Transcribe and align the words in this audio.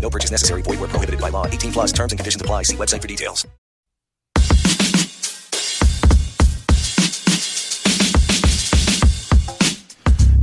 No 0.00 0.10
purchase 0.10 0.30
necessary. 0.30 0.62
Void 0.62 0.80
were 0.80 0.88
prohibited 0.88 1.20
by 1.20 1.30
law. 1.30 1.46
18 1.46 1.72
plus 1.72 1.92
terms 1.92 2.12
and 2.12 2.18
conditions 2.18 2.40
apply. 2.40 2.62
See 2.62 2.76
website 2.76 3.02
for 3.02 3.08
details. 3.08 3.46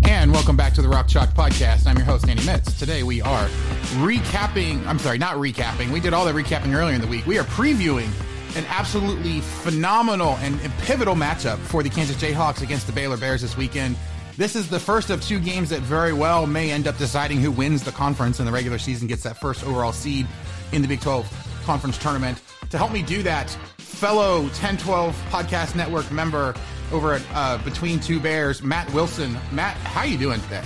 And 0.06 0.32
welcome 0.32 0.56
back 0.56 0.74
to 0.76 0.82
the 0.82 0.88
Rock 0.88 1.08
Chalk 1.08 1.34
Podcast. 1.34 1.86
I'm 1.86 1.98
your 1.98 2.06
host, 2.06 2.30
Andy 2.30 2.46
Mitts. 2.46 2.80
Today 2.80 3.04
we 3.04 3.22
are 3.22 3.48
recapping, 3.96 4.86
I'm 4.88 4.98
sorry, 4.98 5.18
not 5.18 5.36
recapping. 5.36 5.92
We 5.92 6.00
did 6.00 6.14
all 6.14 6.26
the 6.26 6.32
recapping 6.32 6.74
earlier 6.74 6.96
in 6.96 7.02
the 7.02 7.08
week. 7.08 7.26
We 7.26 7.38
are 7.40 7.44
previewing 7.44 8.10
an 8.56 8.66
absolutely 8.70 9.42
phenomenal 9.42 10.38
and 10.38 10.60
pivotal 10.80 11.16
matchup 11.16 11.58
for 11.58 11.84
the 11.84 11.90
Kansas 11.90 12.16
Jayhawks 12.16 12.62
against 12.62 12.88
the 12.88 12.94
Baylor 12.94 13.18
Bears 13.18 13.42
this 13.42 13.58
weekend. 13.58 13.98
This 14.36 14.56
is 14.56 14.68
the 14.68 14.80
first 14.80 15.12
of 15.12 15.22
two 15.22 15.40
games 15.40 15.70
that 15.70 15.82
very 15.82 16.12
well 16.12 16.48
may 16.48 16.72
end 16.72 16.88
up 16.88 16.98
deciding 16.98 17.40
who 17.40 17.52
wins 17.52 17.84
the 17.84 17.92
conference 17.92 18.40
in 18.40 18.48
the 18.48 18.52
regular 18.52 18.80
season, 18.80 19.08
gets 19.08 19.22
that 19.24 19.38
first 19.38 19.64
overall 19.64 19.92
seed 19.92 20.26
in 20.72 20.82
the 20.82 20.88
Big 20.88 21.02
12 21.02 21.62
conference 21.66 22.00
tournament. 22.00 22.42
To 22.72 22.78
help 22.80 22.92
me 22.92 23.04
do 23.04 23.22
that, 23.22 23.52
fellow 23.78 24.48
Ten12 24.48 25.12
Podcast 25.30 25.76
Network 25.76 26.12
member 26.12 26.56
over 26.92 27.14
at 27.14 27.22
uh, 27.36 27.60
Between 27.60 28.00
Two 28.00 28.20
Bears, 28.20 28.64
Matt 28.64 28.92
Wilson. 28.92 29.38
Matt, 29.52 29.78
how 29.78 30.04
you 30.04 30.18
doing 30.18 30.42
today? 30.42 30.64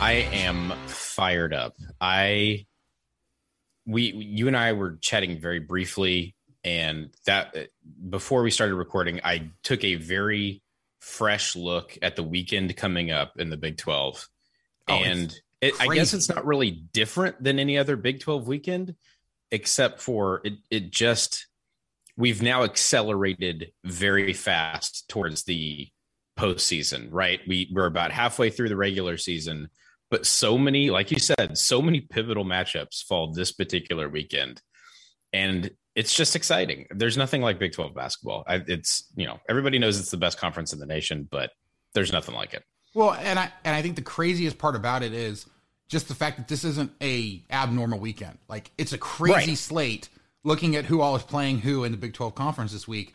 I 0.00 0.12
am 0.32 0.72
fired 0.86 1.52
up. 1.52 1.74
I 2.00 2.64
we 3.86 4.12
you 4.12 4.46
and 4.46 4.56
I 4.56 4.72
were 4.72 4.96
chatting 5.02 5.38
very 5.38 5.60
briefly 5.60 6.34
and 6.64 7.10
that 7.26 7.54
before 8.08 8.42
we 8.42 8.50
started 8.50 8.76
recording, 8.76 9.20
I 9.24 9.50
took 9.62 9.84
a 9.84 9.96
very 9.96 10.62
fresh 11.08 11.56
look 11.56 11.96
at 12.02 12.16
the 12.16 12.22
weekend 12.22 12.76
coming 12.76 13.10
up 13.10 13.32
in 13.38 13.50
the 13.50 13.56
Big 13.56 13.78
12. 13.78 14.28
Oh, 14.88 14.94
and 14.94 15.34
it, 15.60 15.74
I 15.80 15.94
guess 15.94 16.14
it's 16.14 16.28
not 16.28 16.46
really 16.46 16.70
different 16.70 17.42
than 17.42 17.58
any 17.58 17.78
other 17.78 17.96
Big 17.96 18.20
12 18.20 18.46
weekend 18.46 18.94
except 19.50 20.00
for 20.00 20.42
it 20.44 20.54
it 20.70 20.90
just 20.90 21.46
we've 22.16 22.42
now 22.42 22.64
accelerated 22.64 23.72
very 23.84 24.32
fast 24.34 25.08
towards 25.08 25.44
the 25.44 25.88
postseason, 26.38 27.08
right? 27.10 27.40
We 27.46 27.70
we're 27.72 27.86
about 27.86 28.12
halfway 28.12 28.50
through 28.50 28.68
the 28.68 28.76
regular 28.76 29.16
season, 29.16 29.70
but 30.10 30.26
so 30.26 30.58
many, 30.58 30.90
like 30.90 31.10
you 31.10 31.18
said, 31.18 31.56
so 31.56 31.80
many 31.80 32.00
pivotal 32.00 32.44
matchups 32.44 33.04
fall 33.04 33.32
this 33.32 33.52
particular 33.52 34.08
weekend, 34.08 34.60
and 35.32 35.70
it's 35.98 36.14
just 36.14 36.36
exciting. 36.36 36.86
There's 36.92 37.16
nothing 37.16 37.42
like 37.42 37.58
Big 37.58 37.72
12 37.72 37.92
basketball. 37.92 38.44
I, 38.46 38.62
it's 38.68 39.04
you 39.16 39.26
know 39.26 39.40
everybody 39.48 39.80
knows 39.80 39.98
it's 39.98 40.12
the 40.12 40.16
best 40.16 40.38
conference 40.38 40.72
in 40.72 40.78
the 40.78 40.86
nation, 40.86 41.26
but 41.28 41.50
there's 41.92 42.12
nothing 42.12 42.36
like 42.36 42.54
it. 42.54 42.62
Well, 42.94 43.14
and 43.14 43.36
I 43.36 43.52
and 43.64 43.74
I 43.74 43.82
think 43.82 43.96
the 43.96 44.02
craziest 44.02 44.58
part 44.58 44.76
about 44.76 45.02
it 45.02 45.12
is 45.12 45.46
just 45.88 46.06
the 46.06 46.14
fact 46.14 46.36
that 46.36 46.46
this 46.46 46.62
isn't 46.62 46.92
a 47.02 47.42
abnormal 47.50 47.98
weekend. 47.98 48.38
Like 48.48 48.70
it's 48.78 48.92
a 48.92 48.98
crazy 48.98 49.50
Right. 49.50 49.58
slate 49.58 50.08
looking 50.44 50.76
at 50.76 50.84
who 50.84 51.00
all 51.00 51.16
is 51.16 51.24
playing 51.24 51.58
who 51.58 51.82
in 51.82 51.90
the 51.90 51.98
Big 51.98 52.14
12 52.14 52.34
conference 52.36 52.72
this 52.72 52.86
week. 52.86 53.12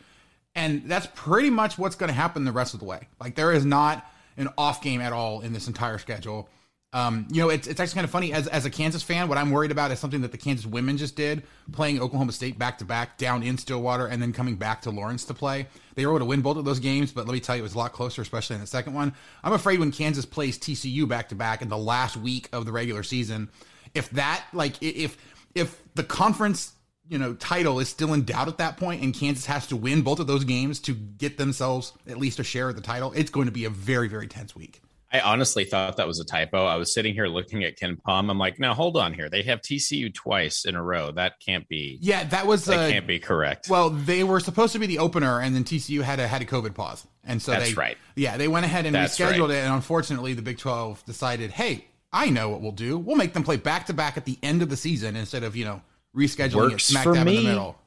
And 0.54 0.84
that's 0.90 1.08
pretty 1.16 1.50
much 1.50 1.78
what's 1.78 1.96
going 1.96 2.10
to 2.10 2.14
happen 2.14 2.44
the 2.44 2.52
rest 2.52 2.74
of 2.74 2.82
the 2.82 2.86
way. 2.86 3.08
Like 3.20 3.36
there 3.36 3.54
is 3.54 3.66
not 3.66 4.06
an 4.36 4.50
off 4.58 4.82
game 4.82 5.00
at 5.00 5.14
all 5.14 5.40
in 5.40 5.54
this 5.54 5.68
entire 5.68 5.98
schedule. 5.98 6.50
Um, 6.94 7.28
you 7.32 7.42
know, 7.42 7.50
it's, 7.50 7.68
it's 7.68 7.80
actually 7.80 7.96
kind 7.96 8.06
of 8.06 8.12
funny 8.12 8.34
as, 8.34 8.48
as 8.48 8.66
a 8.66 8.70
Kansas 8.70 9.02
fan, 9.02 9.28
what 9.28 9.40
I'm 9.40 9.50
worried 9.50 9.72
about 9.72 9.90
is 9.90 9.98
something 9.98 10.22
that 10.22 10.32
the 10.32 10.38
Kansas 10.38 10.68
women 10.68 10.96
just 10.96 11.16
did, 11.16 11.42
playing 11.72 12.00
Oklahoma 12.00 12.32
State 12.32 12.60
back 12.60 12.78
to 12.78 12.86
back 12.86 13.18
down 13.18 13.42
in 13.42 13.58
Stillwater 13.58 14.06
and 14.06 14.22
then 14.22 14.32
coming 14.32 14.56
back 14.56 14.82
to 14.84 14.92
Lawrence 14.92 15.26
to 15.26 15.34
play. 15.34 15.66
They 15.96 16.06
were 16.06 16.12
able 16.12 16.20
to 16.20 16.26
win 16.26 16.42
both 16.42 16.58
of 16.58 16.66
those 16.66 16.80
games, 16.80 17.12
but 17.12 17.26
let 17.26 17.34
me 17.34 17.40
tell 17.40 17.56
you, 17.56 17.62
it 17.62 17.64
was 17.64 17.74
a 17.74 17.80
lot 17.80 17.94
closer, 17.94 18.22
especially 18.22 18.56
in 18.56 18.62
the 18.62 18.68
second 18.68 18.94
one. 18.94 19.14
I'm 19.44 19.54
afraid 19.54 19.80
when 19.80 19.92
Kansas 19.92 20.26
plays 20.26 20.60
TCU 20.60 21.08
back 21.08 21.30
to 21.30 21.36
back 21.36 21.64
in 21.64 21.70
the 21.70 21.78
last 21.78 22.16
week 22.16 22.48
of 22.54 22.66
the 22.66 22.72
regular 22.72 23.02
season, 23.02 23.50
if 23.96 24.10
that 24.12 24.44
like 24.54 24.76
if 24.82 25.18
if 25.56 25.82
the 25.96 26.04
conference 26.04 26.74
you 27.10 27.18
know 27.18 27.34
title 27.34 27.80
is 27.80 27.90
still 27.90 28.14
in 28.14 28.24
doubt 28.24 28.48
at 28.48 28.60
that 28.60 28.78
point 28.78 29.02
and 29.02 29.16
Kansas 29.16 29.48
has 29.48 29.66
to 29.68 29.76
win 29.76 30.04
both 30.04 30.20
of 30.20 30.28
those 30.28 30.44
games 30.44 30.80
to 30.82 30.94
get 30.94 31.40
themselves 31.40 31.94
at 32.08 32.18
least 32.18 32.40
a 32.40 32.44
share 32.44 32.70
of 32.70 32.76
the 32.76 32.82
title, 32.82 33.12
it's 33.16 33.32
going 33.32 33.48
to 33.48 33.52
be 33.52 33.66
a 33.66 33.70
very 33.72 34.08
very 34.08 34.28
tense 34.28 34.56
week. 34.56 34.80
I 35.14 35.20
honestly 35.20 35.64
thought 35.64 35.98
that 35.98 36.08
was 36.08 36.20
a 36.20 36.26
typo. 36.26 36.66
I 36.66 36.76
was 36.76 36.92
sitting 36.92 37.14
here 37.14 37.28
looking 37.28 37.64
at 37.64 37.78
KenPom. 37.78 38.32
I'm 38.32 38.40
like, 38.40 38.60
now 38.60 38.74
hold 38.74 38.98
on 38.98 39.14
here. 39.14 39.30
They 39.30 39.44
have 39.44 39.62
TCU 39.62 40.12
twice 40.12 40.66
in 40.66 40.76
a 40.76 40.82
row. 40.82 41.12
That 41.12 41.34
can't 41.40 41.68
be. 41.70 42.00
Yeah, 42.02 42.24
that 42.26 42.48
was 42.48 42.66
that 42.66 42.80
uh, 42.80 42.90
can't 42.90 43.06
be 43.06 43.20
correct. 43.20 43.70
Well, 43.70 43.92
they 43.92 44.24
were 44.24 44.40
supposed 44.40 44.74
to 44.74 44.80
be 44.80 44.88
the 44.88 44.98
opener, 44.98 45.40
and 45.40 45.56
then 45.56 45.66
TCU 45.66 46.02
had 46.02 46.20
a 46.20 46.28
had 46.28 46.42
a 46.42 46.46
COVID 46.46 46.74
pause, 46.74 47.06
and 47.24 47.40
so 47.40 47.52
That's 47.52 47.70
they 47.70 47.74
right. 47.76 47.98
Yeah, 48.16 48.38
they 48.38 48.48
went 48.48 48.66
ahead 48.66 48.88
and 48.88 48.96
That's 48.96 49.20
rescheduled 49.20 49.50
right. 49.50 49.58
it, 49.58 49.64
and 49.64 49.74
unfortunately, 49.76 50.34
the 50.34 50.42
Big 50.42 50.58
Twelve 50.58 51.06
decided, 51.06 51.52
hey, 51.52 51.86
I 52.12 52.32
know 52.32 52.50
what 52.50 52.62
we'll 52.62 52.72
do. 52.72 52.98
We'll 52.98 53.16
make 53.16 53.34
them 53.34 53.44
play 53.44 53.58
back 53.58 53.86
to 53.88 53.94
back 53.94 54.18
at 54.18 54.26
the 54.26 54.40
end 54.42 54.64
of 54.64 54.70
the 54.70 54.78
season 54.78 55.16
instead 55.16 55.44
of 55.44 55.56
you 55.56 55.66
know 55.66 55.82
rescheduling 56.18 56.72
Works 56.72 56.90
it 56.90 56.94
smack 56.94 57.04
for 57.04 57.14
dab 57.14 57.28
in 57.28 57.36
the 57.36 57.44
middle. 57.44 57.78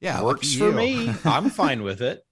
Yeah, 0.00 0.22
Works 0.22 0.54
for 0.54 0.66
you. 0.66 0.72
me. 0.72 1.14
I'm 1.24 1.48
fine 1.48 1.82
with 1.82 2.02
it. 2.02 2.26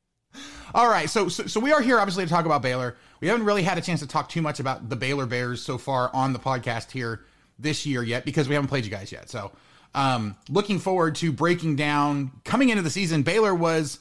All 0.75 0.88
right, 0.91 1.08
so, 1.08 1.30
so 1.30 1.46
so 1.46 1.58
we 1.58 1.72
are 1.72 1.80
here 1.80 1.98
obviously 1.98 2.25
to 2.25 2.30
talk 2.30 2.44
about 2.44 2.60
Baylor. 2.60 2.96
We 3.21 3.28
haven't 3.28 3.44
really 3.44 3.62
had 3.62 3.78
a 3.78 3.81
chance 3.81 4.00
to 4.00 4.06
talk 4.06 4.28
too 4.28 4.43
much 4.43 4.60
about 4.60 4.88
the 4.88 4.97
Baylor 4.97 5.27
Bears 5.27 5.62
so 5.62 5.78
far 5.78 6.10
on 6.15 6.32
the 6.32 6.38
podcast 6.38 6.91
here 6.91 7.21
this 7.59 7.87
year 7.87 8.03
yet 8.03 8.25
because 8.25 8.49
we 8.49 8.54
haven't 8.54 8.69
played 8.69 8.84
you 8.84 8.91
guys 8.91 9.10
yet. 9.10 9.31
So, 9.31 9.53
um, 9.94 10.37
looking 10.50 10.78
forward 10.78 11.15
to 11.16 11.32
breaking 11.32 11.76
down 11.76 12.31
coming 12.44 12.69
into 12.69 12.82
the 12.82 12.90
season. 12.90 13.23
Baylor 13.23 13.55
was, 13.55 13.99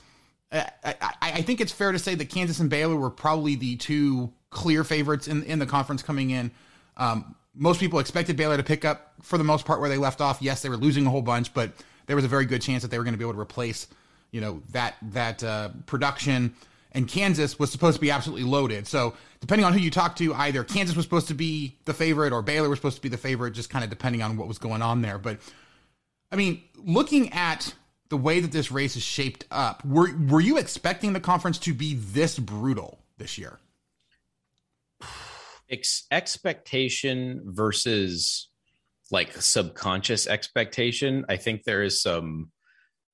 uh, 0.52 0.64
I, 0.84 0.96
I, 1.02 1.16
I 1.22 1.42
think 1.42 1.62
it's 1.62 1.72
fair 1.72 1.92
to 1.94 2.00
say 2.00 2.16
that 2.16 2.30
Kansas 2.30 2.60
and 2.60 2.70
Baylor 2.70 2.98
were 2.98 3.10
probably 3.10 3.56
the 3.56 3.78
two 3.78 4.34
clear 4.50 4.84
favorites 4.84 5.28
in 5.28 5.44
in 5.44 5.60
the 5.60 5.66
conference 5.66 6.04
coming 6.04 6.32
in. 6.32 6.52
Um, 6.98 7.36
most 7.54 7.80
people 7.80 8.00
expected 8.00 8.36
Baylor 8.36 8.58
to 8.58 8.64
pick 8.64 8.84
up 8.84 9.14
for 9.22 9.38
the 9.38 9.44
most 9.44 9.66
part 9.66 9.80
where 9.80 9.90
they 9.90 9.98
left 9.98 10.20
off. 10.20 10.42
Yes, 10.42 10.62
they 10.62 10.70
were 10.70 10.78
losing 10.78 11.06
a 11.08 11.10
whole 11.10 11.22
bunch, 11.22 11.54
but 11.54 11.72
there 12.08 12.16
was 12.16 12.26
a 12.26 12.28
very 12.28 12.46
good 12.46 12.62
chance 12.62 12.82
that 12.84 12.92
they 12.92 12.98
were 12.98 13.04
going 13.04 13.14
to 13.14 13.18
be 13.18 13.24
able 13.24 13.34
to 13.34 13.40
replace, 13.40 13.88
you 14.32 14.42
know, 14.42 14.62
that 14.72 14.96
that 15.14 15.44
uh, 15.44 15.70
production. 15.86 16.54
And 16.96 17.08
Kansas 17.08 17.60
was 17.60 17.72
supposed 17.72 17.96
to 17.96 18.02
be 18.02 18.10
absolutely 18.10 18.46
loaded. 18.46 18.88
So 18.88 19.14
depending 19.42 19.66
on 19.66 19.74
who 19.74 19.80
you 19.80 19.92
talk 19.92 20.16
to, 20.16 20.34
either 20.34 20.64
Kansas 20.64 20.96
was 20.96 21.06
supposed 21.06 21.28
to 21.28 21.34
be 21.34 21.78
the 21.84 21.94
favorite 21.94 22.32
or 22.32 22.42
Baylor 22.42 22.70
was 22.70 22.80
supposed 22.80 22.96
to 22.96 23.02
be 23.02 23.10
the 23.10 23.18
favorite, 23.18 23.52
just 23.52 23.70
kind 23.70 23.84
of 23.84 23.90
depending 23.90 24.24
on 24.24 24.38
what 24.38 24.48
was 24.48 24.58
going 24.58 24.82
on 24.82 25.02
there. 25.02 25.18
But 25.18 25.40
I 26.32 26.38
mean, 26.38 26.64
looking 26.78 27.34
at 27.34 27.76
the 28.10 28.18
way 28.18 28.40
that 28.40 28.52
this 28.52 28.72
race 28.72 28.96
is 28.96 29.04
shaped 29.04 29.46
up, 29.52 29.84
were 29.86 30.10
were 30.28 30.40
you 30.40 30.58
expecting 30.58 31.14
the 31.14 31.20
conference 31.20 31.60
to 31.60 31.74
be 31.74 31.96
this 31.96 32.40
brutal 32.40 33.00
this 33.18 33.38
year? 33.38 33.60
Ex- 35.70 36.06
expectation 36.12 37.42
versus 37.46 38.48
like 39.12 39.34
subconscious 39.34 40.28
expectation. 40.28 41.26
I 41.28 41.38
think 41.38 41.64
there 41.64 41.84
is 41.84 42.02
some 42.02 42.52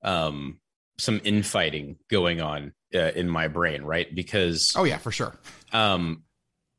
um 0.04 0.60
some 0.98 1.20
infighting 1.24 1.98
going 2.10 2.42
on 2.42 2.74
uh, 2.94 3.12
in 3.16 3.30
my 3.30 3.48
brain, 3.48 3.84
right? 3.84 4.14
Because 4.14 4.74
oh 4.76 4.84
yeah, 4.84 4.98
for 4.98 5.12
sure. 5.12 5.34
Um, 5.74 6.24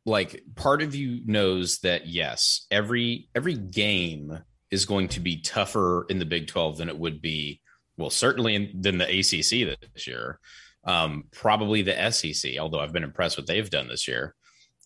like 0.04 0.42
part 0.54 0.82
of 0.82 0.94
you 0.94 1.20
knows 1.24 1.78
that 1.78 2.06
yes, 2.06 2.66
every 2.70 3.28
every 3.34 3.54
game 3.54 4.38
is 4.70 4.84
going 4.84 5.08
to 5.08 5.20
be 5.20 5.40
tougher 5.40 6.06
in 6.08 6.18
the 6.18 6.24
Big 6.24 6.48
Twelve 6.48 6.78
than 6.78 6.88
it 6.88 6.98
would 6.98 7.20
be, 7.20 7.60
well, 7.96 8.10
certainly 8.10 8.54
in, 8.54 8.70
than 8.80 8.98
the 8.98 9.04
ACC 9.04 9.78
this 9.94 10.06
year. 10.06 10.38
Um, 10.84 11.24
probably 11.30 11.82
the 11.82 12.10
SEC, 12.10 12.58
although 12.58 12.80
I've 12.80 12.92
been 12.92 13.04
impressed 13.04 13.38
what 13.38 13.46
they've 13.46 13.70
done 13.70 13.88
this 13.88 14.08
year, 14.08 14.34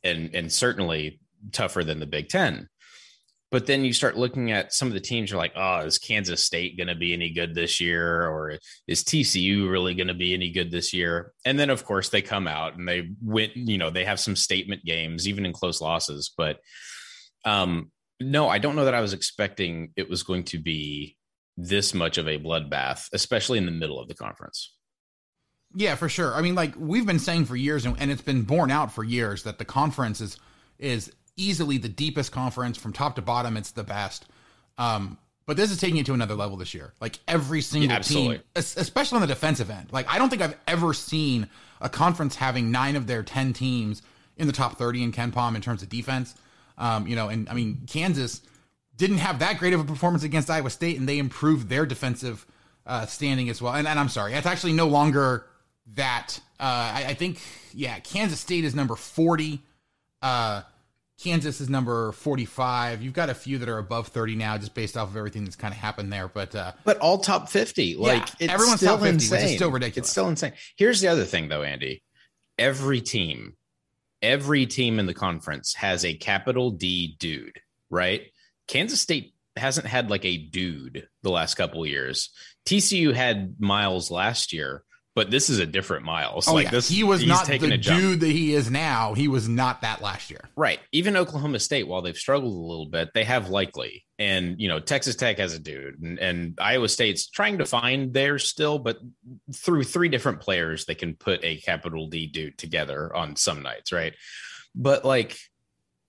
and 0.04 0.34
and 0.34 0.52
certainly 0.52 1.20
tougher 1.52 1.84
than 1.84 2.00
the 2.00 2.06
Big 2.06 2.28
Ten. 2.28 2.68
But 3.56 3.64
then 3.64 3.86
you 3.86 3.94
start 3.94 4.18
looking 4.18 4.52
at 4.52 4.74
some 4.74 4.86
of 4.88 4.92
the 4.92 5.00
teams. 5.00 5.30
You're 5.30 5.38
like, 5.38 5.54
oh, 5.56 5.78
is 5.78 5.98
Kansas 5.98 6.44
State 6.44 6.76
going 6.76 6.88
to 6.88 6.94
be 6.94 7.14
any 7.14 7.30
good 7.30 7.54
this 7.54 7.80
year, 7.80 8.28
or 8.28 8.58
is 8.86 9.02
TCU 9.02 9.70
really 9.70 9.94
going 9.94 10.08
to 10.08 10.12
be 10.12 10.34
any 10.34 10.50
good 10.50 10.70
this 10.70 10.92
year? 10.92 11.32
And 11.46 11.58
then, 11.58 11.70
of 11.70 11.82
course, 11.82 12.10
they 12.10 12.20
come 12.20 12.46
out 12.46 12.76
and 12.76 12.86
they 12.86 13.08
win. 13.22 13.48
You 13.54 13.78
know, 13.78 13.88
they 13.88 14.04
have 14.04 14.20
some 14.20 14.36
statement 14.36 14.84
games, 14.84 15.26
even 15.26 15.46
in 15.46 15.54
close 15.54 15.80
losses. 15.80 16.34
But 16.36 16.58
um, 17.46 17.90
no, 18.20 18.46
I 18.46 18.58
don't 18.58 18.76
know 18.76 18.84
that 18.84 18.94
I 18.94 19.00
was 19.00 19.14
expecting 19.14 19.90
it 19.96 20.10
was 20.10 20.22
going 20.22 20.44
to 20.44 20.58
be 20.58 21.16
this 21.56 21.94
much 21.94 22.18
of 22.18 22.28
a 22.28 22.38
bloodbath, 22.38 23.08
especially 23.14 23.56
in 23.56 23.64
the 23.64 23.72
middle 23.72 23.98
of 23.98 24.08
the 24.08 24.14
conference. 24.14 24.74
Yeah, 25.74 25.94
for 25.94 26.10
sure. 26.10 26.34
I 26.34 26.42
mean, 26.42 26.56
like 26.56 26.74
we've 26.76 27.06
been 27.06 27.18
saying 27.18 27.46
for 27.46 27.56
years, 27.56 27.86
and, 27.86 27.98
and 27.98 28.10
it's 28.10 28.20
been 28.20 28.42
borne 28.42 28.70
out 28.70 28.92
for 28.92 29.02
years 29.02 29.44
that 29.44 29.56
the 29.56 29.64
conference 29.64 30.20
is 30.20 30.36
is 30.78 31.10
easily 31.36 31.78
the 31.78 31.88
deepest 31.88 32.32
conference 32.32 32.76
from 32.76 32.92
top 32.92 33.16
to 33.16 33.22
bottom. 33.22 33.56
It's 33.56 33.70
the 33.70 33.84
best. 33.84 34.26
Um, 34.78 35.18
but 35.46 35.56
this 35.56 35.70
is 35.70 35.78
taking 35.78 35.98
it 35.98 36.06
to 36.06 36.14
another 36.14 36.34
level 36.34 36.56
this 36.56 36.74
year. 36.74 36.92
Like 37.00 37.18
every 37.28 37.62
single 37.62 37.90
yeah, 37.90 38.00
team, 38.00 38.40
especially 38.54 39.16
on 39.16 39.20
the 39.22 39.28
defensive 39.28 39.70
end. 39.70 39.92
Like 39.92 40.08
I 40.08 40.18
don't 40.18 40.28
think 40.28 40.42
I've 40.42 40.58
ever 40.66 40.92
seen 40.92 41.48
a 41.80 41.88
conference 41.88 42.34
having 42.34 42.70
nine 42.72 42.96
of 42.96 43.06
their 43.06 43.22
ten 43.22 43.52
teams 43.52 44.02
in 44.36 44.48
the 44.48 44.52
top 44.52 44.76
thirty 44.76 45.02
in 45.02 45.12
KenPom 45.12 45.54
in 45.54 45.62
terms 45.62 45.82
of 45.82 45.88
defense. 45.88 46.34
Um, 46.76 47.06
you 47.06 47.14
know, 47.14 47.28
and 47.28 47.48
I 47.48 47.54
mean 47.54 47.82
Kansas 47.86 48.42
didn't 48.96 49.18
have 49.18 49.38
that 49.38 49.58
great 49.58 49.72
of 49.72 49.80
a 49.80 49.84
performance 49.84 50.24
against 50.24 50.50
Iowa 50.50 50.70
State, 50.70 50.98
and 50.98 51.08
they 51.08 51.18
improved 51.18 51.68
their 51.68 51.86
defensive 51.86 52.44
uh, 52.86 53.06
standing 53.06 53.48
as 53.48 53.60
well. 53.60 53.74
And, 53.74 53.86
and 53.86 53.98
I'm 53.98 54.08
sorry, 54.08 54.34
it's 54.34 54.46
actually 54.46 54.72
no 54.72 54.88
longer 54.88 55.46
that. 55.94 56.40
Uh, 56.58 56.62
I, 56.94 57.04
I, 57.08 57.14
think 57.14 57.40
yeah, 57.74 57.98
Kansas 58.00 58.40
State 58.40 58.64
is 58.64 58.74
number 58.74 58.96
forty. 58.96 59.62
Uh, 60.22 60.62
Kansas 61.22 61.60
is 61.60 61.70
number 61.70 62.12
45. 62.12 63.02
You've 63.02 63.14
got 63.14 63.30
a 63.30 63.34
few 63.34 63.58
that 63.58 63.68
are 63.68 63.78
above 63.78 64.08
30 64.08 64.36
now, 64.36 64.58
just 64.58 64.74
based 64.74 64.96
off 64.96 65.08
of 65.08 65.16
everything 65.16 65.44
that's 65.44 65.56
kind 65.56 65.72
of 65.72 65.78
happened 65.78 66.12
there. 66.12 66.28
But 66.28 66.54
uh, 66.54 66.72
but 66.84 66.98
all 66.98 67.18
top 67.18 67.48
50. 67.48 67.96
Like 67.96 68.28
yeah, 68.38 68.52
everyone's 68.52 68.82
top 68.82 69.00
50, 69.00 69.14
insane. 69.14 69.30
which 69.30 69.50
is 69.50 69.56
still 69.56 69.70
ridiculous. 69.70 70.06
It's 70.06 70.10
still 70.10 70.28
insane. 70.28 70.52
Here's 70.76 71.00
the 71.00 71.08
other 71.08 71.24
thing, 71.24 71.48
though, 71.48 71.62
Andy. 71.62 72.02
Every 72.58 73.00
team, 73.00 73.54
every 74.20 74.66
team 74.66 74.98
in 74.98 75.06
the 75.06 75.14
conference 75.14 75.74
has 75.74 76.04
a 76.04 76.14
capital 76.14 76.70
D 76.70 77.16
dude, 77.18 77.60
right? 77.90 78.22
Kansas 78.68 79.00
State 79.00 79.34
hasn't 79.56 79.86
had 79.86 80.10
like 80.10 80.24
a 80.24 80.36
dude 80.36 81.08
the 81.22 81.30
last 81.30 81.54
couple 81.54 81.86
years. 81.86 82.30
TCU 82.66 83.14
had 83.14 83.56
Miles 83.58 84.10
last 84.10 84.52
year, 84.52 84.84
but 85.16 85.30
this 85.30 85.48
is 85.48 85.58
a 85.58 85.66
different 85.66 86.04
Miles. 86.04 86.46
Oh, 86.46 86.52
like 86.52 86.64
yeah. 86.64 86.70
this, 86.72 86.88
he 86.90 87.02
was 87.02 87.26
not 87.26 87.46
the 87.46 87.78
dude 87.78 88.20
that 88.20 88.30
he 88.30 88.52
is 88.52 88.70
now. 88.70 89.14
He 89.14 89.28
was 89.28 89.48
not 89.48 89.80
that 89.80 90.02
last 90.02 90.30
year. 90.30 90.42
Right. 90.56 90.78
Even 90.92 91.16
Oklahoma 91.16 91.58
State, 91.58 91.88
while 91.88 92.02
they've 92.02 92.16
struggled 92.16 92.54
a 92.54 92.60
little 92.60 92.86
bit, 92.86 93.08
they 93.14 93.24
have 93.24 93.48
likely. 93.48 94.04
And 94.18 94.60
you 94.60 94.68
know, 94.68 94.78
Texas 94.78 95.16
Tech 95.16 95.38
has 95.38 95.54
a 95.54 95.58
dude, 95.58 96.00
and, 96.02 96.18
and 96.18 96.58
Iowa 96.60 96.88
State's 96.88 97.28
trying 97.28 97.58
to 97.58 97.64
find 97.64 98.12
theirs 98.12 98.48
still, 98.48 98.78
but 98.78 98.98
through 99.54 99.84
three 99.84 100.10
different 100.10 100.40
players, 100.40 100.84
they 100.84 100.94
can 100.94 101.14
put 101.14 101.42
a 101.42 101.56
capital 101.56 102.08
D 102.08 102.26
dude 102.26 102.58
together 102.58 103.14
on 103.16 103.36
some 103.36 103.62
nights, 103.62 103.92
right? 103.92 104.12
But 104.74 105.06
like, 105.06 105.38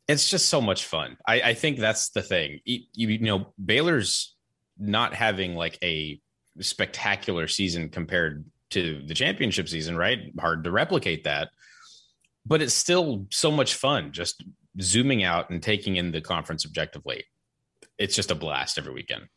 it's 0.09 0.29
just 0.29 0.49
so 0.49 0.59
much 0.59 0.83
fun. 0.83 1.15
I, 1.25 1.41
I 1.41 1.53
think 1.53 1.79
that's 1.79 2.09
the 2.09 2.21
thing. 2.21 2.59
You, 2.65 2.81
you 2.93 3.19
know, 3.19 3.53
Baylor's 3.63 4.35
not 4.77 5.13
having 5.13 5.55
like 5.55 5.77
a 5.81 6.19
spectacular 6.59 7.47
season 7.47 7.89
compared 7.89 8.45
to 8.71 9.01
the 9.05 9.13
championship 9.13 9.69
season, 9.69 9.97
right? 9.97 10.31
Hard 10.39 10.63
to 10.63 10.71
replicate 10.71 11.23
that. 11.23 11.49
But 12.45 12.61
it's 12.61 12.73
still 12.73 13.25
so 13.29 13.51
much 13.51 13.75
fun 13.75 14.11
just 14.11 14.43
zooming 14.81 15.23
out 15.23 15.49
and 15.49 15.61
taking 15.61 15.97
in 15.97 16.11
the 16.11 16.21
conference 16.21 16.65
objectively. 16.65 17.25
It's 17.97 18.15
just 18.15 18.31
a 18.31 18.35
blast 18.35 18.77
every 18.77 18.93
weekend. 18.93 19.27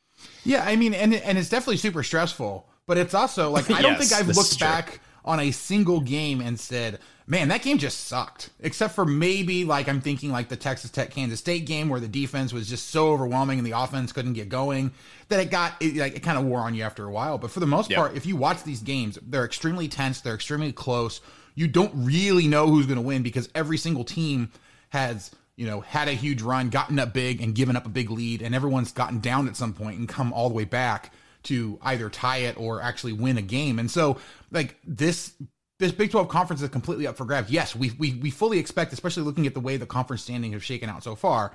Yeah, 0.44 0.65
I 0.65 0.77
mean, 0.77 0.94
and 0.94 1.15
and 1.15 1.38
it's 1.38 1.49
definitely 1.49 1.79
super 1.79 2.03
stressful, 2.03 2.69
but 2.87 2.99
it's 2.99 3.15
also 3.15 3.50
like 3.50 3.71
I 3.71 3.81
don't 3.81 3.93
yes, 3.99 4.11
think 4.11 4.21
I've 4.21 4.37
looked 4.37 4.61
back 4.61 5.00
on 5.25 5.41
a 5.41 5.50
single 5.50 6.00
game 6.00 6.41
and 6.41 6.59
said, 6.59 6.99
man, 7.31 7.47
that 7.49 7.62
game 7.62 7.79
just 7.79 8.09
sucked. 8.09 8.50
Except 8.59 8.93
for 8.93 9.06
maybe 9.06 9.65
like 9.65 9.88
I'm 9.88 10.00
thinking 10.00 10.32
like 10.32 10.49
the 10.49 10.56
Texas 10.56 10.91
Tech 10.91 11.12
Kansas 11.12 11.38
State 11.38 11.65
game 11.65 11.88
where 11.88 12.00
the 12.00 12.09
defense 12.09 12.53
was 12.53 12.69
just 12.69 12.91
so 12.91 13.12
overwhelming 13.12 13.59
and 13.59 13.67
the 13.67 13.79
offense 13.79 14.12
couldn't 14.12 14.32
get 14.35 14.49
going 14.49 14.91
that 15.29 15.38
it 15.38 15.50
got 15.50 15.75
it, 15.81 15.97
like 15.97 16.17
it 16.17 16.21
kind 16.21 16.37
of 16.37 16.44
wore 16.44 16.59
on 16.59 16.75
you 16.75 16.82
after 16.82 17.06
a 17.06 17.11
while. 17.11 17.38
But 17.38 17.53
for 17.53 17.61
the 17.61 17.67
most 17.67 17.88
yep. 17.88 17.99
part, 17.99 18.17
if 18.17 18.27
you 18.27 18.37
watch 18.37 18.65
these 18.65 18.82
games, 18.82 19.17
they're 19.23 19.44
extremely 19.44 19.87
tense, 19.87 20.21
they're 20.21 20.35
extremely 20.35 20.73
close. 20.73 21.21
You 21.55 21.69
don't 21.69 21.93
really 21.94 22.49
know 22.49 22.67
who's 22.67 22.87
going 22.87 22.97
to 22.97 23.03
win 23.03 23.23
because 23.23 23.49
every 23.55 23.79
single 23.79 24.05
team 24.05 24.50
has 24.91 25.31
you 25.56 25.67
know, 25.67 25.83
had 25.83 26.09
a 26.09 26.12
huge 26.12 26.41
run, 26.41 26.71
gotten 26.71 26.99
up 26.99 27.12
big 27.12 27.43
and 27.43 27.55
given 27.55 27.76
up 27.76 27.85
a 27.85 27.91
big 27.91 28.11
lead, 28.11 28.41
and 28.41 28.55
everyone's 28.55 28.93
gotten 28.93 29.21
down 29.21 29.47
at 29.47 29.56
some 29.56 29.75
point 29.75 29.99
and 29.99 30.09
come 30.09 30.33
all 30.33 30.49
the 30.49 30.55
way 30.55 30.65
back 30.65 31.12
to 31.43 31.79
either 31.83 32.09
tie 32.09 32.38
it 32.38 32.56
or 32.59 32.81
actually 32.81 33.12
win 33.12 33.37
a 33.37 33.43
game. 33.43 33.79
And 33.79 33.91
so, 33.91 34.17
like 34.50 34.76
this 34.87 35.35
this 35.81 35.93
Big 35.93 36.11
12 36.11 36.29
conference 36.29 36.62
is 36.62 36.69
completely 36.69 37.06
up 37.06 37.17
for 37.17 37.25
grabs. 37.25 37.50
Yes, 37.50 37.75
we, 37.75 37.91
we, 37.99 38.12
we 38.15 38.31
fully 38.31 38.59
expect, 38.59 38.93
especially 38.93 39.23
looking 39.25 39.47
at 39.47 39.55
the 39.55 39.61
way 39.61 39.79
the 39.79 39.87
conference 39.87 40.23
standing 40.23 40.53
have 40.53 40.62
shaken 40.62 40.91
out 40.91 41.03
so 41.03 41.17
far. 41.17 41.53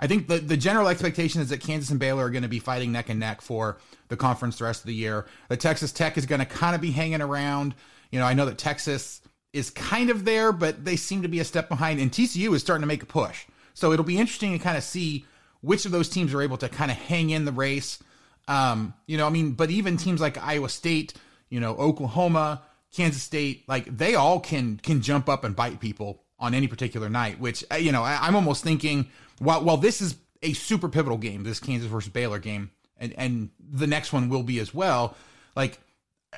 I 0.00 0.06
think 0.06 0.28
the, 0.28 0.38
the 0.38 0.56
general 0.56 0.88
expectation 0.88 1.40
is 1.40 1.48
that 1.48 1.60
Kansas 1.60 1.90
and 1.90 1.98
Baylor 1.98 2.24
are 2.24 2.30
going 2.30 2.42
to 2.42 2.48
be 2.48 2.58
fighting 2.58 2.92
neck 2.92 3.08
and 3.08 3.18
neck 3.18 3.40
for 3.40 3.78
the 4.08 4.16
conference 4.16 4.58
the 4.58 4.64
rest 4.64 4.82
of 4.82 4.86
the 4.86 4.94
year. 4.94 5.26
The 5.48 5.56
Texas 5.56 5.92
Tech 5.92 6.18
is 6.18 6.26
going 6.26 6.40
to 6.40 6.44
kind 6.46 6.74
of 6.74 6.80
be 6.80 6.90
hanging 6.90 7.22
around. 7.22 7.74
You 8.10 8.18
know, 8.18 8.26
I 8.26 8.34
know 8.34 8.46
that 8.46 8.58
Texas 8.58 9.22
is 9.52 9.70
kind 9.70 10.10
of 10.10 10.24
there, 10.24 10.52
but 10.52 10.84
they 10.84 10.96
seem 10.96 11.22
to 11.22 11.28
be 11.28 11.40
a 11.40 11.44
step 11.44 11.68
behind, 11.68 12.00
and 12.00 12.10
TCU 12.10 12.54
is 12.54 12.60
starting 12.60 12.82
to 12.82 12.86
make 12.86 13.02
a 13.02 13.06
push. 13.06 13.46
So 13.74 13.92
it'll 13.92 14.04
be 14.04 14.18
interesting 14.18 14.52
to 14.52 14.58
kind 14.58 14.76
of 14.76 14.82
see 14.82 15.24
which 15.60 15.86
of 15.86 15.92
those 15.92 16.08
teams 16.08 16.34
are 16.34 16.42
able 16.42 16.56
to 16.58 16.68
kind 16.68 16.90
of 16.90 16.96
hang 16.96 17.30
in 17.30 17.44
the 17.44 17.52
race. 17.52 18.02
Um, 18.48 18.94
you 19.06 19.16
know, 19.16 19.26
I 19.26 19.30
mean, 19.30 19.52
but 19.52 19.70
even 19.70 19.96
teams 19.96 20.20
like 20.20 20.36
Iowa 20.38 20.68
State, 20.68 21.14
you 21.48 21.60
know, 21.60 21.76
Oklahoma, 21.76 22.62
Kansas 22.94 23.22
State, 23.22 23.68
like 23.68 23.96
they 23.96 24.14
all 24.14 24.40
can 24.40 24.78
can 24.78 25.00
jump 25.00 25.28
up 25.28 25.44
and 25.44 25.54
bite 25.54 25.80
people 25.80 26.22
on 26.38 26.54
any 26.54 26.66
particular 26.66 27.08
night. 27.08 27.38
Which 27.38 27.64
uh, 27.70 27.76
you 27.76 27.92
know, 27.92 28.02
I, 28.02 28.26
am 28.26 28.34
almost 28.34 28.64
thinking 28.64 29.08
while 29.38 29.62
while 29.62 29.76
this 29.76 30.00
is 30.00 30.16
a 30.42 30.52
super 30.52 30.88
pivotal 30.88 31.18
game, 31.18 31.44
this 31.44 31.60
Kansas 31.60 31.90
versus 31.90 32.10
Baylor 32.10 32.38
game, 32.38 32.70
and 32.96 33.12
and 33.16 33.50
the 33.58 33.86
next 33.86 34.12
one 34.12 34.28
will 34.28 34.42
be 34.42 34.58
as 34.58 34.72
well. 34.72 35.16
Like 35.54 35.78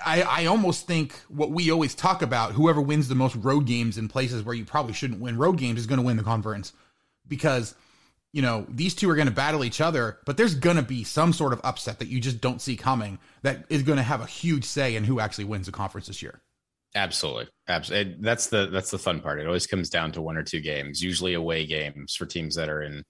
I 0.04 0.22
I 0.22 0.46
almost 0.46 0.86
think 0.86 1.14
what 1.28 1.50
we 1.50 1.70
always 1.70 1.94
talk 1.94 2.22
about, 2.22 2.52
whoever 2.52 2.80
wins 2.80 3.08
the 3.08 3.14
most 3.14 3.36
road 3.36 3.66
games 3.66 3.98
in 3.98 4.08
places 4.08 4.42
where 4.42 4.54
you 4.54 4.64
probably 4.64 4.92
shouldn't 4.92 5.20
win 5.20 5.38
road 5.38 5.58
games 5.58 5.80
is 5.80 5.86
going 5.86 6.00
to 6.00 6.06
win 6.06 6.16
the 6.16 6.22
conference 6.22 6.72
because 7.28 7.74
you 8.32 8.42
know, 8.42 8.64
these 8.68 8.94
two 8.94 9.10
are 9.10 9.16
going 9.16 9.28
to 9.28 9.34
battle 9.34 9.64
each 9.64 9.80
other, 9.80 10.18
but 10.24 10.36
there's 10.36 10.54
going 10.54 10.76
to 10.76 10.82
be 10.82 11.02
some 11.02 11.32
sort 11.32 11.52
of 11.52 11.60
upset 11.64 11.98
that 11.98 12.08
you 12.08 12.20
just 12.20 12.40
don't 12.40 12.60
see 12.60 12.76
coming 12.76 13.18
that 13.42 13.64
is 13.68 13.82
going 13.82 13.96
to 13.96 14.02
have 14.02 14.20
a 14.20 14.26
huge 14.26 14.64
say 14.64 14.94
in 14.94 15.04
who 15.04 15.18
actually 15.18 15.44
wins 15.44 15.66
the 15.66 15.72
conference 15.72 16.06
this 16.06 16.22
year. 16.22 16.40
Absolutely. 16.94 17.48
Absolutely. 17.68 18.16
That's 18.20 18.48
the 18.48 18.66
that's 18.66 18.90
the 18.90 18.98
fun 18.98 19.20
part. 19.20 19.40
It 19.40 19.46
always 19.46 19.66
comes 19.66 19.90
down 19.90 20.12
to 20.12 20.22
one 20.22 20.36
or 20.36 20.42
two 20.42 20.60
games, 20.60 21.02
usually 21.02 21.34
away 21.34 21.66
games 21.66 22.14
for 22.16 22.26
teams 22.26 22.56
that 22.56 22.68
are 22.68 22.82
in 22.82 23.04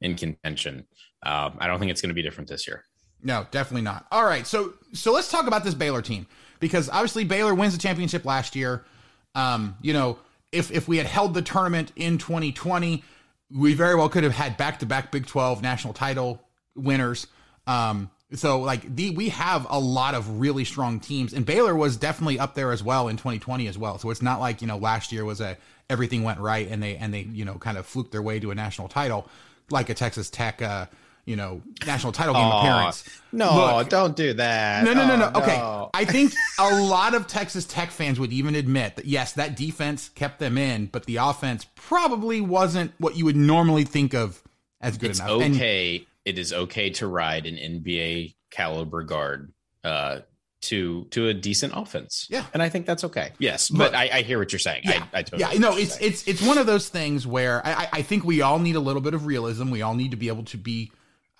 in 0.00 0.14
contention. 0.14 0.86
Um, 1.24 1.56
I 1.58 1.66
don't 1.66 1.78
think 1.80 1.90
it's 1.90 2.00
going 2.00 2.10
to 2.10 2.14
be 2.14 2.22
different 2.22 2.48
this 2.48 2.66
year. 2.66 2.84
No, 3.22 3.46
definitely 3.50 3.82
not. 3.82 4.06
All 4.12 4.24
right, 4.24 4.46
so 4.46 4.74
so 4.92 5.12
let's 5.12 5.30
talk 5.30 5.46
about 5.46 5.64
this 5.64 5.74
Baylor 5.74 6.02
team 6.02 6.26
because 6.60 6.88
obviously 6.88 7.24
Baylor 7.24 7.54
wins 7.54 7.72
the 7.74 7.80
championship 7.80 8.24
last 8.24 8.54
year. 8.54 8.84
Um, 9.34 9.76
you 9.82 9.92
know, 9.92 10.18
if 10.52 10.70
if 10.70 10.86
we 10.86 10.98
had 10.98 11.06
held 11.06 11.34
the 11.34 11.42
tournament 11.42 11.92
in 11.96 12.18
2020, 12.18 13.02
we 13.54 13.74
very 13.74 13.94
well 13.94 14.08
could 14.08 14.24
have 14.24 14.34
had 14.34 14.56
back 14.56 14.80
to 14.80 14.86
back 14.86 15.12
Big 15.12 15.26
12 15.26 15.62
national 15.62 15.94
title 15.94 16.42
winners. 16.74 17.26
Um, 17.66 18.10
so 18.34 18.60
like 18.60 18.94
the 18.94 19.10
we 19.10 19.28
have 19.28 19.66
a 19.70 19.78
lot 19.78 20.14
of 20.14 20.40
really 20.40 20.64
strong 20.64 20.98
teams, 20.98 21.32
and 21.32 21.46
Baylor 21.46 21.74
was 21.74 21.96
definitely 21.96 22.38
up 22.38 22.54
there 22.54 22.72
as 22.72 22.82
well 22.82 23.08
in 23.08 23.16
2020 23.16 23.68
as 23.68 23.78
well. 23.78 23.98
So 23.98 24.10
it's 24.10 24.22
not 24.22 24.40
like 24.40 24.60
you 24.60 24.66
know 24.66 24.76
last 24.76 25.12
year 25.12 25.24
was 25.24 25.40
a 25.40 25.56
everything 25.88 26.24
went 26.24 26.40
right 26.40 26.66
and 26.68 26.82
they 26.82 26.96
and 26.96 27.14
they 27.14 27.20
you 27.20 27.44
know 27.44 27.54
kind 27.54 27.78
of 27.78 27.86
fluked 27.86 28.10
their 28.10 28.22
way 28.22 28.40
to 28.40 28.50
a 28.50 28.54
national 28.54 28.88
title 28.88 29.28
like 29.70 29.88
a 29.88 29.94
Texas 29.94 30.30
Tech. 30.30 30.60
Uh, 30.60 30.86
you 31.24 31.36
know, 31.36 31.62
national 31.86 32.12
title 32.12 32.34
game 32.34 32.46
appearance. 32.46 33.08
No, 33.32 33.76
Look, 33.78 33.88
don't 33.88 34.14
do 34.14 34.34
that. 34.34 34.84
No, 34.84 34.92
no, 34.92 35.06
no, 35.06 35.16
no. 35.16 35.32
Oh, 35.34 35.42
okay. 35.42 35.56
No. 35.56 35.90
I 35.94 36.04
think 36.04 36.32
a 36.58 36.82
lot 36.82 37.14
of 37.14 37.26
Texas 37.26 37.64
Tech 37.64 37.90
fans 37.90 38.20
would 38.20 38.32
even 38.32 38.54
admit 38.54 38.96
that 38.96 39.06
yes, 39.06 39.32
that 39.32 39.56
defense 39.56 40.08
kept 40.10 40.38
them 40.38 40.58
in, 40.58 40.86
but 40.86 41.06
the 41.06 41.16
offense 41.16 41.66
probably 41.74 42.40
wasn't 42.40 42.92
what 42.98 43.16
you 43.16 43.24
would 43.24 43.36
normally 43.36 43.84
think 43.84 44.14
of 44.14 44.42
as 44.80 44.98
good 44.98 45.10
it's 45.10 45.20
enough. 45.20 45.30
Okay. 45.30 45.96
And, 45.96 46.06
it 46.24 46.38
is 46.38 46.52
okay 46.52 46.90
to 46.90 47.06
ride 47.06 47.46
an 47.46 47.56
NBA 47.56 48.34
caliber 48.50 49.02
guard 49.02 49.52
uh, 49.82 50.20
to 50.62 51.04
to 51.10 51.28
a 51.28 51.34
decent 51.34 51.74
offense. 51.76 52.26
Yeah, 52.30 52.46
and 52.54 52.62
I 52.62 52.68
think 52.68 52.86
that's 52.86 53.04
okay. 53.04 53.32
Yes, 53.38 53.68
but 53.68 53.94
I, 53.94 54.08
I, 54.12 54.22
hear 54.22 54.38
what 54.38 54.52
you're 54.52 54.58
saying. 54.58 54.82
Yeah, 54.84 55.04
I, 55.12 55.18
I 55.18 55.22
totally 55.22 55.52
yeah. 55.52 55.58
No, 55.58 55.76
it's 55.76 55.98
it's 56.00 56.26
it's 56.26 56.42
one 56.42 56.58
of 56.58 56.66
those 56.66 56.88
things 56.88 57.26
where 57.26 57.64
I, 57.66 57.88
I 57.92 58.02
think 58.02 58.24
we 58.24 58.40
all 58.40 58.58
need 58.58 58.76
a 58.76 58.80
little 58.80 59.02
bit 59.02 59.14
of 59.14 59.26
realism. 59.26 59.70
We 59.70 59.82
all 59.82 59.94
need 59.94 60.12
to 60.12 60.16
be 60.16 60.28
able 60.28 60.44
to 60.44 60.56
be 60.56 60.90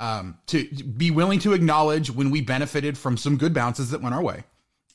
um 0.01 0.39
to 0.47 0.65
be 0.67 1.11
willing 1.11 1.39
to 1.41 1.53
acknowledge 1.53 2.11
when 2.11 2.31
we 2.31 2.41
benefited 2.41 2.99
from 2.99 3.17
some 3.17 3.37
good 3.37 3.55
bounces 3.55 3.91
that 3.91 4.03
went 4.03 4.15
our 4.15 4.23
way. 4.23 4.45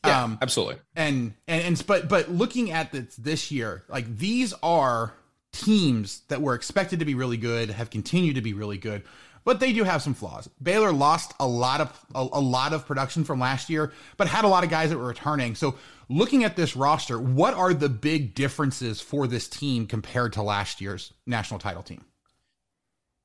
Yeah, 0.05 0.23
um, 0.23 0.37
absolutely. 0.41 0.77
And, 0.95 1.33
and 1.47 1.63
and 1.63 1.87
but 1.87 2.07
but 2.07 2.29
looking 2.29 2.71
at 2.71 2.91
this 2.91 3.15
this 3.15 3.51
year, 3.51 3.83
like 3.89 4.17
these 4.17 4.53
are 4.63 5.13
teams 5.51 6.21
that 6.27 6.41
were 6.41 6.53
expected 6.53 6.99
to 6.99 7.05
be 7.05 7.15
really 7.15 7.37
good, 7.37 7.69
have 7.69 7.89
continued 7.89 8.35
to 8.35 8.41
be 8.41 8.53
really 8.53 8.77
good 8.77 9.03
but 9.43 9.59
they 9.59 9.73
do 9.73 9.83
have 9.83 10.01
some 10.01 10.13
flaws. 10.13 10.47
Baylor 10.61 10.91
lost 10.91 11.33
a 11.39 11.47
lot 11.47 11.81
of 11.81 12.05
a, 12.13 12.27
a, 12.33 12.39
lot 12.39 12.73
of 12.73 12.85
production 12.85 13.23
from 13.23 13.39
last 13.39 13.69
year, 13.69 13.91
but 14.17 14.27
had 14.27 14.45
a 14.45 14.47
lot 14.47 14.63
of 14.63 14.69
guys 14.69 14.89
that 14.89 14.97
were 14.97 15.07
returning. 15.07 15.55
So, 15.55 15.75
looking 16.07 16.43
at 16.43 16.55
this 16.55 16.75
roster, 16.75 17.19
what 17.19 17.53
are 17.53 17.73
the 17.73 17.89
big 17.89 18.35
differences 18.35 19.01
for 19.01 19.27
this 19.27 19.47
team 19.47 19.87
compared 19.87 20.33
to 20.33 20.43
last 20.43 20.81
year's 20.81 21.13
national 21.25 21.59
title 21.59 21.83
team? 21.83 22.05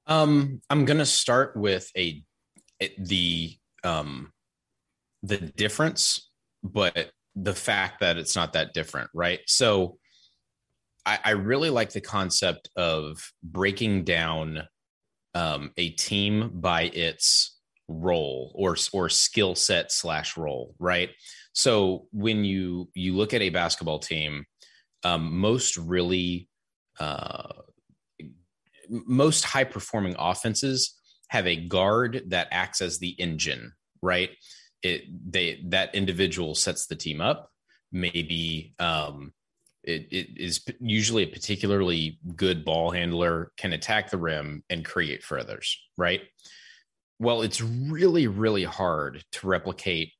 Um, 0.06 0.60
I'm 0.68 0.84
gonna 0.84 1.06
start 1.06 1.56
with 1.56 1.90
a 1.96 2.22
the 2.98 3.56
um 3.82 4.32
the 5.22 5.38
difference, 5.38 6.30
but 6.62 7.10
the 7.34 7.54
fact 7.54 8.00
that 8.00 8.18
it's 8.18 8.36
not 8.36 8.52
that 8.52 8.74
different, 8.74 9.10
right? 9.14 9.40
So, 9.46 9.98
I, 11.06 11.18
I 11.24 11.30
really 11.30 11.70
like 11.70 11.92
the 11.92 12.00
concept 12.00 12.68
of 12.76 13.18
breaking 13.42 14.04
down 14.04 14.62
um, 15.34 15.72
a 15.76 15.90
team 15.90 16.50
by 16.54 16.82
its 16.84 17.58
role 17.88 18.52
or 18.54 18.76
or 18.92 19.08
skill 19.08 19.54
set 19.54 19.92
slash 19.92 20.36
role, 20.36 20.74
right? 20.78 21.10
So 21.52 22.06
when 22.12 22.44
you 22.44 22.88
you 22.94 23.14
look 23.16 23.34
at 23.34 23.42
a 23.42 23.50
basketball 23.50 23.98
team, 23.98 24.44
um, 25.04 25.38
most 25.38 25.76
really 25.76 26.48
uh, 26.98 27.48
most 29.06 29.44
high 29.44 29.64
performing 29.64 30.16
offenses 30.18 30.98
have 31.28 31.46
a 31.46 31.56
guard 31.56 32.22
that 32.28 32.48
acts 32.50 32.80
as 32.80 32.98
the 32.98 33.10
engine, 33.10 33.72
right? 34.02 34.30
It 34.82 35.04
they 35.30 35.62
that 35.68 35.94
individual 35.94 36.54
sets 36.54 36.86
the 36.86 36.96
team 36.96 37.20
up. 37.20 37.50
Maybe 37.90 38.74
um, 38.78 39.32
it, 39.82 40.08
it 40.10 40.42
is 40.42 40.64
usually 40.80 41.22
a 41.24 41.28
particularly 41.28 42.18
good 42.34 42.64
ball 42.64 42.90
handler, 42.90 43.52
can 43.56 43.72
attack 43.72 44.10
the 44.10 44.18
rim 44.18 44.64
and 44.70 44.84
create 44.84 45.22
for 45.22 45.38
others, 45.38 45.78
right? 45.96 46.22
Well, 47.18 47.42
it's 47.42 47.60
really, 47.60 48.26
really 48.26 48.64
hard 48.64 49.22
to 49.32 49.46
replicate 49.46 50.12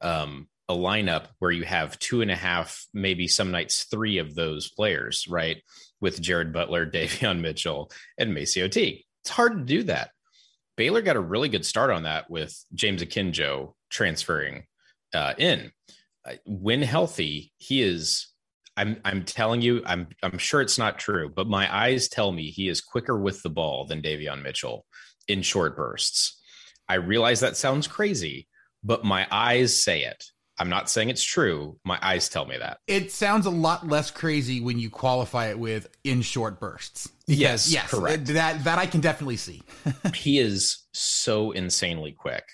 um, 0.00 0.48
a 0.68 0.74
lineup 0.74 1.26
where 1.38 1.50
you 1.50 1.64
have 1.64 1.98
two 1.98 2.22
and 2.22 2.30
a 2.30 2.36
half, 2.36 2.86
maybe 2.92 3.28
some 3.28 3.50
nights 3.50 3.84
three 3.84 4.18
of 4.18 4.34
those 4.34 4.70
players, 4.70 5.26
right? 5.28 5.62
With 6.04 6.20
Jared 6.20 6.52
Butler, 6.52 6.84
Davion 6.90 7.40
Mitchell, 7.40 7.90
and 8.18 8.36
MaCio 8.36 8.70
Teague. 8.70 9.04
It's 9.22 9.30
hard 9.30 9.56
to 9.56 9.64
do 9.64 9.84
that. 9.84 10.10
Baylor 10.76 11.00
got 11.00 11.16
a 11.16 11.20
really 11.20 11.48
good 11.48 11.64
start 11.64 11.90
on 11.90 12.02
that 12.02 12.28
with 12.28 12.54
James 12.74 13.02
Akinjo 13.02 13.72
transferring 13.88 14.66
uh, 15.14 15.32
in. 15.38 15.72
When 16.44 16.82
healthy, 16.82 17.52
he 17.56 17.80
is 17.80 18.34
I'm 18.76 19.00
I'm 19.02 19.24
telling 19.24 19.62
you, 19.62 19.82
I'm 19.86 20.08
I'm 20.22 20.36
sure 20.36 20.60
it's 20.60 20.78
not 20.78 20.98
true, 20.98 21.30
but 21.34 21.46
my 21.46 21.74
eyes 21.74 22.08
tell 22.08 22.32
me 22.32 22.50
he 22.50 22.68
is 22.68 22.82
quicker 22.82 23.18
with 23.18 23.42
the 23.42 23.48
ball 23.48 23.86
than 23.86 24.02
Davion 24.02 24.42
Mitchell 24.42 24.84
in 25.26 25.40
short 25.40 25.74
bursts. 25.74 26.38
I 26.86 26.96
realize 26.96 27.40
that 27.40 27.56
sounds 27.56 27.86
crazy, 27.86 28.46
but 28.82 29.04
my 29.04 29.26
eyes 29.30 29.82
say 29.82 30.04
it. 30.04 30.24
I'm 30.58 30.68
not 30.68 30.88
saying 30.88 31.10
it's 31.10 31.24
true. 31.24 31.78
My 31.84 31.98
eyes 32.00 32.28
tell 32.28 32.46
me 32.46 32.56
that. 32.58 32.78
It 32.86 33.10
sounds 33.10 33.46
a 33.46 33.50
lot 33.50 33.88
less 33.88 34.10
crazy 34.10 34.60
when 34.60 34.78
you 34.78 34.88
qualify 34.88 35.46
it 35.48 35.58
with 35.58 35.88
in 36.04 36.22
short 36.22 36.60
bursts. 36.60 37.10
Yes, 37.26 37.72
yes, 37.72 37.90
correct. 37.90 38.26
That 38.26 38.62
that 38.64 38.78
I 38.78 38.86
can 38.86 39.00
definitely 39.00 39.36
see. 39.36 39.62
he 40.14 40.38
is 40.38 40.84
so 40.92 41.50
insanely 41.50 42.12
quick. 42.12 42.44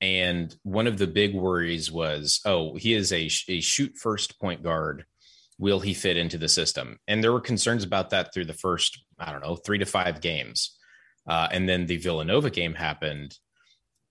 And 0.00 0.54
one 0.64 0.86
of 0.86 0.98
the 0.98 1.06
big 1.06 1.34
worries 1.34 1.92
was, 1.92 2.40
oh, 2.44 2.74
he 2.74 2.92
is 2.94 3.12
a, 3.12 3.30
a 3.48 3.60
shoot 3.60 3.96
first 3.96 4.40
point 4.40 4.62
guard 4.62 5.04
will 5.58 5.78
he 5.78 5.94
fit 5.94 6.16
into 6.16 6.36
the 6.36 6.48
system? 6.48 6.98
And 7.06 7.22
there 7.22 7.32
were 7.32 7.40
concerns 7.40 7.84
about 7.84 8.10
that 8.10 8.34
through 8.34 8.46
the 8.46 8.52
first, 8.52 9.00
I 9.18 9.30
don't 9.30 9.44
know, 9.44 9.54
three 9.54 9.78
to 9.78 9.86
five 9.86 10.20
games. 10.20 10.76
Uh, 11.24 11.46
and 11.52 11.68
then 11.68 11.86
the 11.86 11.98
Villanova 11.98 12.50
game 12.50 12.74
happened 12.74 13.38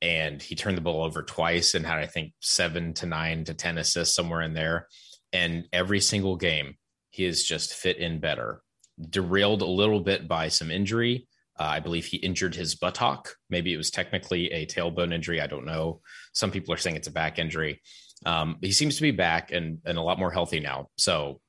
and 0.02 0.42
he 0.42 0.56
turned 0.56 0.78
the 0.78 0.82
ball 0.82 1.04
over 1.04 1.22
twice 1.22 1.76
and 1.76 1.86
had, 1.86 2.00
I 2.00 2.08
think, 2.08 2.34
seven 2.40 2.94
to 2.96 3.06
nine 3.06 3.44
to 3.46 3.54
10 3.54 3.78
assists 3.78 4.16
somewhere 4.16 4.42
in 4.42 4.54
there. 4.54 4.88
And 5.32 5.66
every 5.72 6.00
single 6.00 6.36
game, 6.36 6.76
he 7.12 7.24
has 7.24 7.44
just 7.44 7.74
fit 7.74 7.98
in 7.98 8.20
better. 8.20 8.62
Derailed 9.00 9.62
a 9.62 9.66
little 9.66 10.00
bit 10.00 10.28
by 10.28 10.48
some 10.48 10.72
injury. 10.72 11.28
Uh, 11.60 11.66
I 11.66 11.80
believe 11.80 12.06
he 12.06 12.18
injured 12.18 12.56
his 12.56 12.76
buttock. 12.76 13.36
Maybe 13.50 13.74
it 13.74 13.78
was 13.78 13.92
technically 13.92 14.52
a 14.52 14.66
tailbone 14.66 15.14
injury. 15.14 15.40
I 15.40 15.48
don't 15.48 15.66
know. 15.66 16.02
Some 16.34 16.52
people 16.52 16.74
are 16.74 16.78
saying 16.78 16.96
it's 16.96 17.08
a 17.08 17.12
back 17.12 17.38
injury. 17.38 17.82
Um, 18.26 18.58
he 18.62 18.72
seems 18.72 18.96
to 18.96 19.02
be 19.02 19.12
back 19.12 19.52
and, 19.52 19.80
and 19.86 19.98
a 19.98 20.02
lot 20.02 20.20
more 20.20 20.32
healthy 20.32 20.60
now. 20.60 20.88
So 20.98 21.40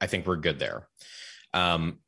I 0.00 0.06
think 0.06 0.26
we're 0.26 0.36
good 0.36 0.58
there. 0.58 0.88
Um, 1.52 1.98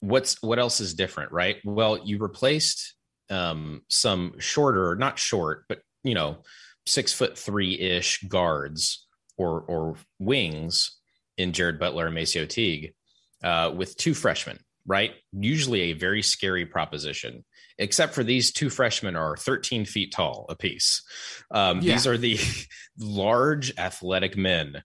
what's 0.00 0.42
what 0.42 0.58
else 0.58 0.80
is 0.80 0.94
different, 0.94 1.32
right? 1.32 1.56
Well, 1.64 1.98
you 1.98 2.18
replaced 2.18 2.94
um, 3.30 3.82
some 3.88 4.38
shorter, 4.38 4.96
not 4.96 5.18
short, 5.18 5.64
but 5.68 5.80
you 6.02 6.14
know, 6.14 6.38
six 6.86 7.12
foot 7.12 7.38
three 7.38 7.78
ish 7.78 8.22
guards 8.24 9.06
or 9.36 9.60
or 9.62 9.96
wings 10.18 10.98
in 11.36 11.52
Jared 11.52 11.78
Butler 11.78 12.06
and 12.06 12.16
MaCio 12.16 12.48
Teague 12.48 12.94
uh, 13.42 13.72
with 13.74 13.96
two 13.96 14.14
freshmen, 14.14 14.58
right? 14.86 15.12
Usually 15.32 15.80
a 15.80 15.92
very 15.94 16.22
scary 16.22 16.66
proposition 16.66 17.44
except 17.78 18.14
for 18.14 18.22
these 18.22 18.52
two 18.52 18.70
freshmen 18.70 19.16
are 19.16 19.36
13 19.36 19.84
feet 19.84 20.12
tall 20.12 20.46
apiece. 20.48 21.02
Um, 21.50 21.80
yeah. 21.80 21.94
These 21.94 22.06
are 22.06 22.18
the 22.18 22.38
large 22.98 23.76
athletic 23.78 24.36
men 24.36 24.82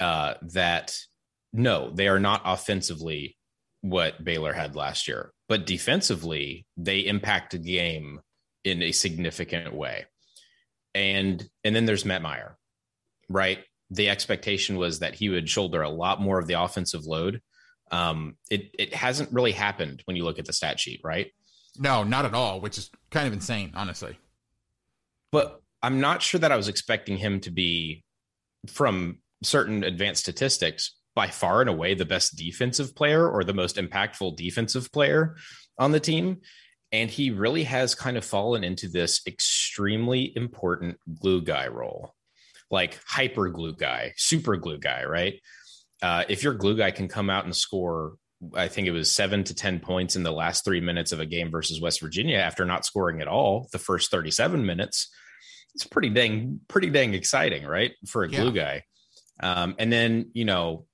uh, 0.00 0.34
that 0.52 0.96
no, 1.52 1.90
they 1.90 2.08
are 2.08 2.20
not 2.20 2.42
offensively 2.44 3.36
what 3.82 4.22
Baylor 4.22 4.52
had 4.52 4.76
last 4.76 5.08
year, 5.08 5.32
but 5.50 5.66
defensively 5.66 6.64
they 6.76 7.00
impact 7.00 7.50
the 7.50 7.58
game 7.58 8.20
in 8.62 8.82
a 8.82 8.92
significant 8.92 9.74
way. 9.74 10.06
And 10.94 11.44
and 11.64 11.74
then 11.74 11.86
there's 11.86 12.04
Matt 12.04 12.22
Meyer, 12.22 12.56
right? 13.28 13.58
The 13.90 14.08
expectation 14.08 14.76
was 14.76 15.00
that 15.00 15.16
he 15.16 15.28
would 15.28 15.50
shoulder 15.50 15.82
a 15.82 15.90
lot 15.90 16.20
more 16.20 16.38
of 16.38 16.46
the 16.46 16.62
offensive 16.62 17.04
load. 17.04 17.42
Um, 17.90 18.36
it 18.48 18.70
it 18.78 18.94
hasn't 18.94 19.32
really 19.32 19.50
happened 19.50 20.02
when 20.04 20.16
you 20.16 20.22
look 20.22 20.38
at 20.38 20.44
the 20.44 20.52
stat 20.52 20.78
sheet, 20.78 21.00
right? 21.02 21.32
No, 21.76 22.04
not 22.04 22.24
at 22.24 22.34
all, 22.34 22.60
which 22.60 22.78
is 22.78 22.88
kind 23.10 23.26
of 23.26 23.32
insane, 23.32 23.72
honestly. 23.74 24.16
But 25.32 25.60
I'm 25.82 26.00
not 26.00 26.22
sure 26.22 26.38
that 26.38 26.52
I 26.52 26.56
was 26.56 26.68
expecting 26.68 27.16
him 27.16 27.40
to 27.40 27.50
be, 27.50 28.04
from 28.68 29.18
certain 29.42 29.82
advanced 29.82 30.22
statistics, 30.22 30.94
by 31.14 31.28
far 31.28 31.60
and 31.60 31.70
away 31.70 31.94
the 31.94 32.04
best 32.04 32.36
defensive 32.36 32.94
player 32.94 33.28
or 33.28 33.44
the 33.44 33.54
most 33.54 33.76
impactful 33.76 34.36
defensive 34.36 34.92
player 34.92 35.36
on 35.78 35.92
the 35.92 36.00
team. 36.00 36.38
And 36.92 37.10
he 37.10 37.30
really 37.30 37.64
has 37.64 37.94
kind 37.94 38.16
of 38.16 38.24
fallen 38.24 38.64
into 38.64 38.88
this 38.88 39.20
extremely 39.26 40.32
important 40.34 40.98
glue 41.20 41.42
guy 41.42 41.68
role, 41.68 42.14
like 42.70 42.98
hyper 43.06 43.48
glue 43.48 43.74
guy, 43.74 44.12
super 44.16 44.56
glue 44.56 44.78
guy, 44.78 45.04
right? 45.04 45.40
Uh, 46.02 46.24
if 46.28 46.42
your 46.42 46.54
glue 46.54 46.76
guy 46.76 46.90
can 46.90 47.08
come 47.08 47.30
out 47.30 47.44
and 47.44 47.54
score 47.54 48.14
I 48.54 48.68
think 48.68 48.86
it 48.86 48.92
was 48.92 49.14
seven 49.14 49.44
to 49.44 49.54
10 49.54 49.80
points 49.80 50.16
in 50.16 50.22
the 50.22 50.32
last 50.32 50.64
three 50.64 50.80
minutes 50.80 51.12
of 51.12 51.20
a 51.20 51.26
game 51.26 51.50
versus 51.50 51.80
West 51.80 52.00
Virginia 52.00 52.38
after 52.38 52.64
not 52.64 52.86
scoring 52.86 53.20
at 53.20 53.28
all 53.28 53.68
the 53.72 53.78
first 53.78 54.10
37 54.10 54.64
minutes. 54.64 55.12
It's 55.74 55.86
pretty 55.86 56.08
dang, 56.08 56.60
pretty 56.66 56.90
dang 56.90 57.14
exciting, 57.14 57.66
right? 57.66 57.92
For 58.06 58.24
a 58.24 58.30
yeah. 58.30 58.40
glue 58.40 58.52
guy. 58.52 58.84
Um, 59.42 59.74
and 59.78 59.92
then, 59.92 60.30
you 60.32 60.44
know, 60.46 60.86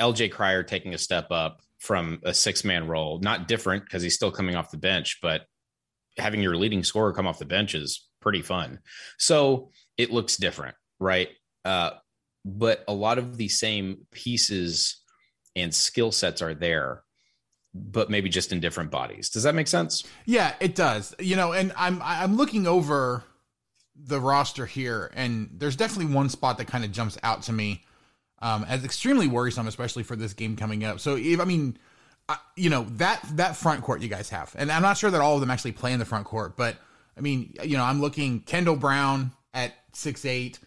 LJ 0.00 0.32
Cryer 0.32 0.62
taking 0.62 0.94
a 0.94 0.98
step 0.98 1.30
up 1.30 1.60
from 1.78 2.20
a 2.24 2.32
six 2.32 2.64
man 2.64 2.86
role, 2.86 3.18
not 3.20 3.48
different 3.48 3.84
because 3.84 4.02
he's 4.02 4.14
still 4.14 4.30
coming 4.30 4.54
off 4.54 4.70
the 4.70 4.76
bench, 4.76 5.18
but 5.20 5.42
having 6.18 6.40
your 6.40 6.56
leading 6.56 6.84
scorer 6.84 7.12
come 7.12 7.26
off 7.26 7.38
the 7.38 7.44
bench 7.44 7.74
is 7.74 8.08
pretty 8.20 8.42
fun. 8.42 8.78
So 9.18 9.70
it 9.96 10.12
looks 10.12 10.36
different, 10.36 10.76
right? 11.00 11.28
Uh, 11.64 11.90
but 12.44 12.84
a 12.88 12.92
lot 12.92 13.18
of 13.18 13.36
the 13.36 13.48
same 13.48 14.06
pieces 14.12 15.00
and 15.54 15.74
skill 15.74 16.12
sets 16.12 16.42
are 16.42 16.54
there 16.54 17.02
but 17.74 18.10
maybe 18.10 18.28
just 18.28 18.52
in 18.52 18.60
different 18.60 18.90
bodies. 18.90 19.30
Does 19.30 19.44
that 19.44 19.54
make 19.54 19.68
sense? 19.68 20.04
Yeah, 20.26 20.54
it 20.60 20.74
does. 20.74 21.14
You 21.18 21.36
know, 21.36 21.52
and 21.52 21.72
I'm 21.76 22.00
I'm 22.02 22.36
looking 22.36 22.66
over 22.66 23.24
the 23.96 24.20
roster 24.20 24.66
here, 24.66 25.10
and 25.14 25.48
there's 25.54 25.76
definitely 25.76 26.14
one 26.14 26.28
spot 26.28 26.58
that 26.58 26.66
kind 26.66 26.84
of 26.84 26.92
jumps 26.92 27.18
out 27.22 27.42
to 27.44 27.52
me 27.52 27.84
um, 28.42 28.64
as 28.68 28.84
extremely 28.84 29.28
worrisome, 29.28 29.68
especially 29.68 30.02
for 30.02 30.16
this 30.16 30.34
game 30.34 30.56
coming 30.56 30.84
up. 30.84 31.00
So, 31.00 31.16
if 31.16 31.40
I 31.40 31.44
mean, 31.44 31.78
you 32.56 32.68
know 32.68 32.86
that 32.96 33.24
that 33.36 33.56
front 33.56 33.82
court 33.82 34.02
you 34.02 34.08
guys 34.08 34.28
have, 34.30 34.54
and 34.58 34.70
I'm 34.70 34.82
not 34.82 34.98
sure 34.98 35.10
that 35.10 35.20
all 35.20 35.36
of 35.36 35.40
them 35.40 35.50
actually 35.50 35.72
play 35.72 35.92
in 35.92 35.98
the 35.98 36.04
front 36.04 36.26
court, 36.26 36.56
but 36.56 36.76
I 37.16 37.20
mean, 37.20 37.54
you 37.62 37.76
know, 37.76 37.84
I'm 37.84 38.00
looking 38.00 38.40
Kendall 38.40 38.76
Brown 38.76 39.32
at 39.54 39.72
six 39.92 40.24
eight, 40.24 40.58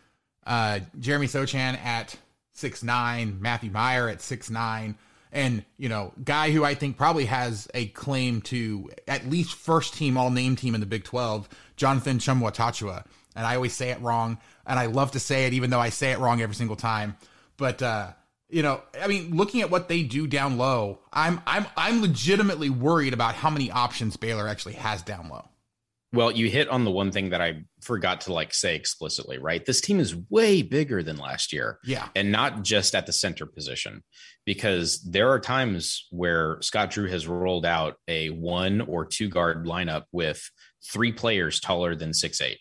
uh, 0.47 0.79
Jeremy 0.99 1.27
Sochan 1.27 1.77
at 1.83 2.15
six 2.53 2.81
nine, 2.81 3.37
Matthew 3.41 3.71
Meyer 3.71 4.07
at 4.07 4.21
six 4.21 4.49
nine, 4.49 4.97
and 5.33 5.65
you 5.77 5.89
know, 5.89 6.13
guy 6.23 6.51
who 6.51 6.63
I 6.63 6.75
think 6.75 6.97
probably 6.97 7.25
has 7.25 7.67
a 7.73 7.87
claim 7.87 8.41
to 8.43 8.89
at 9.07 9.29
least 9.29 9.55
first 9.55 9.95
team 9.95 10.17
all 10.17 10.29
name 10.29 10.55
team 10.55 10.75
in 10.75 10.79
the 10.79 10.87
Big 10.87 11.03
Twelve, 11.03 11.49
Jonathan 11.75 12.19
Tchamwa 12.19 12.55
Tchatchoua. 12.55 13.05
And 13.37 13.45
I 13.45 13.55
always 13.55 13.73
say 13.73 13.89
it 13.89 13.99
wrong, 13.99 14.37
and 14.65 14.79
I 14.79 14.85
love 14.85 15.11
to 15.11 15.19
say 15.19 15.45
it 15.45 15.51
even 15.51 15.71
though 15.71 15.79
I 15.79 15.89
say 15.89 16.13
it 16.13 16.19
wrong 16.19 16.41
every 16.41 16.55
single 16.55 16.77
time. 16.77 17.17
But 17.57 17.81
uh, 17.81 18.13
you 18.49 18.61
know, 18.61 18.81
I 19.01 19.07
mean, 19.07 19.35
looking 19.35 19.61
at 19.61 19.69
what 19.69 19.87
they 19.87 20.03
do 20.03 20.27
down 20.27 20.57
low, 20.57 20.99
I'm 21.11 21.41
I'm 21.47 21.65
I'm 21.75 22.01
legitimately 22.01 22.69
worried 22.69 23.13
about 23.13 23.35
how 23.35 23.49
many 23.49 23.71
options 23.71 24.17
Baylor 24.17 24.47
actually 24.47 24.75
has 24.75 25.01
down 25.01 25.29
low. 25.29 25.49
Well, 26.13 26.31
you 26.31 26.49
hit 26.49 26.69
on 26.69 26.85
the 26.85 26.91
one 26.91 27.11
thing 27.11 27.31
that 27.31 27.41
I 27.41 27.65
forgot 27.81 28.21
to 28.21 28.33
like 28.33 28.53
say 28.53 28.75
explicitly, 28.75 29.37
right? 29.37 29.65
This 29.65 29.81
team 29.81 29.99
is 29.99 30.15
way 30.29 30.61
bigger 30.61 31.03
than 31.03 31.17
last 31.17 31.51
year. 31.51 31.79
Yeah. 31.83 32.07
And 32.15 32.31
not 32.31 32.63
just 32.63 32.95
at 32.95 33.05
the 33.05 33.11
center 33.11 33.45
position, 33.45 34.01
because 34.45 35.01
there 35.01 35.29
are 35.29 35.41
times 35.41 36.07
where 36.11 36.57
Scott 36.61 36.91
Drew 36.91 37.09
has 37.09 37.27
rolled 37.27 37.65
out 37.65 37.95
a 38.07 38.29
one 38.29 38.79
or 38.81 39.05
two 39.05 39.27
guard 39.27 39.65
lineup 39.65 40.03
with 40.13 40.49
three 40.89 41.11
players 41.11 41.59
taller 41.59 41.95
than 41.95 42.13
six 42.13 42.39
eight. 42.39 42.59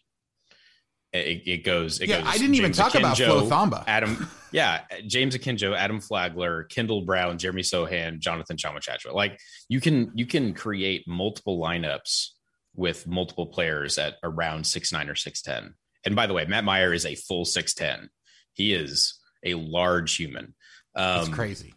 It, 1.14 1.42
it 1.46 1.64
goes. 1.64 2.00
It 2.00 2.08
yeah, 2.08 2.22
goes 2.22 2.26
I 2.26 2.38
didn't 2.38 2.56
even 2.56 2.72
James 2.72 2.76
talk 2.76 2.94
about 2.96 3.16
Akinjo, 3.16 3.46
Flo 3.46 3.48
Thamba. 3.48 3.84
Adam, 3.86 4.28
yeah, 4.52 4.80
James 5.06 5.36
Akinjo, 5.36 5.76
Adam 5.76 6.00
Flagler, 6.00 6.64
Kendall 6.64 7.02
Brown, 7.02 7.38
Jeremy 7.38 7.62
Sochan, 7.62 8.18
Jonathan 8.18 8.56
Tchamwa 8.56 9.14
Like 9.14 9.38
you 9.68 9.80
can 9.80 10.10
you 10.16 10.26
can 10.26 10.54
create 10.54 11.06
multiple 11.06 11.60
lineups 11.60 12.30
with 12.74 13.06
multiple 13.06 13.46
players 13.46 13.96
at 13.96 14.14
around 14.24 14.66
six 14.66 14.92
nine 14.92 15.08
or 15.08 15.14
six 15.14 15.40
ten. 15.40 15.74
And 16.04 16.16
by 16.16 16.26
the 16.26 16.34
way, 16.34 16.46
Matt 16.46 16.64
Meyer 16.64 16.92
is 16.92 17.06
a 17.06 17.14
full 17.14 17.44
six 17.44 17.74
ten. 17.74 18.10
He 18.52 18.74
is 18.74 19.14
a 19.44 19.54
large 19.54 20.16
human. 20.16 20.56
Um, 20.96 21.20
It's 21.20 21.28
crazy. 21.28 21.74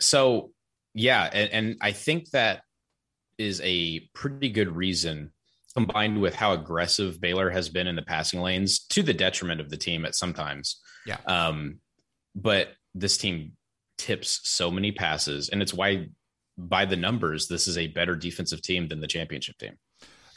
so 0.00 0.50
yeah, 0.92 1.30
and, 1.32 1.50
and 1.50 1.76
I 1.80 1.92
think 1.92 2.30
that 2.30 2.60
is 3.38 3.62
a 3.64 4.00
pretty 4.14 4.50
good 4.50 4.76
reason 4.76 5.32
combined 5.74 6.20
with 6.20 6.34
how 6.34 6.52
aggressive 6.52 7.20
Baylor 7.20 7.50
has 7.50 7.68
been 7.68 7.86
in 7.86 7.96
the 7.96 8.02
passing 8.02 8.40
lanes 8.40 8.80
to 8.86 9.02
the 9.02 9.14
detriment 9.14 9.60
of 9.60 9.70
the 9.70 9.76
team 9.76 10.04
at 10.04 10.14
sometimes. 10.14 10.80
Yeah. 11.06 11.18
Um, 11.26 11.80
but 12.34 12.68
this 12.94 13.18
team 13.18 13.52
tips 13.98 14.40
so 14.44 14.70
many 14.70 14.92
passes, 14.92 15.48
and 15.48 15.60
it's 15.60 15.74
why 15.74 16.06
by 16.56 16.84
the 16.84 16.96
numbers, 16.96 17.48
this 17.48 17.66
is 17.66 17.76
a 17.76 17.88
better 17.88 18.14
defensive 18.14 18.62
team 18.62 18.88
than 18.88 19.00
the 19.00 19.08
championship 19.08 19.58
team. 19.58 19.76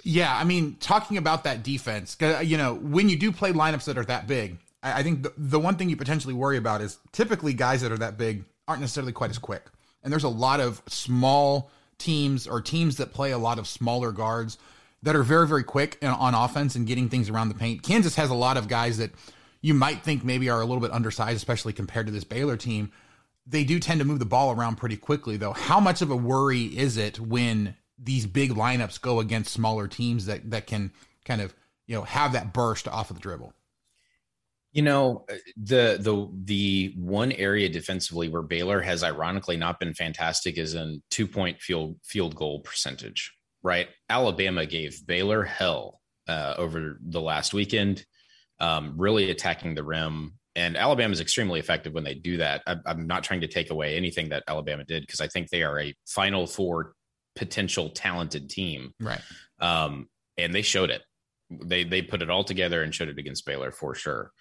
Yeah, 0.04 0.36
I 0.36 0.44
mean, 0.44 0.76
talking 0.80 1.18
about 1.18 1.44
that 1.44 1.64
defense, 1.64 2.18
you 2.44 2.58
know, 2.58 2.76
when 2.76 3.10
you 3.10 3.18
do 3.18 3.32
play 3.32 3.52
lineups 3.52 3.86
that 3.86 3.98
are 3.98 4.06
that 4.06 4.28
big, 4.28 4.58
I, 4.82 5.00
I 5.00 5.04
think 5.04 5.24
the, 5.24 5.34
the 5.38 5.60
one 5.60 5.76
thing 5.76 5.90
you 5.90 5.98
potentially 5.98 6.34
worry 6.34 6.58
about 6.58 6.82
is 6.82 6.98
typically 7.12 7.54
guys 7.54 7.82
that 7.82 7.92
are 7.92 7.98
that 7.98 8.18
big 8.18 8.46
aren't 8.68 8.82
necessarily 8.82 9.12
quite 9.12 9.30
as 9.30 9.38
quick. 9.38 9.66
And 10.04 10.12
there's 10.12 10.24
a 10.24 10.30
lot 10.30 10.60
of 10.60 10.82
small 10.88 11.72
teams 11.98 12.48
or 12.48 12.62
teams 12.62 12.98
that 12.98 13.14
play 13.14 13.32
a 13.32 13.38
lot 13.38 13.60
of 13.60 13.68
smaller 13.68 14.12
guards 14.12 14.58
that 15.08 15.16
are 15.16 15.24
very, 15.24 15.48
very 15.48 15.64
quick 15.64 15.98
on 16.02 16.36
offense 16.36 16.76
and 16.76 16.86
getting 16.86 17.08
things 17.08 17.30
around 17.30 17.48
the 17.48 17.56
paint. 17.56 17.82
Kansas 17.82 18.16
has 18.16 18.30
a 18.30 18.36
lot 18.36 18.58
of 18.58 18.68
guys 18.68 18.98
that 18.98 19.12
you 19.62 19.74
might 19.74 20.04
think 20.04 20.26
maybe 20.26 20.50
are 20.50 20.60
a 20.60 20.66
little 20.66 20.82
bit 20.82 20.92
undersized, 20.92 21.38
especially 21.38 21.72
compared 21.72 22.08
to 22.08 22.12
this 22.12 22.26
Baylor 22.26 22.58
team. 22.58 22.92
They 23.46 23.64
do 23.64 23.80
tend 23.80 24.02
to 24.02 24.06
move 24.06 24.20
the 24.20 24.26
ball 24.26 24.52
around 24.52 24.76
pretty 24.76 24.98
quickly, 24.98 25.38
though. 25.38 25.54
How 25.54 25.80
much 25.80 26.02
of 26.02 26.12
a 26.12 26.16
worry 26.18 26.64
is 26.64 26.98
it 26.98 27.22
when 27.22 27.78
these 27.98 28.26
big 28.26 28.52
lineups 28.52 29.00
go 29.00 29.22
against 29.22 29.54
smaller 29.54 29.88
teams 29.88 30.26
that 30.26 30.52
that 30.52 30.68
can 30.68 30.92
kind 31.24 31.40
of 31.40 31.56
you 31.86 31.96
know 31.96 32.02
have 32.02 32.34
that 32.34 32.52
burst 32.52 32.90
off 32.90 33.10
of 33.10 33.16
the 33.16 33.22
dribble? 33.22 33.54
You 34.74 34.82
know, 34.82 35.26
the 35.56 35.98
the 36.02 36.30
the 36.44 36.94
one 36.98 37.32
area 37.32 37.70
defensively 37.70 38.28
where 38.28 38.42
Baylor 38.42 38.82
has 38.82 39.06
ironically 39.06 39.56
not 39.56 39.80
been 39.80 39.94
fantastic 39.94 40.58
is 40.58 40.76
in 40.76 41.02
two 41.10 41.28
point 41.28 41.62
field 41.62 41.96
field 42.04 42.36
goal 42.36 42.60
percentage. 42.60 43.37
Right, 43.68 43.90
Alabama 44.10 44.66
gave 44.66 45.06
Baylor 45.06 45.44
hell 45.44 46.00
uh, 46.26 46.54
over 46.58 46.98
the 47.02 47.20
last 47.20 47.54
weekend, 47.54 48.06
um, 48.62 48.94
really 48.96 49.30
attacking 49.30 49.76
the 49.76 49.84
rim. 49.84 50.36
And 50.56 50.78
Alabama 50.78 51.12
is 51.12 51.20
extremely 51.20 51.60
effective 51.60 51.92
when 51.94 52.06
they 52.06 52.14
do 52.14 52.38
that. 52.38 52.62
I, 52.66 52.78
I'm 52.86 53.08
not 53.08 53.26
trying 53.26 53.42
to 53.42 53.48
take 53.48 53.70
away 53.70 53.98
anything 53.98 54.30
that 54.30 54.44
Alabama 54.48 54.86
did 54.86 55.04
because 55.04 55.20
I 55.20 55.28
think 55.28 55.50
they 55.50 55.64
are 55.64 55.82
a 55.82 55.94
Final 56.06 56.48
Four 56.48 56.94
potential 57.36 57.90
talented 57.90 58.50
team. 58.50 58.94
Right. 59.02 59.20
Um, 59.60 60.08
and 60.38 60.56
they 60.56 60.62
showed 60.62 60.90
it. 60.90 61.02
They 61.50 61.84
they 61.84 62.02
put 62.02 62.22
it 62.22 62.30
all 62.30 62.46
together 62.46 62.84
and 62.84 62.96
showed 62.96 63.10
it 63.10 63.20
against 63.20 63.46
Baylor 63.46 63.74
for 63.74 63.96
sure. 63.96 64.32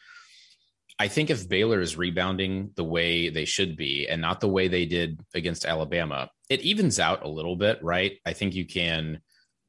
I 1.00 1.08
think 1.08 1.30
if 1.30 1.48
Baylor 1.48 1.80
is 1.80 1.96
rebounding 1.96 2.70
the 2.76 2.84
way 2.84 3.28
they 3.30 3.44
should 3.44 3.76
be 3.76 4.06
and 4.08 4.22
not 4.22 4.38
the 4.38 4.48
way 4.48 4.68
they 4.68 4.86
did 4.86 5.20
against 5.34 5.66
Alabama, 5.66 6.30
it 6.48 6.60
evens 6.60 7.00
out 7.00 7.24
a 7.24 7.28
little 7.28 7.56
bit, 7.56 7.82
right? 7.82 8.18
I 8.24 8.32
think 8.32 8.54
you 8.54 8.66
can 8.66 9.20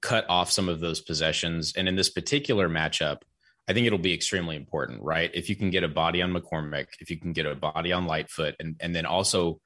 cut 0.01 0.25
off 0.29 0.51
some 0.51 0.69
of 0.69 0.79
those 0.79 1.01
possessions. 1.01 1.73
And 1.75 1.87
in 1.87 1.95
this 1.95 2.09
particular 2.09 2.69
matchup, 2.69 3.21
I 3.67 3.73
think 3.73 3.85
it'll 3.85 3.99
be 3.99 4.13
extremely 4.13 4.55
important, 4.55 5.01
right? 5.01 5.29
If 5.33 5.49
you 5.49 5.55
can 5.55 5.69
get 5.69 5.83
a 5.83 5.89
body 5.89 6.21
on 6.21 6.33
McCormick, 6.33 6.87
if 6.99 7.09
you 7.09 7.19
can 7.19 7.33
get 7.33 7.45
a 7.45 7.55
body 7.55 7.91
on 7.91 8.05
Lightfoot, 8.05 8.55
and 8.59 8.75
and 8.79 8.95
then 8.95 9.05
also 9.05 9.59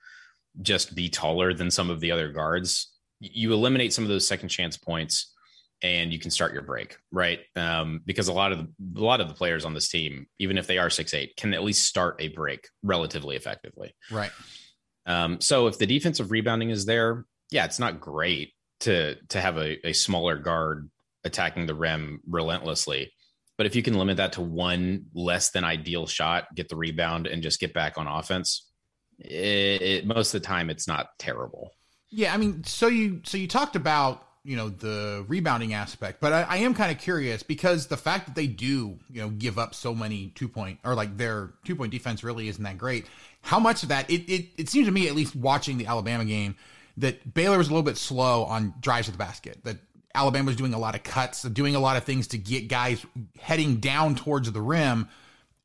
just 0.61 0.95
be 0.95 1.07
taller 1.07 1.53
than 1.53 1.71
some 1.71 1.89
of 1.89 1.99
the 1.99 2.11
other 2.11 2.29
guards, 2.31 2.91
you 3.19 3.53
eliminate 3.53 3.93
some 3.93 4.03
of 4.03 4.09
those 4.09 4.27
second 4.27 4.49
chance 4.49 4.75
points 4.75 5.33
and 5.83 6.11
you 6.11 6.19
can 6.19 6.29
start 6.31 6.53
your 6.53 6.61
break, 6.61 6.97
right? 7.11 7.39
Um, 7.55 8.01
because 8.05 8.27
a 8.27 8.33
lot 8.33 8.51
of 8.51 8.59
the, 8.59 9.01
a 9.01 9.03
lot 9.03 9.21
of 9.21 9.27
the 9.27 9.33
players 9.33 9.65
on 9.65 9.73
this 9.73 9.89
team, 9.89 10.27
even 10.39 10.57
if 10.57 10.67
they 10.67 10.77
are 10.77 10.89
six 10.89 11.13
eight, 11.13 11.35
can 11.37 11.53
at 11.53 11.63
least 11.63 11.87
start 11.87 12.17
a 12.19 12.27
break 12.29 12.67
relatively 12.83 13.35
effectively. 13.35 13.95
Right. 14.11 14.31
Um, 15.05 15.41
so 15.41 15.67
if 15.67 15.77
the 15.77 15.85
defensive 15.85 16.31
rebounding 16.31 16.69
is 16.69 16.85
there, 16.85 17.25
yeah, 17.49 17.65
it's 17.65 17.79
not 17.79 17.99
great 17.99 18.53
to 18.81 19.15
to 19.29 19.41
have 19.41 19.57
a, 19.57 19.87
a 19.87 19.93
smaller 19.93 20.37
guard 20.37 20.89
attacking 21.23 21.65
the 21.65 21.75
rim 21.75 22.21
relentlessly. 22.27 23.11
But 23.57 23.67
if 23.67 23.75
you 23.75 23.83
can 23.83 23.97
limit 23.97 24.17
that 24.17 24.33
to 24.33 24.41
one 24.41 25.05
less 25.13 25.51
than 25.51 25.63
ideal 25.63 26.07
shot, 26.07 26.47
get 26.55 26.69
the 26.69 26.75
rebound, 26.75 27.27
and 27.27 27.43
just 27.43 27.59
get 27.59 27.73
back 27.73 27.97
on 27.97 28.07
offense, 28.07 28.67
it, 29.19 29.81
it, 29.81 30.05
most 30.07 30.33
of 30.33 30.41
the 30.41 30.47
time 30.47 30.69
it's 30.69 30.87
not 30.87 31.09
terrible. 31.19 31.71
Yeah, 32.09 32.33
I 32.33 32.37
mean, 32.37 32.63
so 32.63 32.87
you 32.87 33.21
so 33.23 33.37
you 33.37 33.47
talked 33.47 33.75
about 33.75 34.25
you 34.43 34.55
know 34.55 34.69
the 34.69 35.23
rebounding 35.27 35.73
aspect, 35.73 36.19
but 36.19 36.33
I, 36.33 36.41
I 36.43 36.57
am 36.57 36.73
kind 36.73 36.91
of 36.91 36.97
curious 36.97 37.43
because 37.43 37.87
the 37.87 37.97
fact 37.97 38.25
that 38.25 38.35
they 38.35 38.47
do 38.47 38.97
you 39.09 39.21
know 39.21 39.29
give 39.29 39.59
up 39.59 39.75
so 39.75 39.93
many 39.93 40.29
two 40.29 40.47
point 40.47 40.79
or 40.83 40.95
like 40.95 41.17
their 41.17 41.53
two 41.63 41.75
point 41.75 41.91
defense 41.91 42.23
really 42.23 42.47
isn't 42.47 42.63
that 42.63 42.77
great. 42.77 43.05
How 43.41 43.59
much 43.59 43.83
of 43.83 43.89
that 43.89 44.09
it 44.09 44.29
it, 44.29 44.47
it 44.57 44.69
seems 44.69 44.87
to 44.87 44.91
me 44.91 45.07
at 45.07 45.15
least 45.15 45.35
watching 45.35 45.77
the 45.77 45.87
Alabama 45.87 46.25
game 46.25 46.55
that 46.97 47.33
Baylor 47.33 47.57
was 47.57 47.67
a 47.67 47.71
little 47.71 47.83
bit 47.83 47.97
slow 47.97 48.43
on 48.45 48.73
drives 48.79 49.05
to 49.07 49.11
the 49.11 49.17
basket. 49.17 49.63
That 49.63 49.77
Alabama 50.13 50.47
was 50.47 50.55
doing 50.55 50.73
a 50.73 50.79
lot 50.79 50.95
of 50.95 51.03
cuts, 51.03 51.43
doing 51.43 51.75
a 51.75 51.79
lot 51.79 51.97
of 51.97 52.03
things 52.03 52.27
to 52.27 52.37
get 52.37 52.67
guys 52.67 53.05
heading 53.39 53.77
down 53.77 54.15
towards 54.15 54.51
the 54.51 54.61
rim, 54.61 55.07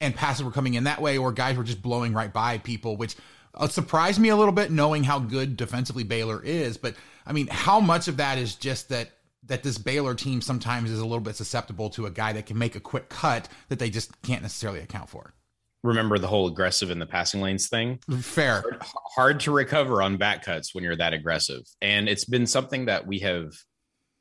and 0.00 0.14
passes 0.14 0.44
were 0.44 0.52
coming 0.52 0.74
in 0.74 0.84
that 0.84 1.00
way, 1.00 1.18
or 1.18 1.32
guys 1.32 1.56
were 1.56 1.64
just 1.64 1.82
blowing 1.82 2.12
right 2.12 2.32
by 2.32 2.58
people, 2.58 2.96
which 2.96 3.16
uh, 3.54 3.66
surprised 3.66 4.20
me 4.20 4.28
a 4.28 4.36
little 4.36 4.52
bit 4.52 4.70
knowing 4.70 5.04
how 5.04 5.18
good 5.18 5.56
defensively 5.56 6.04
Baylor 6.04 6.42
is. 6.42 6.76
But 6.76 6.94
I 7.26 7.32
mean, 7.32 7.48
how 7.48 7.80
much 7.80 8.08
of 8.08 8.18
that 8.18 8.38
is 8.38 8.54
just 8.54 8.88
that 8.90 9.10
that 9.44 9.62
this 9.62 9.78
Baylor 9.78 10.14
team 10.14 10.40
sometimes 10.40 10.90
is 10.90 10.98
a 10.98 11.04
little 11.04 11.20
bit 11.20 11.36
susceptible 11.36 11.88
to 11.90 12.06
a 12.06 12.10
guy 12.10 12.32
that 12.32 12.46
can 12.46 12.58
make 12.58 12.74
a 12.74 12.80
quick 12.80 13.08
cut 13.08 13.48
that 13.68 13.78
they 13.78 13.90
just 13.90 14.20
can't 14.22 14.42
necessarily 14.42 14.80
account 14.80 15.08
for. 15.08 15.34
Remember 15.82 16.18
the 16.18 16.26
whole 16.26 16.48
aggressive 16.48 16.90
in 16.90 16.98
the 16.98 17.06
passing 17.06 17.40
lanes 17.40 17.68
thing? 17.68 18.00
Fair. 18.20 18.62
Hard, 18.62 18.82
hard 18.82 19.40
to 19.40 19.52
recover 19.52 20.02
on 20.02 20.16
back 20.16 20.42
cuts 20.44 20.74
when 20.74 20.82
you're 20.82 20.96
that 20.96 21.12
aggressive. 21.12 21.62
And 21.80 22.08
it's 22.08 22.24
been 22.24 22.46
something 22.46 22.86
that 22.86 23.06
we 23.06 23.20
have, 23.20 23.52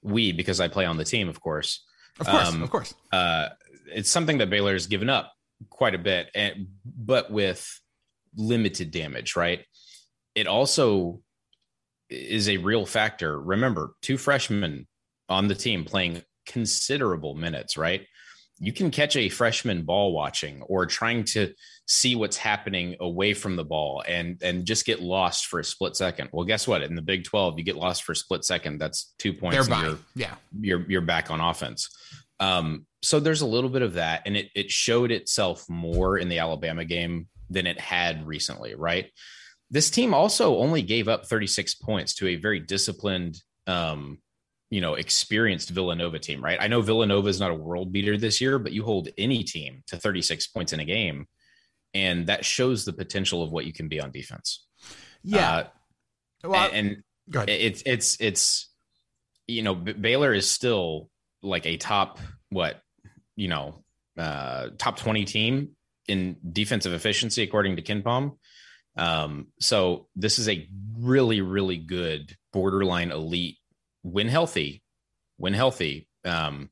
we, 0.04 0.32
because 0.32 0.60
I 0.60 0.68
play 0.68 0.86
on 0.86 0.98
the 0.98 1.06
team, 1.06 1.28
of 1.28 1.42
course. 1.42 1.84
Of 2.20 2.28
course, 2.28 2.48
um, 2.48 2.64
of 2.64 2.70
course. 2.70 2.94
Uh, 3.12 3.50
it's 3.88 4.12
something 4.12 4.38
that 4.38 4.50
Baylor's 4.50 4.88
given 4.88 5.10
up 5.10 5.34
quite 5.70 5.96
a 5.96 6.00
bit, 6.00 6.30
and, 6.36 6.68
but 6.86 7.32
with 7.32 7.68
limited 8.36 8.92
damage, 8.92 9.36
right? 9.36 9.66
It 10.36 10.48
also 10.48 11.22
is 12.10 12.50
a 12.50 12.58
real 12.58 12.86
factor. 12.86 13.40
Remember, 13.40 13.94
two 14.02 14.18
freshmen 14.18 14.88
on 15.30 15.48
the 15.48 15.56
team 15.56 15.86
playing 15.86 16.22
considerable 16.46 17.34
minutes, 17.34 17.78
right? 17.78 18.06
You 18.60 18.72
can 18.72 18.90
catch 18.90 19.16
a 19.16 19.28
freshman 19.30 19.84
ball 19.84 20.14
watching 20.14 20.62
or 20.64 20.86
trying 20.86 21.26
to 21.26 21.54
see 21.88 22.16
what's 22.16 22.38
happening 22.38 22.96
away 23.00 23.34
from 23.34 23.56
the 23.58 23.66
ball 23.66 24.04
and 24.08 24.42
and 24.42 24.66
just 24.66 24.86
get 24.86 25.02
lost 25.02 25.48
for 25.48 25.60
a 25.60 25.64
split 25.64 25.96
second. 25.96 26.30
Well, 26.32 26.46
guess 26.46 26.68
what? 26.68 26.82
In 26.82 26.96
the 26.96 27.02
Big 27.02 27.26
12, 27.26 27.60
you 27.60 27.66
get 27.66 27.76
lost 27.76 28.04
for 28.04 28.14
a 28.14 28.16
split 28.16 28.46
second. 28.46 28.80
That's 28.80 29.14
two 29.20 29.34
points. 29.34 29.68
You're, 29.68 29.98
Yeah. 30.16 30.36
you're 30.60 30.90
you're 30.90 31.02
back 31.02 31.30
on 31.32 31.42
offense. 31.42 31.90
Um, 32.40 32.86
so 33.02 33.20
there's 33.20 33.42
a 33.42 33.46
little 33.46 33.70
bit 33.70 33.82
of 33.82 33.94
that, 33.94 34.24
and 34.26 34.36
it 34.38 34.50
it 34.56 34.72
showed 34.72 35.12
itself 35.12 35.70
more 35.70 36.18
in 36.18 36.30
the 36.30 36.40
Alabama 36.40 36.86
game 36.86 37.28
than 37.50 37.68
it 37.68 37.80
had 37.80 38.26
recently, 38.26 38.74
right? 38.76 39.12
This 39.70 39.90
team 39.90 40.14
also 40.14 40.58
only 40.58 40.82
gave 40.82 41.08
up 41.08 41.26
36 41.26 41.76
points 41.76 42.16
to 42.16 42.28
a 42.30 42.36
very 42.36 42.60
disciplined 42.60 43.42
um, 43.68 44.20
you 44.70 44.82
know, 44.82 44.96
experienced 44.96 45.70
Villanova 45.70 46.20
team, 46.20 46.44
right? 46.44 46.58
I 46.60 46.68
know 46.68 46.82
Villanova 46.82 47.30
is 47.30 47.40
not 47.40 47.52
a 47.52 47.56
world 47.56 47.92
beater 47.92 48.18
this 48.18 48.42
year, 48.42 48.58
but 48.60 48.72
you 48.72 48.84
hold 48.84 49.10
any 49.18 49.44
team 49.44 49.84
to 49.88 49.98
36 49.98 50.48
points 50.48 50.74
in 50.74 50.80
a 50.80 50.86
game, 50.86 51.28
and 51.94 52.28
that 52.28 52.44
shows 52.44 52.84
the 52.84 52.94
potential 52.94 53.44
of 53.44 53.52
what 53.52 53.66
you 53.66 53.74
can 53.74 53.88
be 53.88 54.02
on 54.02 54.12
defense. 54.12 54.66
Yeah. 55.24 55.52
Uh, 55.52 55.68
well, 56.44 56.70
and, 56.72 57.04
and 57.34 57.50
it's 57.50 57.84
it's 57.86 58.18
it's 58.20 58.70
you 59.48 59.62
know 59.64 59.76
Baylor 59.76 60.34
is 60.34 60.50
still 60.50 61.10
like 61.42 61.66
a 61.66 61.78
top 61.78 62.20
what 62.50 62.82
you 63.36 63.48
know 63.48 63.84
uh 64.18 64.70
top 64.78 64.98
20 64.98 65.26
team 65.26 65.70
in 66.08 66.38
defensive 66.52 66.94
efficiency 66.94 67.44
according 67.44 67.76
to 67.76 67.82
KenPom. 67.82 68.38
Um, 68.98 69.48
so 69.60 70.08
this 70.16 70.40
is 70.40 70.48
a 70.48 70.68
really 70.98 71.42
really 71.42 71.78
good 71.78 72.36
borderline 72.54 73.12
elite 73.12 73.58
when 74.06 74.28
healthy, 74.28 74.84
when 75.38 75.54
healthy, 75.54 76.08
um, 76.24 76.70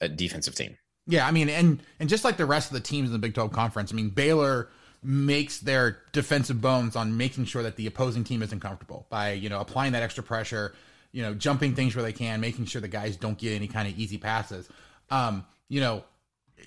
a 0.00 0.08
defensive 0.08 0.54
team. 0.54 0.76
Yeah, 1.06 1.26
I 1.26 1.30
mean, 1.30 1.48
and 1.48 1.82
and 1.98 2.08
just 2.08 2.24
like 2.24 2.36
the 2.36 2.46
rest 2.46 2.70
of 2.70 2.74
the 2.74 2.80
teams 2.80 3.08
in 3.08 3.12
the 3.14 3.18
Big 3.18 3.34
12 3.34 3.50
conference, 3.52 3.92
I 3.92 3.96
mean, 3.96 4.10
Baylor 4.10 4.68
makes 5.02 5.60
their 5.60 5.98
defensive 6.12 6.60
bones 6.60 6.96
on 6.96 7.16
making 7.16 7.46
sure 7.46 7.62
that 7.62 7.76
the 7.76 7.86
opposing 7.86 8.24
team 8.24 8.42
isn't 8.42 8.60
comfortable 8.60 9.06
by 9.08 9.32
you 9.32 9.48
know 9.48 9.60
applying 9.60 9.92
that 9.92 10.02
extra 10.02 10.22
pressure, 10.22 10.74
you 11.12 11.22
know, 11.22 11.34
jumping 11.34 11.74
things 11.74 11.96
where 11.96 12.02
they 12.02 12.12
can, 12.12 12.40
making 12.40 12.66
sure 12.66 12.82
the 12.82 12.88
guys 12.88 13.16
don't 13.16 13.38
get 13.38 13.54
any 13.54 13.66
kind 13.66 13.88
of 13.88 13.98
easy 13.98 14.18
passes. 14.18 14.68
Um, 15.10 15.46
you 15.70 15.80
know, 15.80 16.04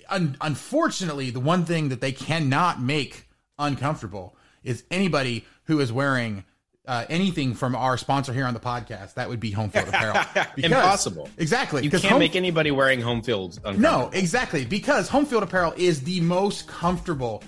un- 0.08 0.36
unfortunately, 0.40 1.30
the 1.30 1.40
one 1.40 1.64
thing 1.64 1.90
that 1.90 2.00
they 2.00 2.12
cannot 2.12 2.80
make 2.80 3.28
uncomfortable 3.58 4.34
is 4.64 4.82
anybody 4.90 5.44
who 5.64 5.78
is 5.78 5.92
wearing 5.92 6.44
uh, 6.86 7.04
anything 7.08 7.54
from 7.54 7.76
our 7.76 7.96
sponsor 7.96 8.32
here 8.32 8.44
on 8.44 8.54
the 8.54 8.60
podcast, 8.60 9.14
that 9.14 9.28
would 9.28 9.40
be 9.40 9.50
home 9.50 9.70
field 9.70 9.88
apparel. 9.88 10.24
Because, 10.56 10.70
Impossible. 10.72 11.28
Exactly. 11.38 11.84
You 11.84 11.90
can't 11.90 12.04
home, 12.04 12.18
make 12.18 12.36
anybody 12.36 12.70
wearing 12.70 13.00
home 13.00 13.22
field. 13.22 13.58
No, 13.78 14.10
exactly. 14.12 14.64
Because 14.64 15.08
home 15.08 15.24
field 15.24 15.42
apparel 15.42 15.72
is 15.76 16.02
the 16.02 16.20
most 16.20 16.66
comfortable 16.66 17.42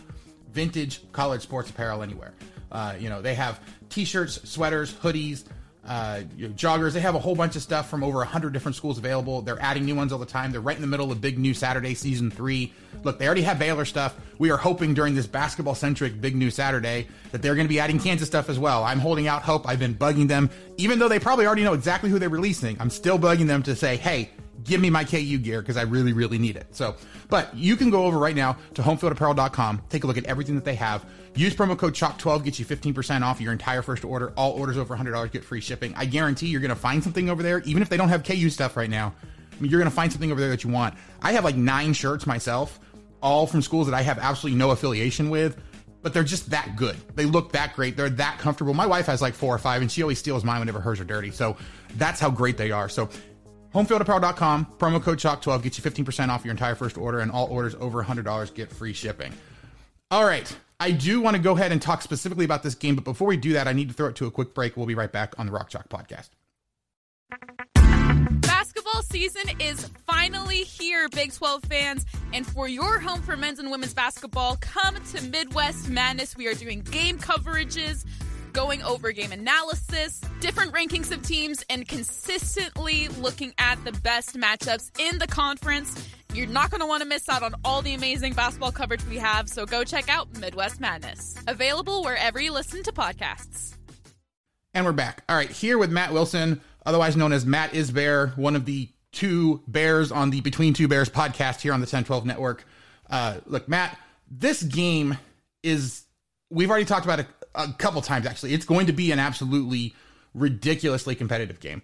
vintage 0.53 1.01
college 1.13 1.43
sports 1.43 1.71
apparel 1.71 2.03
anywhere. 2.03 2.33
Uh, 2.71 2.95
you 2.99 3.09
know, 3.09 3.21
they 3.21 3.35
have 3.35 3.61
t-shirts, 3.91 4.49
sweaters, 4.49 4.93
hoodies, 4.93 5.45
uh, 5.87 6.23
joggers. 6.39 6.93
They 6.93 7.01
have 7.01 7.15
a 7.15 7.19
whole 7.19 7.35
bunch 7.35 7.57
of 7.57 7.63
stuff 7.63 7.91
from 7.91 8.03
over 8.03 8.19
100 8.19 8.53
different 8.53 8.77
schools 8.77 8.99
available. 8.99 9.43
They're 9.43 9.61
adding 9.61 9.85
new 9.85 9.95
ones 9.95 10.13
all 10.13 10.19
the 10.19 10.27
time. 10.27 10.53
They're 10.53 10.61
right 10.61 10.77
in 10.77 10.83
the 10.83 10.89
middle 10.89 11.13
of 11.13 11.21
Big 11.21 11.39
New 11.39 11.55
Saturday 11.55 11.95
season 11.95 12.31
three. 12.31 12.73
Look, 13.03 13.19
they 13.19 13.27
already 13.27 13.43
have 13.43 13.59
Baylor 13.59 13.85
stuff. 13.85 14.17
We 14.39 14.51
are 14.51 14.57
hoping 14.57 14.95
during 14.95 15.15
this 15.15 15.27
basketball 15.27 15.75
centric 15.75 16.21
Big 16.21 16.37
New 16.37 16.51
Saturday 16.51 17.09
that 17.33 17.43
they're 17.43 17.55
going 17.55 17.67
to 17.67 17.73
be 17.73 17.81
adding 17.81 17.99
Kansas 17.99 18.29
stuff 18.29 18.49
as 18.49 18.59
well. 18.59 18.85
I'm 18.85 18.99
holding 18.99 19.29
out 19.29 19.43
hope. 19.43 19.69
I've 19.69 19.79
been 19.79 19.95
bugging 19.95 20.29
them, 20.29 20.51
even 20.77 20.99
though 20.99 21.09
they 21.09 21.19
probably 21.19 21.47
already 21.47 21.65
know 21.65 21.75
exactly 21.75 22.11
who 22.11 22.19
they're 22.19 22.29
releasing. 22.29 22.81
I'm 22.81 22.91
still 22.91 23.19
bugging 23.19 23.47
them 23.47 23.63
to 23.65 23.77
say, 23.77 23.97
hey, 23.97 24.31
give 24.65 24.81
me 24.81 24.91
my 24.91 25.05
KU 25.05 25.39
gear 25.39 25.61
because 25.61 25.77
I 25.77 25.83
really, 25.83 26.13
really 26.13 26.39
need 26.39 26.57
it. 26.57 26.67
So, 26.75 26.97
but 27.29 27.55
you 27.55 27.77
can 27.77 27.91
go 27.91 28.05
over 28.05 28.19
right 28.19 28.35
now 28.35 28.57
to 28.75 28.83
homefieldapparel.com, 28.83 29.83
take 29.89 30.05
a 30.05 30.07
look 30.07 30.17
at 30.17 30.25
everything 30.25 30.55
that 30.55 30.65
they 30.65 30.75
have. 30.75 31.05
Use 31.37 31.55
promo 31.55 31.77
code 31.77 31.95
CHALK12, 31.95 32.45
gets 32.45 32.59
you 32.59 32.65
15% 32.65 33.23
off 33.23 33.41
your 33.41 33.53
entire 33.53 33.83
first 33.83 34.05
order. 34.05 34.33
All 34.37 34.53
orders 34.53 34.79
over 34.79 34.97
$100 34.97 35.31
get 35.33 35.45
free 35.45 35.61
shipping. 35.61 35.95
I 35.97 36.05
guarantee 36.05 36.47
you're 36.47 36.61
going 36.61 36.69
to 36.71 36.77
find 36.77 37.03
something 37.03 37.29
over 37.29 37.43
there, 37.43 37.61
even 37.61 37.83
if 37.83 37.89
they 37.89 37.97
don't 37.97 38.09
have 38.09 38.23
KU 38.23 38.49
stuff 38.51 38.77
right 38.77 38.91
now. 38.91 39.13
I 39.53 39.61
mean, 39.61 39.71
you're 39.71 39.81
going 39.81 39.91
to 39.91 39.95
find 39.95 40.13
something 40.13 40.31
over 40.31 40.41
there 40.41 40.51
that 40.51 40.65
you 40.65 40.71
want. 40.71 40.95
I 41.23 41.33
have 41.33 41.45
like 41.45 41.57
nine 41.57 41.93
shirts 41.93 42.27
myself, 42.27 42.79
all 43.21 43.47
from 43.47 43.63
schools 43.63 43.87
that 43.89 43.95
I 43.95 44.03
have 44.03 44.19
absolutely 44.19 44.59
no 44.59 44.71
affiliation 44.71 45.31
with 45.31 45.61
but 46.03 46.13
they're 46.13 46.23
just 46.23 46.51
that 46.51 46.77
good. 46.77 46.97
They 47.15 47.25
look 47.25 47.53
that 47.53 47.75
great. 47.75 47.97
They're 47.97 48.11
that 48.11 48.39
comfortable. 48.39 48.75
My 48.75 48.85
wife 48.85 49.07
has 49.07 49.23
like 49.23 49.33
four 49.33 49.55
or 49.55 49.59
five, 49.59 49.81
and 49.81 49.91
she 49.91 50.03
always 50.03 50.19
steals 50.19 50.45
mine 50.45 50.61
whenever 50.61 50.79
hers 50.79 51.01
are 51.01 51.05
dirty. 51.05 51.31
So 51.31 51.57
that's 51.97 52.21
how 52.21 52.31
great 52.31 52.59
they 52.59 52.71
are. 52.71 52.91
So 52.91 53.09
Homefieldapparel.com, 53.75 54.67
promo 54.79 55.03
code 55.03 55.19
CHALK12 55.19 55.63
gets 55.65 55.79
you 55.79 55.91
15% 55.91 56.29
off 56.29 56.45
your 56.45 56.53
entire 56.53 56.77
first 56.77 56.97
order, 56.97 57.19
and 57.19 57.31
all 57.31 57.49
orders 57.49 57.75
over 57.81 58.05
$100 58.05 58.55
get 58.55 58.71
free 58.71 58.93
shipping. 58.93 59.33
All 60.13 60.25
right. 60.25 60.57
I 60.81 60.91
do 60.91 61.21
want 61.21 61.37
to 61.37 61.43
go 61.43 61.53
ahead 61.53 61.73
and 61.73 61.81
talk 61.81 62.03
specifically 62.03 62.45
about 62.45 62.63
this 62.63 62.75
game, 62.75 62.95
but 62.95 63.05
before 63.05 63.29
we 63.29 63.37
do 63.37 63.53
that, 63.55 63.69
I 63.69 63.73
need 63.73 63.89
to 63.89 63.95
throw 63.95 64.09
it 64.09 64.17
to 64.17 64.27
a 64.27 64.31
quick 64.31 64.55
break. 64.55 64.77
We'll 64.77 64.87
be 64.87 64.95
right 64.95 65.11
back 65.11 65.35
on 65.39 65.47
the 65.47 65.53
Rock 65.53 65.71
Chalk 65.71 65.89
podcast. 65.89 66.31
Basketball 68.41 69.03
season 69.03 69.43
is 69.61 69.89
finally 70.07 70.65
here, 70.65 71.09
Big 71.09 71.33
12 71.33 71.63
fans. 71.65 72.07
And 72.33 72.47
for 72.47 72.69
your 72.69 72.99
home 72.99 73.23
for 73.23 73.37
men's 73.37 73.59
and 73.59 73.71
women's 73.71 73.95
basketball, 73.95 74.57
come 74.61 74.97
to 75.13 75.23
Midwest 75.23 75.89
Madness. 75.89 76.37
We 76.37 76.49
are 76.49 76.55
doing 76.55 76.81
game 76.81 77.19
coverages 77.19 78.05
going 78.53 78.83
over 78.83 79.13
game 79.13 79.33
analysis, 79.33 80.21
different 80.41 80.73
rankings 80.73 81.11
of 81.13 81.23
teams, 81.23 81.65
and 81.69 81.87
consistently 81.87 83.09
looking 83.09 83.53
at 83.59 83.85
the 83.85 83.93
best 83.93 84.37
matchups 84.37 84.91
in 84.99 85.19
the 85.19 85.27
conference. 85.27 86.09
You're 86.35 86.49
not 86.49 86.73
going 86.73 86.81
to 86.81 86.87
want 86.87 87.01
to 87.01 87.09
miss 87.09 87.29
out 87.29 87.45
on 87.45 87.55
all 87.65 87.81
the 87.81 87.95
amazing 87.95 88.33
basketball 88.33 88.73
coverage 88.73 89.05
we 89.05 89.19
have, 89.19 89.49
so 89.49 89.65
go 89.65 89.85
check 89.85 90.09
out 90.09 90.37
Midwest 90.41 90.81
Madness. 90.81 91.37
Available 91.47 92.03
wherever 92.03 92.41
you 92.41 92.53
listen 92.53 92.83
to 92.83 92.93
podcasts. 92.93 93.77
And 94.75 94.85
we're 94.85 94.91
back. 94.91 95.23
All 95.29 95.37
right, 95.37 95.49
here 95.49 95.79
with 95.79 95.93
Matt 95.93 96.13
Wilson, 96.13 96.61
otherwise 96.85 97.17
known 97.17 97.33
as 97.33 97.47
Matt 97.47 97.73
is 97.73 97.93
Bear, 97.93 98.29
one 98.35 98.57
of 98.57 98.65
the 98.65 98.89
two 99.13 99.63
bears 99.69 100.11
on 100.11 100.31
the 100.31 100.41
Between 100.41 100.75
Two 100.75 100.89
Bears 100.89 101.09
podcast 101.09 101.61
here 101.61 101.73
on 101.73 101.81
the 101.81 101.87
Ten12 101.87 102.25
network. 102.25 102.65
Uh, 103.09 103.37
look, 103.47 103.69
Matt, 103.69 103.97
this 104.29 104.61
game 104.61 105.17
is, 105.63 106.03
we've 106.51 106.69
already 106.69 106.85
talked 106.85 107.05
about 107.05 107.21
it 107.21 107.29
a 107.55 107.73
couple 107.75 108.03
times 108.03 108.27
actually. 108.27 108.55
It's 108.55 108.67
going 108.67 108.87
to 108.89 108.93
be 108.93 109.13
an 109.13 109.21
absolutely 109.21 109.95
ridiculously 110.35 111.15
competitive 111.15 111.61
game. 111.61 111.83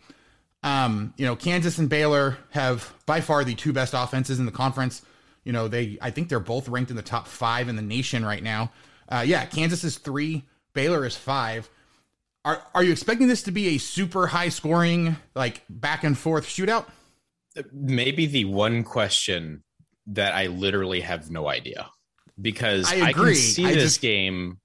Um, 0.62 1.14
you 1.16 1.24
know, 1.24 1.36
Kansas 1.36 1.78
and 1.78 1.88
Baylor 1.88 2.36
have 2.50 2.92
by 3.06 3.20
far 3.20 3.44
the 3.44 3.54
two 3.54 3.72
best 3.72 3.94
offenses 3.96 4.38
in 4.38 4.46
the 4.46 4.52
conference. 4.52 5.02
You 5.44 5.52
know, 5.52 5.68
they 5.68 5.98
I 6.02 6.10
think 6.10 6.28
they're 6.28 6.40
both 6.40 6.68
ranked 6.68 6.90
in 6.90 6.96
the 6.96 7.02
top 7.02 7.26
five 7.26 7.68
in 7.68 7.76
the 7.76 7.82
nation 7.82 8.24
right 8.24 8.42
now. 8.42 8.72
Uh, 9.08 9.24
yeah, 9.26 9.44
Kansas 9.46 9.84
is 9.84 9.98
three, 9.98 10.44
Baylor 10.74 11.04
is 11.06 11.16
five. 11.16 11.68
Are 12.44 12.62
are 12.74 12.84
you 12.84 12.92
expecting 12.92 13.28
this 13.28 13.42
to 13.44 13.50
be 13.50 13.68
a 13.68 13.78
super 13.78 14.26
high 14.26 14.48
scoring, 14.50 15.16
like 15.34 15.62
back 15.68 16.04
and 16.04 16.16
forth 16.16 16.46
shootout? 16.46 16.86
Maybe 17.72 18.26
the 18.26 18.44
one 18.44 18.84
question 18.84 19.64
that 20.06 20.34
I 20.34 20.46
literally 20.46 21.00
have 21.00 21.30
no 21.30 21.48
idea 21.48 21.90
because 22.40 22.90
I, 22.90 23.08
I 23.08 23.12
can 23.12 23.34
see 23.34 23.66
I 23.66 23.74
this 23.74 23.84
just, 23.84 24.00
game 24.02 24.58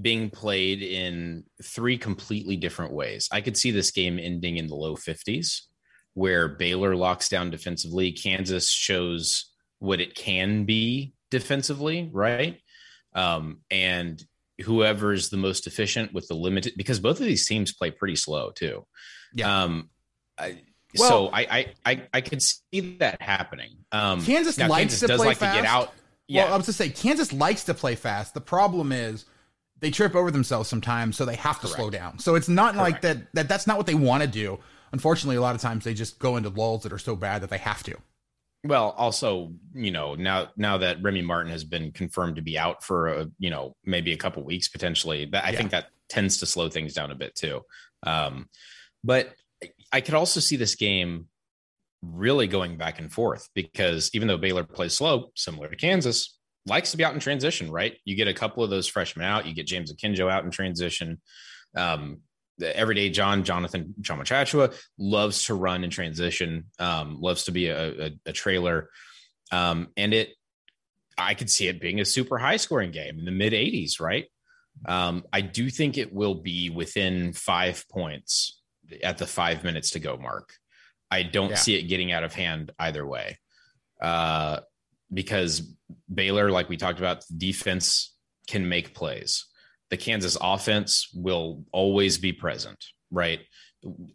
being 0.00 0.30
played 0.30 0.82
in 0.82 1.44
three 1.62 1.98
completely 1.98 2.56
different 2.56 2.92
ways. 2.92 3.28
I 3.32 3.40
could 3.40 3.56
see 3.56 3.70
this 3.70 3.90
game 3.90 4.18
ending 4.18 4.56
in 4.56 4.66
the 4.66 4.74
low 4.74 4.96
50s, 4.96 5.62
where 6.14 6.48
Baylor 6.48 6.94
locks 6.96 7.28
down 7.28 7.50
defensively. 7.50 8.12
Kansas 8.12 8.70
shows 8.70 9.52
what 9.78 10.00
it 10.00 10.14
can 10.14 10.64
be 10.64 11.14
defensively, 11.30 12.08
right? 12.12 12.60
Um, 13.14 13.60
and 13.70 14.22
whoever's 14.62 15.30
the 15.30 15.36
most 15.36 15.66
efficient 15.66 16.12
with 16.12 16.28
the 16.28 16.34
limited, 16.34 16.74
because 16.76 17.00
both 17.00 17.18
of 17.18 17.26
these 17.26 17.46
teams 17.46 17.72
play 17.72 17.90
pretty 17.90 18.16
slow 18.16 18.50
too. 18.50 18.86
Yeah. 19.34 19.62
Um, 19.62 19.90
I, 20.38 20.60
well, 20.96 21.08
so 21.08 21.28
I, 21.28 21.40
I, 21.40 21.74
I 21.86 22.02
I 22.14 22.20
could 22.20 22.42
see 22.42 22.96
that 22.98 23.22
happening. 23.22 23.76
Um, 23.92 24.22
Kansas 24.24 24.58
likes 24.58 24.70
Kansas 24.72 25.00
to 25.00 25.06
does 25.06 25.18
play 25.18 25.28
like 25.28 25.36
fast. 25.36 25.56
to 25.56 25.62
get 25.62 25.70
out. 25.70 25.92
Yeah, 26.26 26.44
well, 26.44 26.54
I 26.54 26.56
was 26.56 26.66
to 26.66 26.72
say 26.72 26.88
Kansas 26.88 27.32
likes 27.32 27.64
to 27.64 27.74
play 27.74 27.94
fast. 27.94 28.34
The 28.34 28.40
problem 28.40 28.92
is 28.92 29.24
they 29.80 29.90
trip 29.90 30.14
over 30.14 30.30
themselves 30.30 30.68
sometimes, 30.68 31.16
so 31.16 31.24
they 31.24 31.36
have 31.36 31.56
to 31.56 31.66
Correct. 31.66 31.76
slow 31.76 31.90
down. 31.90 32.18
So 32.18 32.34
it's 32.34 32.48
not 32.48 32.74
Correct. 32.74 32.92
like 32.92 33.00
that, 33.02 33.18
that 33.34 33.48
that's 33.48 33.66
not 33.66 33.76
what 33.76 33.86
they 33.86 33.94
want 33.94 34.22
to 34.22 34.28
do. 34.28 34.58
Unfortunately, 34.92 35.36
a 35.36 35.40
lot 35.40 35.54
of 35.54 35.60
times 35.60 35.84
they 35.84 35.94
just 35.94 36.18
go 36.18 36.36
into 36.36 36.48
lulls 36.48 36.82
that 36.82 36.92
are 36.92 36.98
so 36.98 37.16
bad 37.16 37.42
that 37.42 37.50
they 37.50 37.58
have 37.58 37.82
to. 37.84 37.96
Well, 38.64 38.90
also, 38.98 39.52
you 39.74 39.90
know, 39.90 40.14
now 40.14 40.48
now 40.56 40.78
that 40.78 41.02
Remy 41.02 41.22
Martin 41.22 41.50
has 41.50 41.64
been 41.64 41.92
confirmed 41.92 42.36
to 42.36 42.42
be 42.42 42.58
out 42.58 42.84
for 42.84 43.08
a, 43.08 43.30
you 43.38 43.48
know, 43.48 43.74
maybe 43.84 44.12
a 44.12 44.18
couple 44.18 44.44
weeks 44.44 44.68
potentially, 44.68 45.24
that 45.26 45.44
I 45.44 45.50
yeah. 45.50 45.56
think 45.56 45.70
that 45.70 45.86
tends 46.08 46.38
to 46.38 46.46
slow 46.46 46.68
things 46.68 46.92
down 46.92 47.10
a 47.10 47.14
bit 47.14 47.34
too. 47.34 47.62
Um, 48.02 48.48
but 49.02 49.34
I 49.92 50.00
could 50.02 50.14
also 50.14 50.40
see 50.40 50.56
this 50.56 50.74
game 50.74 51.26
really 52.02 52.46
going 52.46 52.76
back 52.76 52.98
and 52.98 53.12
forth 53.12 53.48
because 53.54 54.10
even 54.14 54.28
though 54.28 54.36
Baylor 54.36 54.64
plays 54.64 54.94
slow, 54.94 55.30
similar 55.36 55.68
to 55.68 55.76
Kansas, 55.76 56.38
likes 56.66 56.90
to 56.90 56.96
be 56.96 57.04
out 57.04 57.14
in 57.14 57.20
transition, 57.20 57.70
right? 57.70 57.96
You 58.04 58.16
get 58.16 58.28
a 58.28 58.34
couple 58.34 58.62
of 58.62 58.70
those 58.70 58.86
freshmen 58.86 59.24
out, 59.24 59.46
you 59.46 59.54
get 59.54 59.66
James 59.66 59.92
Akinjo 59.92 60.30
out 60.30 60.44
in 60.44 60.50
transition. 60.50 61.20
Um, 61.76 62.20
the 62.58 62.76
everyday 62.76 63.08
John, 63.08 63.42
Jonathan 63.42 63.94
Tchatchoua 64.02 64.78
loves 64.98 65.44
to 65.46 65.54
run 65.54 65.82
in 65.82 65.90
transition, 65.90 66.66
um, 66.78 67.20
loves 67.20 67.44
to 67.44 67.52
be 67.52 67.68
a, 67.68 68.06
a, 68.06 68.10
a 68.26 68.32
trailer. 68.32 68.90
Um, 69.50 69.88
and 69.96 70.12
it, 70.12 70.30
I 71.16 71.34
could 71.34 71.50
see 71.50 71.68
it 71.68 71.80
being 71.80 72.00
a 72.00 72.04
super 72.04 72.38
high 72.38 72.56
scoring 72.56 72.90
game 72.90 73.18
in 73.18 73.24
the 73.24 73.30
mid 73.30 73.52
80s, 73.52 74.00
right? 74.00 74.26
Um, 74.86 75.24
I 75.32 75.40
do 75.40 75.70
think 75.70 75.98
it 75.98 76.12
will 76.12 76.34
be 76.34 76.70
within 76.70 77.32
five 77.32 77.84
points 77.90 78.60
at 79.02 79.18
the 79.18 79.26
five 79.26 79.64
minutes 79.64 79.90
to 79.90 80.00
go 80.00 80.16
mark. 80.16 80.52
I 81.10 81.22
don't 81.24 81.50
yeah. 81.50 81.56
see 81.56 81.74
it 81.76 81.88
getting 81.88 82.12
out 82.12 82.24
of 82.24 82.34
hand 82.34 82.72
either 82.78 83.06
way. 83.06 83.38
Uh, 84.00 84.60
because 85.12 85.74
Baylor, 86.12 86.50
like 86.50 86.68
we 86.68 86.76
talked 86.76 86.98
about, 86.98 87.24
defense 87.36 88.14
can 88.48 88.68
make 88.68 88.94
plays. 88.94 89.46
The 89.90 89.96
Kansas 89.96 90.36
offense 90.40 91.08
will 91.14 91.64
always 91.72 92.18
be 92.18 92.32
present, 92.32 92.84
right? 93.10 93.40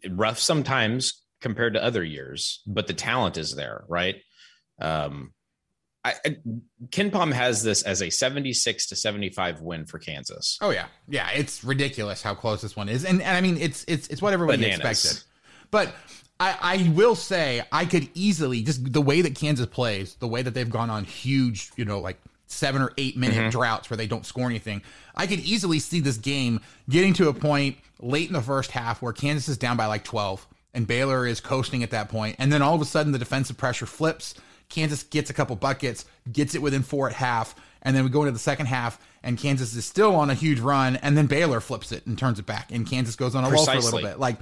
Rough 0.08 0.38
sometimes 0.38 1.22
compared 1.40 1.74
to 1.74 1.84
other 1.84 2.02
years, 2.02 2.62
but 2.66 2.86
the 2.86 2.94
talent 2.94 3.36
is 3.36 3.54
there, 3.54 3.84
right? 3.88 4.16
Um, 4.80 5.32
I, 6.04 6.14
I, 6.24 6.36
KenPom 6.90 7.32
has 7.32 7.62
this 7.62 7.82
as 7.82 8.00
a 8.00 8.10
76 8.10 8.86
to 8.86 8.96
75 8.96 9.60
win 9.60 9.86
for 9.86 9.98
Kansas. 9.98 10.56
Oh 10.60 10.70
yeah, 10.70 10.86
yeah, 11.08 11.28
it's 11.30 11.64
ridiculous 11.64 12.22
how 12.22 12.34
close 12.34 12.62
this 12.62 12.76
one 12.76 12.88
is, 12.88 13.04
and, 13.04 13.20
and 13.20 13.36
I 13.36 13.40
mean 13.40 13.56
it's 13.56 13.84
it's 13.88 14.06
it's 14.06 14.22
what 14.22 14.32
everybody 14.32 14.62
Bananas. 14.62 15.04
expected. 15.04 15.24
But 15.72 15.92
I, 16.38 16.58
I 16.60 16.92
will 16.94 17.14
say 17.14 17.62
I 17.72 17.84
could 17.84 18.08
easily 18.14 18.62
just 18.62 18.92
the 18.92 19.00
way 19.00 19.22
that 19.22 19.34
Kansas 19.34 19.66
plays, 19.66 20.14
the 20.16 20.28
way 20.28 20.42
that 20.42 20.54
they've 20.54 20.68
gone 20.68 20.90
on 20.90 21.04
huge, 21.04 21.70
you 21.76 21.84
know, 21.84 22.00
like 22.00 22.18
seven 22.46 22.82
or 22.82 22.92
eight 22.96 23.16
minute 23.16 23.36
mm-hmm. 23.36 23.48
droughts 23.48 23.90
where 23.90 23.96
they 23.96 24.06
don't 24.06 24.26
score 24.26 24.46
anything. 24.46 24.82
I 25.14 25.26
could 25.26 25.40
easily 25.40 25.78
see 25.78 26.00
this 26.00 26.18
game 26.18 26.60
getting 26.88 27.14
to 27.14 27.28
a 27.28 27.34
point 27.34 27.78
late 28.00 28.28
in 28.28 28.34
the 28.34 28.42
first 28.42 28.70
half 28.70 29.00
where 29.00 29.12
Kansas 29.12 29.48
is 29.48 29.58
down 29.58 29.76
by 29.76 29.86
like 29.86 30.04
12 30.04 30.46
and 30.74 30.86
Baylor 30.86 31.26
is 31.26 31.40
coasting 31.40 31.82
at 31.82 31.90
that 31.92 32.10
point, 32.10 32.36
and 32.38 32.52
then 32.52 32.60
all 32.60 32.74
of 32.74 32.82
a 32.82 32.84
sudden 32.84 33.12
the 33.12 33.18
defensive 33.18 33.56
pressure 33.56 33.86
flips 33.86 34.34
Kansas 34.68 35.02
gets 35.04 35.30
a 35.30 35.34
couple 35.34 35.56
buckets, 35.56 36.04
gets 36.30 36.54
it 36.54 36.62
within 36.62 36.82
four 36.82 37.08
at 37.08 37.14
half, 37.14 37.54
and 37.82 37.96
then 37.96 38.04
we 38.04 38.10
go 38.10 38.22
into 38.22 38.32
the 38.32 38.38
second 38.38 38.66
half, 38.66 38.98
and 39.22 39.38
Kansas 39.38 39.74
is 39.74 39.84
still 39.84 40.14
on 40.16 40.30
a 40.30 40.34
huge 40.34 40.60
run, 40.60 40.96
and 40.96 41.16
then 41.16 41.26
Baylor 41.26 41.60
flips 41.60 41.92
it 41.92 42.06
and 42.06 42.18
turns 42.18 42.38
it 42.38 42.46
back, 42.46 42.72
and 42.72 42.88
Kansas 42.88 43.16
goes 43.16 43.34
on 43.34 43.44
a 43.44 43.50
roll 43.50 43.64
for 43.64 43.72
a 43.72 43.80
little 43.80 44.00
bit. 44.00 44.18
Like, 44.18 44.38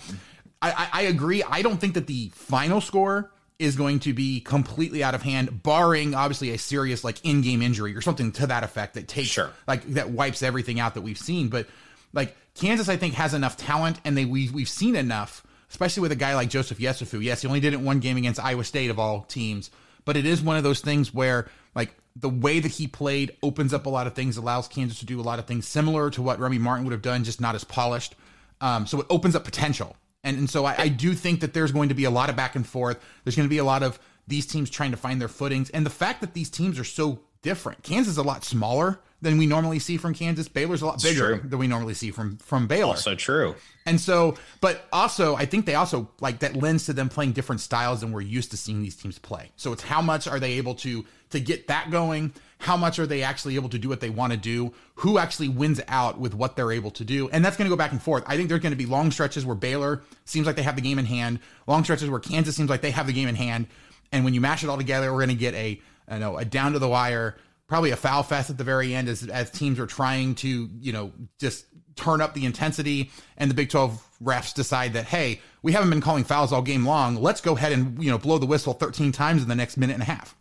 I, 0.70 0.88
I 0.92 1.03
agree. 1.03 1.42
I 1.42 1.62
don't 1.62 1.79
think 1.79 1.94
that 1.94 2.07
the 2.07 2.31
final 2.35 2.81
score 2.81 3.31
is 3.59 3.77
going 3.77 4.00
to 4.00 4.12
be 4.12 4.40
completely 4.40 5.05
out 5.05 5.14
of 5.14 5.22
hand, 5.22 5.62
barring 5.62 6.14
obviously 6.14 6.50
a 6.50 6.59
serious 6.59 7.05
like 7.05 7.24
in-game 7.24 7.62
injury 7.62 7.96
or 7.96 8.00
something 8.00 8.33
to 8.33 8.46
that 8.46 8.64
effect 8.64 8.94
that 8.94 9.07
takes 9.07 9.29
sure. 9.29 9.50
like 9.66 9.85
that 9.90 10.11
wipes 10.11 10.42
everything 10.42 10.81
out 10.81 10.94
that 10.94 11.03
we've 11.03 11.18
seen. 11.18 11.48
But 11.48 11.66
like 12.12 12.37
Kansas, 12.55 12.88
I 12.88 12.96
think 12.96 13.14
has 13.14 13.35
enough 13.35 13.57
talent, 13.57 14.00
and 14.05 14.16
they 14.16 14.24
we 14.24 14.50
we've 14.50 14.68
seen 14.68 14.96
enough, 14.96 15.44
especially 15.70 16.03
with 16.03 16.12
a 16.12 16.16
guy 16.16 16.35
like 16.35 16.50
Joseph 16.50 16.79
Yesufu. 16.79 17.22
Yes, 17.22 17.42
he 17.42 17.48
only 17.48 17.61
did 17.61 17.74
it 17.74 17.81
one 17.81 18.00
game 18.00 18.16
against 18.16 18.42
Iowa 18.42 18.64
State 18.64 18.90
of 18.90 18.98
all 18.98 19.22
teams, 19.22 19.70
but 20.05 20.16
it 20.16 20.27
is 20.27 20.42
one 20.42 20.57
of 20.57 20.64
those 20.64 20.81
things 20.81 21.14
where 21.14 21.48
like 21.74 21.94
the 22.16 22.29
way 22.29 22.61
that 22.61 22.70
he 22.70 22.87
played 22.87 23.37
opens 23.42 23.74
up 23.74 23.87
a 23.87 23.90
lot 23.90 24.07
of 24.07 24.14
things, 24.14 24.37
allows 24.37 24.68
Kansas 24.68 25.00
to 25.00 25.07
do 25.07 25.20
a 25.20 25.22
lot 25.22 25.38
of 25.38 25.46
things 25.46 25.66
similar 25.66 26.11
to 26.11 26.22
what 26.22 26.38
Remy 26.38 26.59
Martin 26.59 26.85
would 26.85 26.92
have 26.92 27.03
done, 27.03 27.24
just 27.24 27.40
not 27.40 27.55
as 27.55 27.64
polished. 27.64 28.14
Um, 28.61 28.87
so 28.87 29.00
it 29.00 29.07
opens 29.11 29.35
up 29.35 29.44
potential. 29.44 29.96
And, 30.25 30.39
and 30.39 30.51
so 30.51 30.65
I, 30.65 30.75
I 30.77 30.89
do 30.89 31.13
think 31.15 31.41
that 31.41 31.55
there's 31.55 31.71
going 31.71 31.91
to 31.91 31.95
be 31.95 32.05
a 32.05 32.11
lot 32.11 32.31
of 32.31 32.37
back 32.37 32.57
and 32.57 32.67
forth. 32.67 32.99
There's 33.23 33.37
going 33.37 33.49
to 33.49 33.51
be 33.51 33.59
a 33.59 33.65
lot 33.65 33.83
of 33.83 34.01
these 34.27 34.47
teams 34.47 34.71
trying 34.71 34.91
to 34.91 34.97
find 34.97 35.21
their 35.21 35.29
footings. 35.29 35.71
And 35.71 35.87
the 35.87 35.91
fact 35.91 36.23
that 36.23 36.35
these 36.35 36.51
teams 36.51 36.79
are 36.79 36.85
so 36.85 37.21
different. 37.43 37.83
Kansas 37.83 38.13
is 38.13 38.19
a 38.19 38.23
lot 38.23 38.43
smaller 38.43 38.99
than 39.21 39.39
we 39.39 39.47
normally 39.47 39.79
see 39.79 39.97
from 39.97 40.15
Kansas. 40.15 40.49
Baylor's 40.49 40.83
a 40.83 40.87
lot 40.87 40.95
it's 40.97 41.05
bigger 41.05 41.39
true. 41.39 41.49
than 41.49 41.59
we 41.59 41.67
normally 41.67 41.95
see 41.95 42.11
from 42.11 42.39
from 42.39 42.67
Baylor. 42.67 42.91
Also 42.91 43.15
true. 43.15 43.55
And 43.87 44.01
so, 44.01 44.37
but 44.61 44.87
also, 44.93 45.37
I 45.37 45.45
think 45.45 45.67
they 45.67 45.75
also 45.75 46.09
like 46.21 46.41
that 46.41 46.57
lends 46.57 46.87
to 46.87 46.93
them 46.93 47.09
playing 47.09 47.33
different 47.33 47.61
styles 47.61 48.01
than 48.01 48.13
we're 48.13 48.23
used 48.23 48.51
to 48.53 48.57
seeing 48.57 48.83
these 48.83 48.97
teams 48.97 49.19
play. 49.19 49.53
So 49.57 49.73
it's 49.73 49.83
how 49.83 50.01
much 50.01 50.27
are 50.27 50.41
they 50.41 50.55
able 50.55 50.75
to 50.77 51.05
to 51.31 51.41
get 51.41 51.69
that 51.69 51.91
going? 51.91 52.33
How 52.59 52.77
much 52.77 52.99
are 52.99 53.07
they 53.07 53.23
actually 53.23 53.57
able 53.57 53.69
to 53.69 53.79
do 53.79 53.88
what 53.88 54.01
they 54.01 54.11
want 54.11 54.33
to 54.33 54.38
do? 54.38 54.73
Who 54.97 55.19
actually 55.19 55.49
wins 55.49 55.81
out 55.88 56.19
with 56.19 56.35
what 56.35 56.57
they're 56.57 56.73
able 56.73 56.90
to 56.93 57.05
do? 57.05 57.29
And 57.31 57.45
that's 57.45 57.57
going 57.57 57.69
to 57.69 57.75
go 57.75 57.77
back 57.77 57.93
and 57.93 58.03
forth. 58.03 58.25
I 58.27 58.37
think 58.37 58.49
there's 58.49 58.61
going 58.61 58.73
to 58.73 58.77
be 58.77 58.87
long 58.87 59.11
stretches 59.11 59.45
where 59.45 59.57
Baylor 59.57 60.03
seems 60.25 60.47
like 60.47 60.57
they 60.57 60.62
have 60.62 60.77
the 60.77 60.83
game 60.83 60.99
in 60.99 61.05
hand, 61.05 61.40
long 61.67 61.85
stretches 61.85 62.09
where 62.09 62.21
Kansas 62.21 62.57
seems 62.57 62.71
like 62.71 62.81
they 62.81 62.90
have 62.90 63.07
the 63.07 63.12
game 63.12 63.29
in 63.29 63.35
hand. 63.35 63.67
And 64.12 64.25
when 64.25 64.35
you 64.35 64.40
mash 64.40 64.62
it 64.62 64.71
all 64.71 64.79
together, 64.79 65.12
we're 65.12 65.19
going 65.19 65.31
to 65.31 65.35
get 65.35 65.55
a, 65.55 65.81
I 66.09 66.19
know, 66.19 66.38
a 66.38 66.45
down 66.45 66.73
to 66.73 66.79
the 66.79 66.88
wire 66.88 67.37
probably 67.67 67.90
a 67.90 67.97
foul 67.97 68.23
fest 68.23 68.51
at 68.51 68.59
the 68.59 68.64
very 68.64 68.95
end 68.95 69.09
as, 69.09 69.27
as 69.29 69.51
teams 69.51 69.79
are 69.81 69.87
trying 69.87 70.35
to, 70.37 70.69
you 70.81 70.93
know, 70.93 71.12
just 71.40 71.67
turn 71.97 72.21
up 72.21 72.35
the 72.35 72.45
intensity 72.45 73.11
and 73.37 73.51
the 73.51 73.55
Big 73.55 73.71
12 73.71 74.03
refs 74.23 74.55
decide 74.55 74.93
that, 74.95 75.07
hey, 75.07 75.40
we 75.62 75.73
haven't 75.73 75.90
been 75.90 76.01
calling 76.01 76.25
fouls 76.25 76.53
all 76.53 76.62
game 76.62 76.87
long. 76.87 77.17
Let's 77.17 77.40
go 77.40 77.57
ahead 77.57 77.73
and, 77.73 78.03
you 78.03 78.11
know, 78.11 78.19
blow 78.19 78.38
the 78.38 78.47
whistle 78.47 78.75
13 78.75 79.12
times 79.12 79.43
in 79.43 79.49
the 79.49 79.55
next 79.55 79.77
minute 79.77 79.95
and 79.95 80.03
a 80.03 80.07
half. 80.07 80.37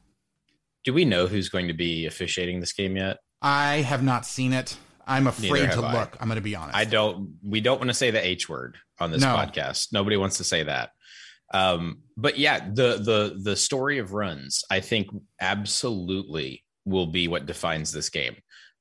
Do 0.84 0.94
we 0.94 1.06
know 1.06 1.28
who's 1.28 1.50
going 1.50 1.68
to 1.68 1.74
be 1.74 2.06
officiating 2.06 2.60
this 2.60 2.74
game 2.74 2.98
yet? 2.98 3.18
I 3.42 3.78
have 3.78 4.04
not 4.04 4.26
seen 4.26 4.54
it. 4.54 4.78
I'm 5.06 5.28
afraid 5.28 5.72
to 5.72 5.82
I. 5.82 5.94
look. 5.94 6.18
I'm 6.20 6.28
going 6.28 6.38
to 6.38 6.42
be 6.42 6.56
honest. 6.56 6.78
I 6.78 6.86
don't, 6.86 7.36
we 7.44 7.62
don't 7.62 7.78
want 7.78 7.90
to 7.90 7.94
say 7.94 8.12
the 8.12 8.26
H 8.26 8.48
word 8.48 8.78
on 9.00 9.12
this 9.12 9.22
no. 9.22 9.28
podcast. 9.28 9.92
Nobody 9.92 10.18
wants 10.18 10.38
to 10.38 10.44
say 10.44 10.64
that. 10.64 10.92
Um, 11.54 12.00
but 12.18 12.38
yeah, 12.38 12.60
the, 12.60 12.98
the, 12.98 13.40
the 13.42 13.56
story 13.56 14.00
of 14.00 14.14
runs, 14.14 14.64
I 14.72 14.80
think 14.80 15.10
absolutely 15.40 16.64
will 16.86 17.08
be 17.08 17.28
what 17.28 17.46
defines 17.46 17.92
this 17.92 18.10
game. 18.10 18.36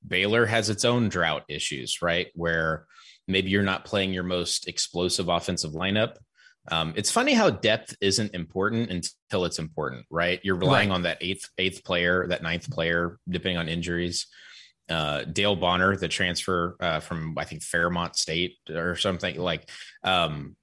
Baylor 0.07 0.47
has 0.47 0.71
its 0.71 0.85
own 0.85 1.09
drought 1.09 1.45
issues, 1.49 2.03
right? 2.03 2.29
Where 2.35 2.87
maybe 3.29 3.51
you're 3.51 3.63
not 3.63 3.85
playing 3.85 4.13
your 4.13 4.25
most 4.25 4.69
explosive 4.69 5.29
offensive 5.29 5.73
lineup. 5.73 6.17
Um, 6.71 6.93
it's 6.97 7.11
funny 7.11 7.33
how 7.35 7.51
depth 7.51 7.97
isn't 8.01 8.35
important 8.35 8.91
until 8.91 9.45
it's 9.45 9.59
important, 9.59 10.07
right? 10.11 10.41
You're 10.45 10.57
relying 10.57 10.91
right. 10.91 10.95
on 10.95 11.03
that 11.03 11.19
eighth 11.21 11.49
eighth 11.59 11.85
player, 11.85 12.27
that 12.29 12.43
ninth 12.43 12.71
player, 12.71 13.19
depending 13.29 13.59
on 13.59 13.69
injuries. 13.69 14.27
Uh, 14.89 15.25
Dale 15.25 15.57
Bonner, 15.57 15.97
the 15.97 16.09
transfer 16.09 16.77
uh, 16.81 17.01
from 17.01 17.37
I 17.39 17.45
think 17.45 17.63
Fairmont 17.63 18.17
State 18.17 18.57
or 18.69 18.95
something 18.97 19.39
like, 19.39 19.69
um, 20.05 20.57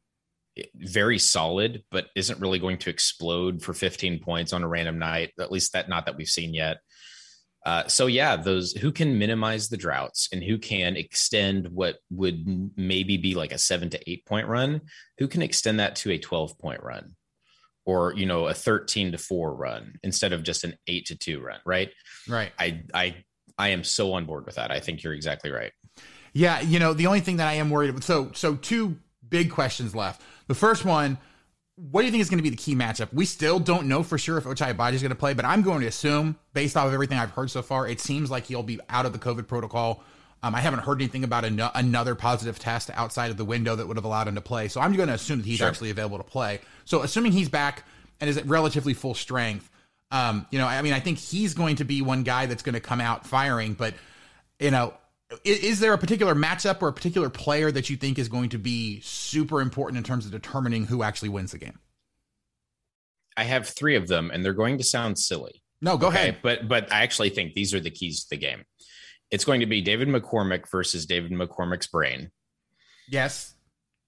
very 0.75 1.19
solid, 1.19 1.83
but 1.89 2.07
isn't 2.15 2.39
really 2.39 2.59
going 2.59 2.77
to 2.79 2.89
explode 2.89 3.62
for 3.62 3.73
15 3.73 4.19
points 4.19 4.53
on 4.53 4.63
a 4.63 4.67
random 4.67 4.99
night. 4.99 5.31
At 5.39 5.51
least 5.51 5.73
that 5.73 5.89
not 5.89 6.05
that 6.05 6.17
we've 6.17 6.27
seen 6.27 6.53
yet. 6.53 6.77
Uh, 7.69 7.88
so 7.88 8.08
yeah, 8.08 8.36
those 8.36 8.71
who 8.71 8.91
can 8.91 9.19
minimize 9.19 9.69
the 9.69 9.77
droughts 9.77 10.27
and 10.32 10.43
who 10.43 10.58
can 10.58 10.95
extend 10.95 11.67
what 11.67 11.97
would 12.10 12.71
maybe 12.75 13.15
be 13.15 13.36
like 13.36 13.51
a 13.51 13.60
seven 13.60 13.91
to 13.91 14.10
eight 14.10 14.25
point 14.25 14.47
run, 14.47 14.82
who 15.19 15.27
can 15.27 15.43
extend 15.43 15.79
that 15.79 15.95
to 15.95 16.10
a 16.10 16.17
12 16.17 16.58
point 16.58 16.82
run 16.82 17.13
or, 17.86 18.15
you 18.15 18.25
know, 18.25 18.47
a 18.47 18.55
13 18.55 19.12
to 19.12 19.19
four 19.19 19.53
run 19.53 19.99
instead 20.01 20.34
of 20.34 20.41
just 20.41 20.63
an 20.63 20.75
eight 20.88 21.05
to 21.05 21.15
two 21.15 21.41
run. 21.41 21.60
Right. 21.63 21.91
Right. 22.27 22.51
I, 22.58 22.82
I, 22.91 23.17
I 23.55 23.69
am 23.69 23.84
so 23.84 24.13
on 24.13 24.25
board 24.25 24.47
with 24.47 24.55
that. 24.55 24.71
I 24.71 24.79
think 24.79 25.03
you're 25.03 25.13
exactly 25.13 25.51
right. 25.51 25.71
Yeah. 26.34 26.62
You 26.62 26.79
know, 26.79 26.93
the 26.93 27.05
only 27.05 27.19
thing 27.19 27.38
that 27.38 27.47
I 27.47 27.53
am 27.53 27.69
worried 27.69 27.91
about, 27.91 28.03
so, 28.03 28.32
so 28.34 28.55
two 28.55 28.97
big 29.29 29.51
questions 29.51 29.93
left. 29.93 30.23
The 30.47 30.55
first 30.55 30.86
one, 30.86 31.19
what 31.91 32.01
do 32.01 32.05
you 32.05 32.11
think 32.11 32.21
is 32.21 32.29
going 32.29 32.39
to 32.39 32.43
be 32.43 32.49
the 32.49 32.57
key 32.57 32.75
matchup? 32.75 33.13
We 33.13 33.25
still 33.25 33.59
don't 33.59 33.87
know 33.87 34.03
for 34.03 34.17
sure 34.17 34.37
if 34.37 34.43
Ochai 34.43 34.75
Agbaji 34.75 34.93
is 34.93 35.01
going 35.01 35.11
to 35.11 35.15
play, 35.15 35.33
but 35.33 35.45
I'm 35.45 35.61
going 35.61 35.81
to 35.81 35.87
assume, 35.87 36.37
based 36.53 36.75
off 36.75 36.87
of 36.87 36.93
everything 36.93 37.17
I've 37.17 37.31
heard 37.31 37.49
so 37.49 37.61
far, 37.61 37.87
it 37.87 38.01
seems 38.01 38.29
like 38.29 38.45
he'll 38.45 38.63
be 38.63 38.79
out 38.89 39.05
of 39.05 39.13
the 39.13 39.19
COVID 39.19 39.47
protocol. 39.47 40.03
Um, 40.43 40.55
I 40.55 40.59
haven't 40.59 40.79
heard 40.79 41.01
anything 41.01 41.23
about 41.23 41.45
an- 41.45 41.61
another 41.75 42.15
positive 42.15 42.59
test 42.59 42.89
outside 42.93 43.31
of 43.31 43.37
the 43.37 43.45
window 43.45 43.75
that 43.75 43.87
would 43.87 43.97
have 43.97 44.05
allowed 44.05 44.27
him 44.27 44.35
to 44.35 44.41
play. 44.41 44.67
So 44.67 44.81
I'm 44.81 44.93
going 44.93 45.07
to 45.07 45.15
assume 45.15 45.39
that 45.39 45.45
he's 45.45 45.59
sure. 45.59 45.67
actually 45.67 45.89
available 45.89 46.17
to 46.17 46.23
play. 46.23 46.59
So 46.85 47.01
assuming 47.01 47.31
he's 47.31 47.49
back 47.49 47.85
and 48.19 48.29
is 48.29 48.37
at 48.37 48.45
relatively 48.45 48.93
full 48.93 49.13
strength, 49.13 49.69
um, 50.11 50.47
you 50.51 50.59
know, 50.59 50.67
I 50.67 50.81
mean, 50.81 50.93
I 50.93 50.99
think 50.99 51.17
he's 51.17 51.53
going 51.53 51.77
to 51.77 51.85
be 51.85 52.01
one 52.01 52.23
guy 52.23 52.45
that's 52.45 52.63
going 52.63 52.73
to 52.73 52.81
come 52.81 52.99
out 52.99 53.25
firing. 53.25 53.73
But 53.73 53.93
you 54.59 54.71
know, 54.71 54.93
is, 55.43 55.59
is 55.59 55.79
there 55.79 55.93
a 55.93 55.97
particular 55.97 56.35
matchup 56.35 56.81
or 56.81 56.87
a 56.87 56.93
particular 56.93 57.29
player 57.29 57.71
that 57.71 57.89
you 57.89 57.97
think 57.97 58.17
is 58.17 58.29
going 58.29 58.49
to 58.49 58.57
be 58.57 58.99
super 59.01 59.61
important 59.61 59.97
in 59.97 60.03
terms 60.03 60.25
of 60.25 60.31
determining 60.31 60.85
who 60.85 61.03
actually 61.03 61.29
wins 61.29 61.51
the 61.51 61.57
game? 61.57 61.79
I 63.37 63.43
have 63.43 63.67
three 63.67 63.95
of 63.95 64.07
them, 64.07 64.31
and 64.33 64.43
they're 64.43 64.53
going 64.53 64.77
to 64.79 64.83
sound 64.83 65.17
silly. 65.17 65.61
No, 65.81 65.97
go 65.97 66.07
okay? 66.07 66.17
ahead. 66.17 66.37
But 66.41 66.67
but 66.67 66.91
I 66.91 67.03
actually 67.03 67.29
think 67.29 67.53
these 67.53 67.73
are 67.73 67.79
the 67.79 67.91
keys 67.91 68.23
to 68.23 68.31
the 68.31 68.37
game. 68.37 68.63
It's 69.31 69.45
going 69.45 69.61
to 69.61 69.65
be 69.65 69.81
David 69.81 70.07
McCormick 70.07 70.69
versus 70.69 71.05
David 71.05 71.31
McCormick's 71.31 71.87
brain. 71.87 72.31
Yes, 73.07 73.55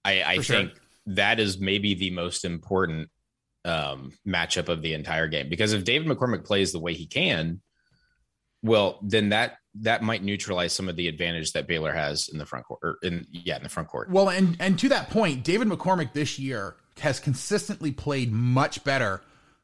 I, 0.04 0.24
I 0.24 0.36
think 0.38 0.72
sure. 0.72 0.80
that 1.08 1.40
is 1.40 1.60
maybe 1.60 1.94
the 1.94 2.10
most 2.10 2.44
important 2.44 3.10
um, 3.64 4.12
matchup 4.28 4.68
of 4.68 4.82
the 4.82 4.94
entire 4.94 5.28
game 5.28 5.48
because 5.48 5.74
if 5.74 5.84
David 5.84 6.08
McCormick 6.08 6.44
plays 6.44 6.72
the 6.72 6.80
way 6.80 6.94
he 6.94 7.06
can, 7.06 7.62
well, 8.64 9.00
then 9.04 9.30
that 9.30 9.58
that 9.76 10.04
might 10.04 10.24
neutralize 10.24 10.74
some 10.74 10.90
of 10.90 10.96
the 10.96 11.08
advantage 11.08 11.54
that 11.54 11.68
Baylor 11.68 11.94
has 11.94 12.28
in 12.30 12.38
the 12.38 12.46
front 12.46 12.66
court. 12.66 12.80
Or 12.84 12.98
in 13.02 13.26
yeah, 13.32 13.58
in 13.58 13.64
the 13.64 13.70
front 13.70 13.90
court. 13.90 14.10
Well, 14.10 14.30
and 14.30 14.58
and 14.60 14.78
to 14.80 14.90
that 14.90 15.10
point, 15.10 15.44
David 15.44 15.68
McCormick 15.68 16.14
this 16.14 16.38
year 16.38 16.76
has 17.00 17.20
consistently 17.20 17.92
played 17.92 18.32
much 18.32 18.84
better 18.84 19.22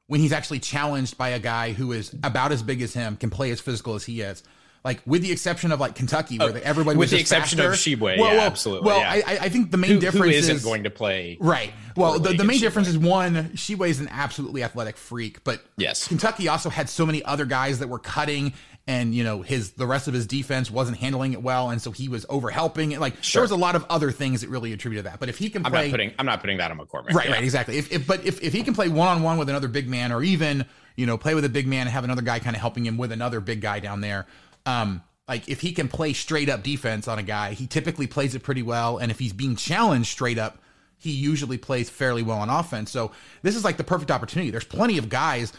when 0.08 0.22
he's 0.22 0.32
actually 0.32 0.60
challenged 0.60 1.18
by 1.18 1.30
a 1.30 1.40
guy 1.40 1.74
who 1.74 1.92
is 1.92 2.16
about 2.24 2.52
as 2.52 2.64
big 2.64 2.82
as 2.82 2.94
him, 2.94 3.18
can 3.18 3.30
play 3.30 3.52
as 3.52 3.60
physical 3.60 3.96
as 3.96 4.06
he 4.06 4.22
is. 4.22 4.44
Like 4.86 5.02
with 5.06 5.22
the 5.22 5.34
exception 5.34 5.74
of 5.74 5.82
like 5.82 5.96
Kentucky, 5.96 6.38
where 6.38 6.54
oh, 6.56 6.62
everybody 6.64 6.98
with 6.98 7.10
the 7.10 7.20
exception 7.20 7.58
faster. 7.58 7.72
of 7.72 7.78
Tshiebwe, 7.78 8.00
well, 8.00 8.16
yeah, 8.16 8.38
well, 8.38 8.40
absolutely. 8.40 8.86
Well, 8.86 9.00
yeah. 9.00 9.22
I, 9.28 9.38
I 9.42 9.50
think 9.50 9.72
the 9.72 9.78
main 9.78 9.92
who, 9.92 10.00
difference 10.00 10.32
who 10.32 10.40
isn't 10.40 10.56
is 10.58 10.64
going 10.64 10.84
to 10.84 10.90
play 10.90 11.38
right. 11.42 11.74
Well, 11.98 12.20
the, 12.20 12.34
the 12.34 12.46
main 12.46 12.62
difference 12.62 12.88
is 12.88 12.98
one, 12.98 13.50
Tshiebwe 13.56 13.90
is 13.90 14.00
an 14.00 14.08
absolutely 14.10 14.64
athletic 14.64 14.96
freak, 14.96 15.44
but 15.44 15.62
yes, 15.76 16.08
Kentucky 16.08 16.48
also 16.48 16.70
had 16.70 16.88
so 16.88 17.06
many 17.06 17.22
other 17.26 17.44
guys 17.44 17.80
that 17.80 17.90
were 17.90 18.00
cutting 18.00 18.54
and 18.88 19.14
you 19.14 19.24
know 19.24 19.42
his 19.42 19.72
the 19.72 19.86
rest 19.86 20.08
of 20.08 20.14
his 20.14 20.26
defense 20.26 20.72
wasn't 20.72 20.98
handling 20.98 21.34
it 21.34 21.44
well, 21.44 21.70
and 21.70 21.82
so 21.82 21.92
he 21.92 22.08
was 22.08 22.26
over 22.30 22.50
helping 22.50 22.94
it. 22.94 23.00
Like 23.00 23.22
sure. 23.22 23.40
there 23.40 23.44
was 23.44 23.52
a 23.52 23.58
lot 23.58 23.76
of 23.76 23.86
other 23.90 24.12
things 24.12 24.42
that 24.42 24.50
really 24.50 24.72
attributed 24.72 25.06
that. 25.06 25.20
But 25.20 25.30
if 25.30 25.38
he 25.38 25.50
can 25.50 25.64
play, 25.64 25.80
I'm 25.80 25.86
not 25.86 25.92
putting 25.92 26.14
I'm 26.18 26.26
not 26.26 26.40
putting 26.40 26.58
that 26.58 26.72
on 26.72 26.78
McCormick. 26.78 27.14
Right, 27.14 27.28
yeah. 27.28 27.34
right, 27.34 27.44
exactly. 27.44 27.78
If, 27.78 27.92
if 27.92 28.08
but 28.08 28.26
if, 28.26 28.42
if 28.42 28.54
he 28.54 28.64
can 28.64 28.74
play 28.74 28.88
one 28.88 29.10
on 29.10 29.22
one 29.22 29.38
with 29.38 29.50
another 29.50 29.68
big 29.68 29.90
man, 29.90 30.12
or 30.12 30.24
even 30.24 30.66
you 30.96 31.06
know 31.06 31.18
play 31.18 31.36
with 31.36 31.44
a 31.44 31.50
big 31.50 31.68
man 31.68 31.82
and 31.82 31.90
have 31.90 32.06
another 32.06 32.22
guy 32.22 32.40
kind 32.40 32.56
of 32.56 32.62
helping 32.62 32.86
him 32.86 32.98
with 32.98 33.12
another 33.12 33.42
big 33.42 33.62
guy 33.62 33.82
down 33.82 34.00
there, 34.00 34.26
um, 34.66 35.04
like 35.28 35.50
if 35.50 35.60
he 35.60 35.74
can 35.74 35.90
play 35.90 36.14
straight 36.14 36.48
up 36.48 36.64
defense 36.64 37.10
on 37.10 37.20
a 37.20 37.24
guy, 37.24 37.54
he 37.54 37.68
typically 37.68 38.08
plays 38.08 38.36
it 38.36 38.44
pretty 38.44 38.64
well. 38.64 38.98
And 38.98 39.12
if 39.12 39.20
he's 39.20 39.34
being 39.34 39.58
challenged 39.58 40.10
straight 40.10 40.38
up, 40.38 40.60
he 40.98 41.12
usually 41.12 41.58
plays 41.58 41.90
fairly 41.90 42.24
well 42.24 42.40
on 42.40 42.50
offense. 42.50 42.90
So 42.90 43.12
this 43.42 43.56
is 43.56 43.66
like 43.66 43.78
the 43.78 43.84
perfect 43.84 44.12
opportunity. 44.12 44.50
There's 44.50 44.64
plenty 44.64 44.98
of 44.98 45.10
guys, 45.10 45.52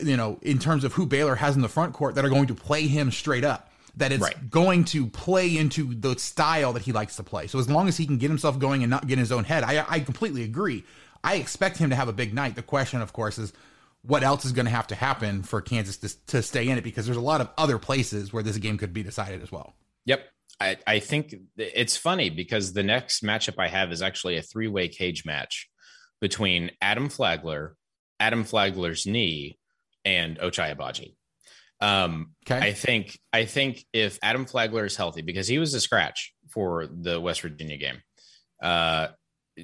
you 0.00 0.16
know, 0.16 0.38
in 0.42 0.58
terms 0.58 0.84
of 0.84 0.92
who 0.94 1.06
Baylor 1.06 1.34
has 1.36 1.56
in 1.56 1.62
the 1.62 1.68
front 1.68 1.92
court 1.92 2.14
that 2.14 2.24
are 2.24 2.28
going 2.30 2.46
to 2.46 2.54
play 2.54 2.86
him 2.86 3.10
straight 3.10 3.44
up. 3.44 3.68
That 3.96 4.10
it's 4.10 4.22
Right. 4.22 4.50
going 4.50 4.84
to 4.86 5.06
play 5.06 5.54
into 5.54 5.92
the 5.92 6.18
style 6.18 6.72
that 6.72 6.82
he 6.82 6.92
likes 6.92 7.16
to 7.16 7.22
play. 7.22 7.46
So 7.46 7.58
as 7.58 7.68
long 7.68 7.88
as 7.88 7.98
he 7.98 8.06
can 8.06 8.16
get 8.16 8.28
himself 8.30 8.58
going 8.58 8.82
and 8.82 8.88
not 8.88 9.06
get 9.06 9.14
in 9.14 9.18
his 9.18 9.30
own 9.32 9.44
head, 9.44 9.64
I, 9.64 9.84
I 9.86 10.00
completely 10.00 10.44
agree. 10.44 10.84
I 11.22 11.34
expect 11.34 11.76
him 11.76 11.90
to 11.90 11.96
have 11.96 12.08
a 12.08 12.12
big 12.12 12.32
night. 12.32 12.54
The 12.54 12.62
question, 12.62 13.02
of 13.02 13.12
course, 13.12 13.36
is 13.36 13.52
what 14.00 14.22
else 14.22 14.46
is 14.46 14.52
going 14.52 14.64
to 14.64 14.72
have 14.72 14.86
to 14.86 14.94
happen 14.94 15.42
for 15.42 15.60
Kansas 15.60 15.98
to, 15.98 16.26
to 16.28 16.42
stay 16.42 16.68
in 16.68 16.78
it 16.78 16.84
because 16.84 17.04
there's 17.04 17.18
a 17.18 17.20
lot 17.20 17.42
of 17.42 17.50
other 17.58 17.78
places 17.78 18.32
where 18.32 18.42
this 18.42 18.56
game 18.56 18.78
could 18.78 18.94
be 18.94 19.02
decided 19.02 19.42
as 19.42 19.52
well. 19.52 19.74
Yep. 20.06 20.24
I, 20.58 20.76
I 20.86 20.98
think 20.98 21.34
it's 21.56 21.96
funny 21.96 22.30
because 22.30 22.72
the 22.72 22.82
next 22.82 23.22
matchup 23.22 23.54
I 23.58 23.68
have 23.68 23.92
is 23.92 24.00
actually 24.00 24.38
a 24.38 24.42
three 24.42 24.68
way 24.68 24.88
cage 24.88 25.24
match 25.26 25.68
between 26.20 26.70
Adam 26.80 27.08
Flagler, 27.10 27.76
Adam 28.18 28.44
Flagler's 28.44 29.06
knee, 29.06 29.58
and 30.04 30.38
Ochai 30.38 30.76
Agbaji. 30.76 31.14
Um, 31.80 32.34
Okay. 32.48 32.68
I 32.68 32.72
think 32.72 33.18
I 33.32 33.44
think 33.44 33.84
if 33.92 34.18
Adam 34.22 34.46
Flagler 34.46 34.84
is 34.84 34.96
healthy, 34.96 35.22
because 35.22 35.46
he 35.46 35.58
was 35.58 35.74
a 35.74 35.80
scratch 35.80 36.34
for 36.48 36.86
the 36.86 37.20
West 37.20 37.42
Virginia 37.42 37.76
game, 37.76 38.02
uh, 38.62 39.08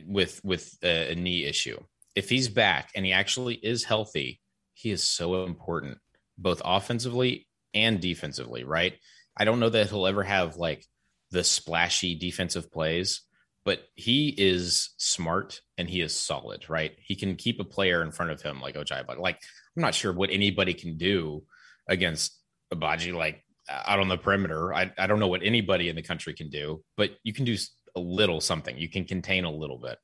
with 0.07 0.40
with 0.44 0.77
a, 0.83 1.12
a 1.12 1.14
knee 1.14 1.44
issue. 1.44 1.79
If 2.14 2.29
he's 2.29 2.48
back 2.48 2.90
and 2.94 3.05
he 3.07 3.12
actually 3.12 3.55
is 3.55 3.85
healthy, 3.85 4.40
he 4.74 4.90
is 4.90 5.05
so 5.05 5.44
important, 5.44 5.98
both 6.37 6.62
offensively 6.64 7.46
and 7.74 8.01
defensively. 8.01 8.64
Right? 8.64 8.94
I 9.37 9.44
don't 9.44 9.61
know 9.61 9.70
that 9.70 9.88
he'll 9.90 10.07
ever 10.07 10.22
have 10.22 10.57
like 10.57 10.85
the 11.31 11.44
splashy 11.44 12.14
defensive 12.14 12.72
plays, 12.72 13.22
but 13.64 13.81
he 13.94 14.35
is 14.37 14.94
smart 14.98 15.61
and 15.77 15.88
he 15.88 16.01
is 16.01 16.14
solid. 16.14 16.68
Right? 16.68 16.92
He 17.01 17.16
can 17.16 17.37
keep 17.37 17.61
a 17.61 17.64
player 17.64 18.03
in 18.03 18.12
front 18.12 18.31
of 18.33 18.42
him 18.42 18.61
like 18.61 18.77
Ochai, 18.77 19.07
but 19.07 19.18
like 19.18 19.40
I'm 19.78 19.82
not 19.82 19.94
sure 19.94 20.12
what 20.12 20.30
anybody 20.32 20.74
can 20.74 20.96
do 20.96 21.44
against 21.88 22.36
Agbaji 22.74 23.14
like 23.14 23.44
out 23.70 24.00
on 24.00 24.08
the 24.08 24.18
perimeter. 24.18 24.74
I, 24.74 24.90
I 24.98 25.06
don't 25.06 25.20
know 25.20 25.28
what 25.28 25.44
anybody 25.44 25.88
in 25.88 25.94
the 25.94 26.02
country 26.02 26.34
can 26.34 26.50
do, 26.50 26.82
but 26.96 27.12
you 27.22 27.32
can 27.32 27.44
do 27.44 27.56
a 27.94 28.00
little 28.00 28.40
something. 28.40 28.76
You 28.76 28.88
can 28.88 29.04
contain 29.04 29.44
a 29.44 29.52
little 29.52 29.78
bit. 29.78 29.98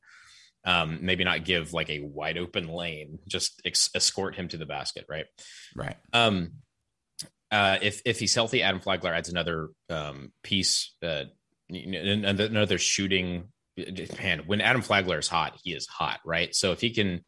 Um, 0.65 1.01
maybe 1.03 1.25
not 1.25 1.45
give 1.45 1.73
like 1.73 1.91
a 1.91 2.01
wide 2.01 2.39
open 2.39 2.69
lane, 2.69 3.19
just 3.27 3.61
ex- 3.65 3.91
escort 3.97 4.37
him 4.37 4.47
to 4.49 4.57
the 4.57 4.65
basket, 4.65 5.07
right? 5.09 5.27
Right. 5.75 5.97
Um, 6.13 6.53
uh, 7.51 7.79
if 7.83 8.01
if 8.05 8.21
he's 8.21 8.35
healthy, 8.35 8.63
Adam 8.63 8.81
Flagler 8.81 9.13
adds 9.13 9.29
another 9.29 9.71
um, 9.91 10.33
piece, 10.45 10.95
uh, 11.03 11.25
you 11.69 11.91
know, 11.91 12.29
an- 12.29 12.41
another 12.41 12.79
shooting. 12.79 13.49
Man, 14.23 14.45
when 14.47 14.61
Adam 14.61 14.83
Flagler 14.83 15.19
is 15.19 15.27
hot, 15.27 15.59
he 15.65 15.73
is 15.73 15.89
hot, 15.89 16.21
right? 16.25 16.55
So 16.55 16.71
if 16.71 16.81
he 16.81 16.91
can, 16.91 17.25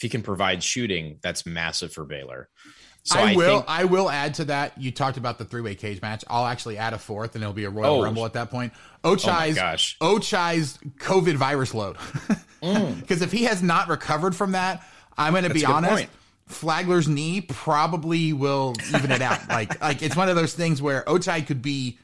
if 0.00 0.02
he 0.02 0.08
can 0.08 0.22
provide 0.22 0.62
shooting, 0.64 1.18
that's 1.20 1.44
massive 1.44 1.92
for 1.92 2.06
Baylor. 2.06 2.48
So 3.02 3.18
I, 3.18 3.36
will. 3.36 3.58
think- 3.58 3.64
I 3.68 3.84
will 3.84 4.08
add 4.08 4.32
to 4.36 4.46
that. 4.46 4.80
You 4.80 4.90
talked 4.92 5.18
about 5.18 5.36
the 5.36 5.44
three 5.44 5.60
way 5.60 5.74
cage 5.74 6.00
match. 6.00 6.24
I'll 6.28 6.46
actually 6.46 6.78
add 6.78 6.94
a 6.94 6.98
fourth, 6.98 7.34
and 7.34 7.44
it'll 7.44 7.52
be 7.52 7.64
a 7.64 7.70
Royal 7.70 7.96
Oh. 8.00 8.02
Rumble 8.02 8.24
at 8.24 8.32
that 8.32 8.50
point. 8.50 8.72
oh 9.04 9.16
Ochai's 9.16 9.54
gosh, 9.56 9.98
Ochai's 10.00 10.78
COVID 10.98 11.34
virus 11.36 11.74
load. 11.74 11.96
Because 12.60 13.22
if 13.22 13.32
he 13.32 13.44
has 13.44 13.62
not 13.62 13.88
recovered 13.88 14.36
from 14.36 14.52
that, 14.52 14.86
I'm 15.16 15.32
going 15.32 15.44
to 15.44 15.50
be 15.50 15.60
Mm. 15.60 15.62
That's 15.62 15.64
a 15.64 15.66
good 15.66 15.90
honest. 15.90 15.94
point. 15.94 16.10
Flagler's 16.88 17.08
knee 17.08 17.40
probably 17.40 18.32
will 18.34 18.74
even 18.94 19.10
it 19.12 19.22
out. 19.22 19.48
like, 19.48 19.80
like 19.82 20.02
it's 20.02 20.14
one 20.16 20.28
of 20.28 20.36
those 20.36 20.52
things 20.52 20.82
where 20.82 21.02
Ochai 21.04 21.46
could 21.46 21.62
be, 21.62 21.98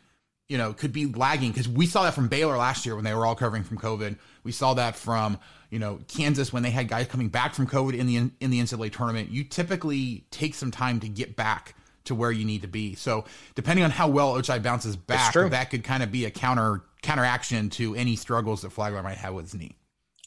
you 0.49 0.57
know, 0.57 0.73
could 0.73 0.93
be 0.95 1.05
lagging 1.07 1.51
because 1.51 1.69
we 1.69 1.85
saw 1.87 2.05
that 2.05 2.15
from 2.15 2.29
Baylor 2.29 2.57
last 2.57 2.87
year 2.87 2.95
when 2.95 3.05
they 3.05 3.13
were 3.15 3.27
all 3.27 3.35
covering 3.35 3.65
from 3.65 3.77
COVID. 3.79 4.17
We 4.45 4.53
saw 4.53 4.73
that 4.75 4.97
from 4.97 5.39
you 5.71 5.79
know 5.79 6.01
Kansas 6.09 6.53
when 6.53 6.63
they 6.63 6.71
had 6.71 6.89
guys 6.89 7.07
coming 7.07 7.29
back 7.29 7.55
from 7.55 7.67
COVID 7.67 7.95
in 7.95 8.07
the 8.07 8.17
in 8.17 8.51
the 8.51 8.61
NCAA 8.61 8.93
tournament. 8.93 9.31
You 9.31 9.45
typically 9.45 10.27
take 10.31 10.55
some 10.55 10.71
time 10.71 11.01
to 11.01 11.09
get 11.09 11.37
back 11.37 11.75
to 12.05 12.15
where 12.15 12.31
you 12.31 12.45
need 12.45 12.63
to 12.63 12.69
be. 12.69 12.95
So 12.95 13.25
depending 13.57 13.85
on 13.85 13.91
how 13.91 14.09
well 14.09 14.35
Ochai 14.35 14.63
bounces 14.63 14.97
back, 14.97 15.35
that 15.35 15.71
could 15.71 15.83
kind 15.85 16.03
of 16.03 16.13
be 16.13 16.25
a 16.25 16.31
counter 16.31 16.83
counteraction 17.03 17.71
to 17.71 17.95
any 17.95 18.17
struggles 18.17 18.63
that 18.63 18.71
Flagler 18.71 19.03
might 19.03 19.19
have 19.19 19.35
with 19.35 19.47
his 19.47 19.55
knee. 19.55 19.77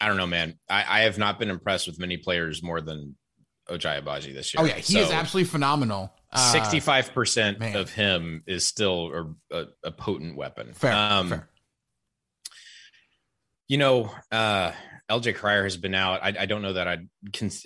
I 0.01 0.07
don't 0.07 0.17
know, 0.17 0.27
man. 0.27 0.57
I, 0.69 0.85
I 0.87 0.99
have 1.01 1.17
not 1.17 1.39
been 1.39 1.49
impressed 1.49 1.87
with 1.87 1.99
many 1.99 2.17
players 2.17 2.63
more 2.63 2.79
than 2.81 3.15
Ochai 3.69 4.01
Agbaji 4.01 4.33
this 4.33 4.53
year. 4.53 4.63
Oh 4.63 4.65
yeah, 4.65 4.75
he 4.75 4.97
is 4.99 5.11
absolutely 5.11 5.49
phenomenal. 5.49 6.13
Uh, 6.31 6.51
Sixty-five 6.51 7.13
percent 7.13 7.61
of 7.75 7.91
him 7.91 8.43
is 8.47 8.67
still 8.67 9.35
a, 9.51 9.57
a, 9.57 9.65
a 9.85 9.91
potent 9.91 10.35
weapon. 10.37 10.73
fair, 10.73 10.93
Um, 10.93 11.29
fair. 11.29 11.49
You 13.67 13.77
know, 13.77 14.11
uh, 14.31 14.71
LJ 15.09 15.35
Cryer 15.35 15.63
has 15.63 15.77
been 15.77 15.95
out. 15.95 16.23
I, 16.23 16.33
I 16.39 16.45
don't 16.45 16.61
know 16.61 16.73
that 16.73 16.87
I 16.87 16.99
can. 17.33 17.51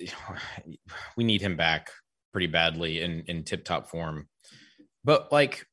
We 1.18 1.24
need 1.24 1.42
him 1.42 1.56
back 1.56 1.90
pretty 2.32 2.48
badly 2.48 3.02
in 3.02 3.24
in 3.28 3.44
tip 3.44 3.64
top 3.64 3.90
form, 3.90 4.28
but 5.04 5.32
like, 5.32 5.66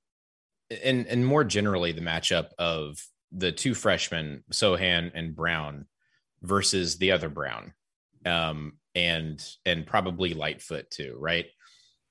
and 0.85 1.06
and 1.06 1.24
more 1.26 1.44
generally, 1.44 1.92
the 1.92 2.00
matchup 2.00 2.48
of 2.59 2.98
the 3.33 3.52
two 3.52 3.74
freshmen, 3.74 4.44
Sochan 4.52 5.11
and 5.14 5.35
Brown, 5.35 5.87
versus 6.42 6.98
the 6.98 7.12
other 7.12 7.28
Braun, 7.28 7.72
um, 8.26 8.78
and 8.94 9.42
and 9.64 9.87
probably 9.87 10.35
Lightfoot 10.35 10.90
too, 10.90 11.16
right? 11.18 11.46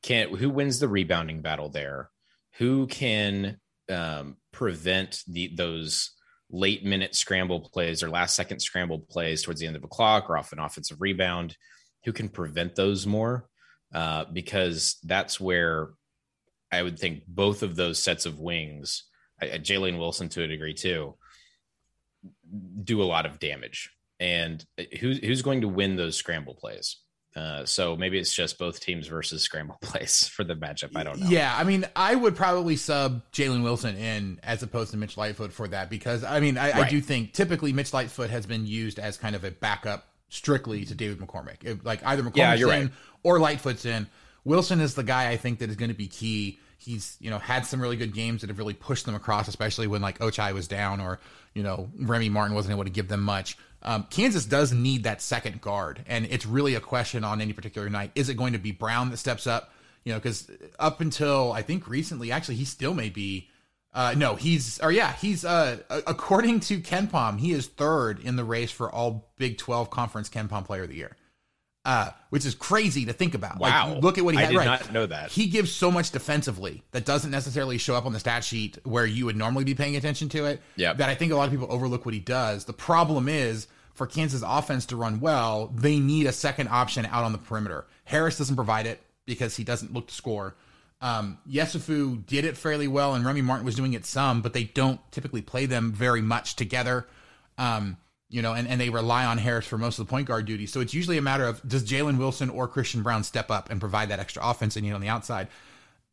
Can 0.01 0.35
who 0.35 0.49
wins 0.49 0.79
the 0.79 0.87
rebounding 0.87 1.41
battle 1.41 1.69
there? 1.69 2.09
Who 2.57 2.87
can 2.87 3.59
um, 3.89 4.37
prevent 4.51 5.23
the 5.27 5.51
those 5.55 6.11
late 6.51 6.83
minute 6.83 7.15
scramble 7.15 7.59
plays 7.59 8.01
or 8.03 8.09
last 8.09 8.35
second 8.35 8.59
scramble 8.59 8.99
plays 8.99 9.43
towards 9.43 9.59
the 9.59 9.67
end 9.67 9.75
of 9.75 9.83
a 9.83 9.87
clock 9.87 10.29
or 10.29 10.37
off 10.37 10.51
an 10.51 10.59
offensive 10.59 10.97
rebound? 10.99 11.55
Who 12.05 12.13
can 12.13 12.29
prevent 12.29 12.75
those 12.75 13.05
more? 13.05 13.47
Uh, 13.93 14.25
because 14.31 14.97
that's 15.03 15.39
where 15.39 15.89
I 16.71 16.83
would 16.83 16.99
think 16.99 17.23
both 17.27 17.63
of 17.63 17.75
those 17.75 18.01
sets 18.01 18.25
of 18.25 18.39
wings, 18.39 19.05
Jalen 19.41 19.97
Wilson 19.97 20.29
to 20.29 20.43
a 20.43 20.47
degree 20.47 20.73
too, 20.73 21.15
do 22.83 23.01
a 23.01 23.05
lot 23.05 23.25
of 23.25 23.39
damage. 23.39 23.91
And 24.19 24.63
uh, 24.77 24.83
who's 24.99 25.19
who's 25.19 25.41
going 25.41 25.61
to 25.61 25.67
win 25.67 25.95
those 25.95 26.17
scramble 26.17 26.55
plays? 26.55 26.97
Uh, 27.39 27.65
so 27.65 27.95
maybe 27.95 28.19
it's 28.19 28.33
just 28.33 28.57
both 28.57 28.81
teams 28.81 29.07
versus 29.07 29.41
scramble 29.41 29.77
plays 29.81 30.27
for 30.27 30.43
the 30.43 30.55
matchup. 30.55 30.91
I 30.95 31.03
don't 31.03 31.19
know. 31.19 31.29
Yeah, 31.29 31.55
I 31.57 31.63
mean, 31.63 31.85
I 31.95 32.13
would 32.13 32.35
probably 32.35 32.75
sub 32.75 33.21
Jalen 33.31 33.63
Wilson 33.63 33.95
in 33.95 34.41
as 34.43 34.61
opposed 34.61 34.91
to 34.91 34.97
Mitch 34.97 35.15
Lightfoot 35.15 35.53
for 35.53 35.67
that 35.69 35.89
because 35.89 36.25
I 36.25 36.41
mean, 36.41 36.57
I, 36.57 36.81
I 36.81 36.89
do 36.89 36.99
think 36.99 37.31
typically 37.33 37.71
Mitch 37.71 37.93
Lightfoot 37.93 38.29
has 38.29 38.45
been 38.45 38.65
used 38.65 38.99
as 38.99 39.15
kind 39.15 39.37
of 39.37 39.45
a 39.45 39.51
backup 39.51 40.05
strictly 40.27 40.83
to 40.83 40.93
David 40.95 41.19
McCormick. 41.19 41.63
If, 41.63 41.85
like 41.85 42.05
either 42.05 42.23
McCormick's 42.23 42.37
Yeah, 42.37 42.55
in 42.55 42.67
right. 42.67 42.89
or 43.23 43.39
Lightfoot's 43.39 43.85
in. 43.85 44.07
Wilson 44.43 44.81
is 44.81 44.95
the 44.95 45.03
guy 45.03 45.29
I 45.29 45.37
think 45.37 45.59
that 45.59 45.69
is 45.69 45.77
going 45.77 45.91
to 45.91 45.97
be 45.97 46.07
key. 46.07 46.59
He's 46.77 47.15
you 47.21 47.29
know 47.29 47.39
had 47.39 47.65
some 47.65 47.81
really 47.81 47.95
good 47.95 48.13
games 48.13 48.41
that 48.41 48.49
have 48.49 48.57
really 48.57 48.73
pushed 48.73 49.05
them 49.05 49.15
across, 49.15 49.47
especially 49.47 49.87
when 49.87 50.01
like 50.01 50.19
Ochai 50.19 50.53
was 50.53 50.67
down 50.67 50.99
or 50.99 51.19
you 51.53 51.63
know 51.63 51.89
Remy 51.97 52.27
Martin 52.29 52.53
wasn't 52.53 52.73
able 52.73 52.83
to 52.83 52.89
give 52.89 53.07
them 53.07 53.21
much. 53.21 53.57
Um, 53.81 54.07
Kansas 54.09 54.45
does 54.45 54.73
need 54.73 55.03
that 55.03 55.21
second 55.21 55.61
guard, 55.61 56.03
and 56.07 56.25
it's 56.25 56.45
really 56.45 56.75
a 56.75 56.81
question 56.81 57.23
on 57.23 57.41
any 57.41 57.53
particular 57.53 57.89
night. 57.89 58.11
Is 58.15 58.29
it 58.29 58.35
going 58.35 58.53
to 58.53 58.59
be 58.59 58.71
Braun 58.71 59.09
that 59.09 59.17
steps 59.17 59.47
up? 59.47 59.71
You 60.03 60.13
know, 60.13 60.19
because 60.19 60.49
up 60.79 61.01
until 61.01 61.51
I 61.51 61.61
think 61.61 61.87
recently, 61.87 62.31
actually, 62.31 62.55
he 62.55 62.65
still 62.65 62.93
may 62.93 63.09
be. 63.09 63.49
Uh, 63.93 64.13
no, 64.15 64.35
he's 64.35 64.79
or 64.81 64.91
yeah, 64.91 65.13
he's 65.13 65.43
uh 65.43 65.77
according 66.05 66.59
to 66.59 66.79
KenPom, 66.79 67.39
he 67.39 67.51
is 67.51 67.67
third 67.67 68.19
in 68.19 68.35
the 68.35 68.43
race 68.43 68.69
for 68.69 68.91
all 68.91 69.31
Big 69.37 69.57
Twelve 69.57 69.89
Conference 69.89 70.29
KenPom 70.29 70.65
Player 70.65 70.83
of 70.83 70.89
the 70.89 70.95
Year. 70.95 71.15
Uh, 71.85 72.11
which 72.29 72.45
is 72.45 72.55
crazy 72.55 73.05
to 73.05 73.13
think 73.13 73.33
about. 73.33 73.57
Wow. 73.57 73.93
Like, 73.93 74.03
look 74.03 74.17
at 74.17 74.25
what 74.25 74.35
he 74.35 74.39
I 74.39 74.43
had. 74.43 74.51
did 74.51 74.57
right. 74.57 74.65
not 74.65 74.91
know 74.91 75.05
that. 75.05 75.31
He 75.31 75.47
gives 75.47 75.71
so 75.71 75.89
much 75.89 76.11
defensively 76.11 76.83
that 76.91 77.05
doesn't 77.05 77.31
necessarily 77.31 77.77
show 77.77 77.95
up 77.95 78.05
on 78.05 78.11
the 78.11 78.19
stat 78.19 78.43
sheet 78.43 78.77
where 78.83 79.05
you 79.05 79.25
would 79.25 79.37
normally 79.37 79.63
be 79.63 79.73
paying 79.73 79.95
attention 79.95 80.27
to 80.29 80.45
it. 80.45 80.61
Yeah. 80.75 80.93
That 80.93 81.09
I 81.09 81.15
think 81.15 81.31
a 81.31 81.35
lot 81.35 81.45
of 81.45 81.51
people 81.51 81.67
overlook 81.71 82.05
what 82.05 82.13
he 82.13 82.19
does. 82.19 82.65
The 82.65 82.73
problem 82.73 83.29
is 83.29 83.67
for 83.93 84.05
Kansas 84.07 84.43
offense 84.45 84.85
to 84.87 84.97
run 84.97 85.19
well, 85.21 85.71
they 85.73 85.99
need 85.99 86.25
a 86.25 86.31
second 86.33 86.67
option 86.67 87.05
out 87.05 87.23
on 87.23 87.31
the 87.31 87.37
perimeter. 87.37 87.87
Harris 88.03 88.37
doesn't 88.37 88.55
provide 88.55 88.85
it 88.85 89.01
because 89.25 89.55
he 89.55 89.63
doesn't 89.63 89.93
look 89.93 90.07
to 90.07 90.13
score. 90.13 90.55
Um, 91.01 91.37
Yesufu 91.49 92.25
did 92.25 92.43
it 92.43 92.57
fairly 92.57 92.87
well, 92.87 93.13
and 93.13 93.25
Remy 93.25 93.41
Martin 93.41 93.65
was 93.65 93.75
doing 93.75 93.93
it 93.93 94.05
some, 94.05 94.41
but 94.41 94.53
they 94.53 94.65
don't 94.65 94.99
typically 95.11 95.41
play 95.41 95.65
them 95.65 95.93
very 95.93 96.21
much 96.21 96.55
together. 96.55 97.07
Um, 97.57 97.97
you 98.29 98.41
know, 98.41 98.53
and, 98.53 98.67
and 98.67 98.79
they 98.79 98.89
rely 98.89 99.25
on 99.25 99.37
Harris 99.37 99.65
for 99.65 99.77
most 99.77 99.99
of 99.99 100.05
the 100.05 100.09
point 100.09 100.27
guard 100.27 100.45
duty. 100.45 100.67
So 100.67 100.81
it's 100.81 100.93
usually 100.93 101.17
a 101.17 101.21
matter 101.21 101.45
of 101.45 101.67
does 101.67 101.83
Jalen 101.83 102.17
Wilson 102.17 102.49
or 102.49 102.67
Christian 102.67 103.01
Braun 103.01 103.23
step 103.23 103.49
up 103.49 103.69
and 103.69 103.79
provide 103.79 104.09
that 104.09 104.19
extra 104.19 104.47
offense 104.47 104.75
they 104.75 104.81
need 104.81 104.91
on 104.91 105.01
the 105.01 105.07
outside? 105.07 105.47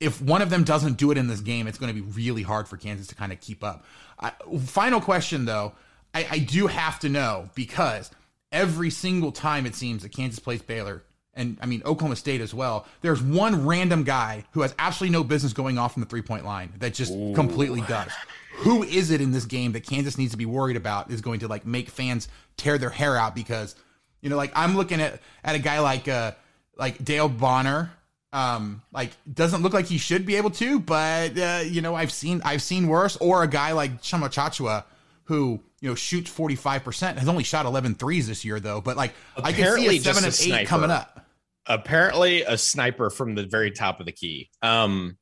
If 0.00 0.20
one 0.20 0.42
of 0.42 0.50
them 0.50 0.64
doesn't 0.64 0.94
do 0.94 1.10
it 1.10 1.18
in 1.18 1.28
this 1.28 1.40
game, 1.40 1.66
it's 1.66 1.78
going 1.78 1.94
to 1.94 2.02
be 2.02 2.06
really 2.12 2.42
hard 2.42 2.68
for 2.68 2.76
Kansas 2.76 3.06
to 3.08 3.14
kind 3.14 3.32
of 3.32 3.40
keep 3.40 3.62
up. 3.62 3.84
I, 4.18 4.32
final 4.60 5.00
question, 5.00 5.44
though, 5.44 5.72
I, 6.14 6.26
I 6.30 6.38
do 6.38 6.66
have 6.66 6.98
to 7.00 7.08
know 7.08 7.50
because 7.54 8.10
every 8.52 8.90
single 8.90 9.32
time 9.32 9.66
it 9.66 9.74
seems 9.74 10.02
that 10.02 10.10
Kansas 10.10 10.38
plays 10.38 10.62
Baylor, 10.62 11.02
and 11.34 11.58
I 11.60 11.66
mean 11.66 11.82
Oklahoma 11.84 12.16
State 12.16 12.40
as 12.40 12.54
well, 12.54 12.86
there's 13.02 13.22
one 13.22 13.66
random 13.66 14.04
guy 14.04 14.44
who 14.52 14.62
has 14.62 14.74
absolutely 14.78 15.12
no 15.12 15.22
business 15.22 15.52
going 15.52 15.76
off 15.76 15.92
from 15.92 16.02
the 16.02 16.08
three 16.08 16.22
point 16.22 16.44
line 16.44 16.72
that 16.78 16.94
just 16.94 17.12
completely 17.34 17.82
does. 17.82 18.10
Who 18.58 18.82
is 18.82 19.10
it 19.10 19.20
in 19.20 19.32
this 19.32 19.44
game 19.44 19.72
that 19.72 19.86
Kansas 19.86 20.18
needs 20.18 20.32
to 20.32 20.36
be 20.36 20.46
worried 20.46 20.76
about 20.76 21.10
is 21.10 21.20
going 21.20 21.40
to 21.40 21.48
like 21.48 21.66
make 21.66 21.90
fans 21.90 22.28
tear 22.56 22.78
their 22.78 22.90
hair 22.90 23.16
out 23.16 23.34
because 23.34 23.74
you 24.20 24.30
know 24.30 24.36
like 24.36 24.52
I'm 24.54 24.76
looking 24.76 25.00
at 25.00 25.20
at 25.44 25.54
a 25.54 25.58
guy 25.58 25.80
like 25.80 26.08
uh 26.08 26.32
like 26.76 27.02
Dale 27.04 27.28
Bonner 27.28 27.90
um 28.32 28.82
like 28.92 29.10
doesn't 29.32 29.62
look 29.62 29.72
like 29.72 29.86
he 29.86 29.98
should 29.98 30.26
be 30.26 30.36
able 30.36 30.50
to 30.50 30.80
but 30.80 31.38
uh, 31.38 31.62
you 31.64 31.80
know 31.80 31.94
I've 31.94 32.12
seen 32.12 32.40
I've 32.44 32.62
seen 32.62 32.88
worse 32.88 33.16
or 33.16 33.42
a 33.42 33.48
guy 33.48 33.72
like 33.72 34.02
Tchamwa 34.02 34.32
Tchatchoua 34.32 34.84
who 35.24 35.60
you 35.80 35.88
know 35.88 35.94
shoots 35.94 36.30
45% 36.30 37.18
has 37.18 37.28
only 37.28 37.44
shot 37.44 37.66
11 37.66 37.94
threes 37.96 38.26
this 38.26 38.44
year 38.44 38.58
though 38.58 38.80
but 38.80 38.96
like 38.96 39.14
Apparently 39.36 39.88
I 39.88 39.98
can 39.98 40.02
see 40.02 40.10
a 40.10 40.14
7 40.14 40.24
a 40.24 40.26
and 40.26 40.34
8 40.34 40.36
sniper. 40.36 40.68
coming 40.68 40.90
up 40.90 41.26
apparently 41.66 42.42
a 42.42 42.56
sniper 42.56 43.10
from 43.10 43.34
the 43.34 43.44
very 43.44 43.70
top 43.70 44.00
of 44.00 44.06
the 44.06 44.12
key. 44.12 44.50
Um, 44.62 45.18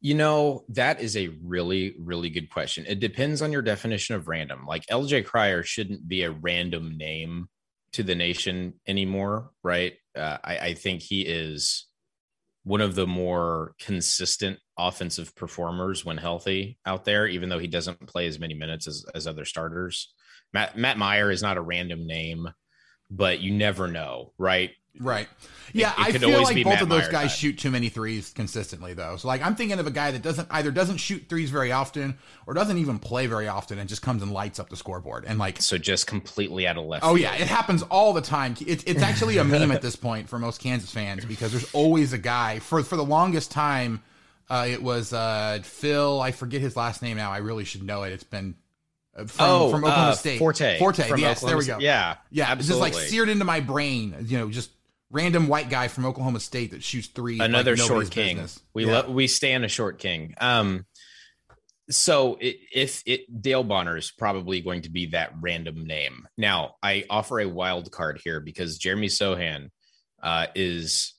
you 0.00 0.14
know, 0.14 0.64
that 0.68 1.00
is 1.00 1.16
a 1.16 1.28
really, 1.42 1.94
really 1.98 2.30
good 2.30 2.50
question. 2.50 2.84
It 2.86 3.00
depends 3.00 3.42
on 3.42 3.52
your 3.52 3.62
definition 3.62 4.14
of 4.14 4.28
random. 4.28 4.66
Like 4.66 4.86
LJ 4.86 5.24
Cryer 5.24 5.62
shouldn't 5.62 6.06
be 6.06 6.22
a 6.22 6.30
random 6.30 6.96
name 6.96 7.48
to 7.92 8.02
the 8.02 8.14
nation 8.14 8.74
anymore, 8.86 9.50
right? 9.62 9.94
Uh, 10.14 10.38
I, 10.44 10.58
I 10.58 10.74
think 10.74 11.02
he 11.02 11.22
is 11.22 11.86
one 12.64 12.80
of 12.80 12.94
the 12.94 13.06
more 13.06 13.74
consistent 13.80 14.58
offensive 14.76 15.34
performers 15.34 16.04
when 16.04 16.18
healthy 16.18 16.78
out 16.84 17.04
there, 17.04 17.26
even 17.26 17.48
though 17.48 17.58
he 17.58 17.68
doesn't 17.68 18.06
play 18.06 18.26
as 18.26 18.38
many 18.38 18.54
minutes 18.54 18.86
as, 18.86 19.04
as 19.14 19.26
other 19.26 19.44
starters. 19.44 20.12
Matt, 20.52 20.76
Matt 20.76 20.98
Mayer 20.98 21.30
is 21.30 21.42
not 21.42 21.56
a 21.56 21.62
random 21.62 22.06
name, 22.06 22.48
but 23.10 23.40
you 23.40 23.52
never 23.52 23.88
know, 23.88 24.32
right? 24.36 24.72
Right. 25.00 25.28
Yeah, 25.72 25.92
it 25.92 25.98
I 25.98 26.12
feel 26.12 26.42
like 26.42 26.56
both 26.56 26.64
Matt 26.64 26.82
of 26.82 26.88
those 26.88 27.02
Mayer 27.02 27.12
guys 27.12 27.30
type. 27.32 27.38
shoot 27.38 27.58
too 27.58 27.70
many 27.70 27.88
threes 27.88 28.32
consistently, 28.34 28.94
though. 28.94 29.16
So, 29.16 29.28
like, 29.28 29.42
I'm 29.42 29.56
thinking 29.56 29.78
of 29.78 29.86
a 29.86 29.90
guy 29.90 30.10
that 30.10 30.22
doesn't 30.22 30.48
either 30.50 30.70
doesn't 30.70 30.98
shoot 30.98 31.24
threes 31.28 31.50
very 31.50 31.72
often 31.72 32.16
or 32.46 32.54
doesn't 32.54 32.78
even 32.78 32.98
play 32.98 33.26
very 33.26 33.48
often 33.48 33.78
and 33.78 33.88
just 33.88 34.00
comes 34.00 34.22
and 34.22 34.32
lights 34.32 34.58
up 34.58 34.70
the 34.70 34.76
scoreboard. 34.76 35.24
And 35.26 35.38
like, 35.38 35.60
So 35.60 35.76
just 35.76 36.06
completely 36.06 36.66
out 36.66 36.78
of 36.78 36.84
left. 36.86 37.04
oh 37.04 37.08
field. 37.08 37.20
yeah, 37.20 37.34
it 37.34 37.48
happens 37.48 37.82
all 37.82 38.12
the 38.12 38.22
time. 38.22 38.56
It's 38.66 38.84
it's 38.84 39.02
actually 39.02 39.38
a 39.38 39.44
meme 39.44 39.70
at 39.70 39.82
this 39.82 39.96
point 39.96 40.28
for 40.28 40.38
most 40.38 40.60
Kansas 40.60 40.90
fans 40.90 41.24
because 41.24 41.50
there's 41.52 41.72
always 41.74 42.12
a 42.12 42.18
guy 42.18 42.58
for 42.60 42.82
for 42.82 42.96
the 42.96 43.04
longest 43.04 43.50
time. 43.50 44.02
Uh, 44.48 44.66
it 44.70 44.82
was 44.82 45.12
uh, 45.12 45.58
Phil. 45.62 46.20
I 46.20 46.30
forget 46.30 46.60
his 46.60 46.76
last 46.76 47.02
name 47.02 47.16
now. 47.16 47.32
I 47.32 47.38
really 47.38 47.64
should 47.64 47.82
know 47.82 48.04
it. 48.04 48.12
It's 48.12 48.22
been 48.24 48.54
uh, 49.16 49.24
from, 49.24 49.46
oh, 49.46 49.70
from 49.70 49.84
Oklahoma 49.84 50.10
uh, 50.10 50.14
State. 50.14 50.38
Forte. 50.38 50.78
Forte. 50.78 51.08
from 51.08 51.20
yes, 51.20 51.40
there 51.40 51.56
we 51.56 51.66
go. 51.66 51.78
Yeah, 51.78 52.16
Yeah, 52.30 52.52
it's 52.52 52.68
just 52.68 52.78
like 52.78 52.94
seared 52.94 53.28
into 53.28 53.44
my 53.44 53.60
brain. 53.60 54.14
You 54.26 54.38
know, 54.38 54.50
just 54.50 54.70
random 55.10 55.48
white 55.48 55.70
guy 55.70 55.88
from 55.88 56.04
Oklahoma 56.04 56.40
State 56.40 56.72
that 56.72 56.82
shoots 56.82 57.08
three. 57.08 57.40
Another 57.40 57.76
like 57.76 57.86
short 57.86 58.10
king. 58.10 58.36
business. 58.36 58.60
We 58.74 58.86
yeah. 58.86 59.00
lo- 59.00 59.10
we 59.10 59.26
stand 59.26 59.64
a 59.64 59.68
short 59.68 59.98
king. 59.98 60.34
Um, 60.38 60.86
so 61.88 62.36
it, 62.40 62.56
if 62.72 63.02
it 63.06 63.42
Dale 63.42 63.62
Bonner 63.62 63.96
is 63.96 64.10
probably 64.10 64.60
going 64.60 64.82
to 64.82 64.90
be 64.90 65.06
that 65.06 65.32
random 65.40 65.86
name. 65.86 66.26
Now 66.36 66.74
I 66.82 67.04
offer 67.08 67.40
a 67.40 67.48
wild 67.48 67.90
card 67.92 68.20
here 68.22 68.40
because 68.40 68.78
Jeremy 68.78 69.08
Sochan 69.08 69.70
uh, 70.22 70.46
is 70.54 71.14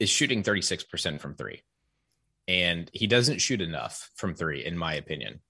is 0.00 0.08
shooting 0.08 0.42
thirty 0.42 0.62
six 0.62 0.84
percent 0.84 1.20
from 1.20 1.34
three, 1.34 1.62
and 2.48 2.90
he 2.92 3.06
doesn't 3.06 3.40
shoot 3.40 3.60
enough 3.60 4.10
from 4.16 4.34
three, 4.34 4.64
in 4.64 4.78
my 4.78 4.94
opinion. 4.94 5.40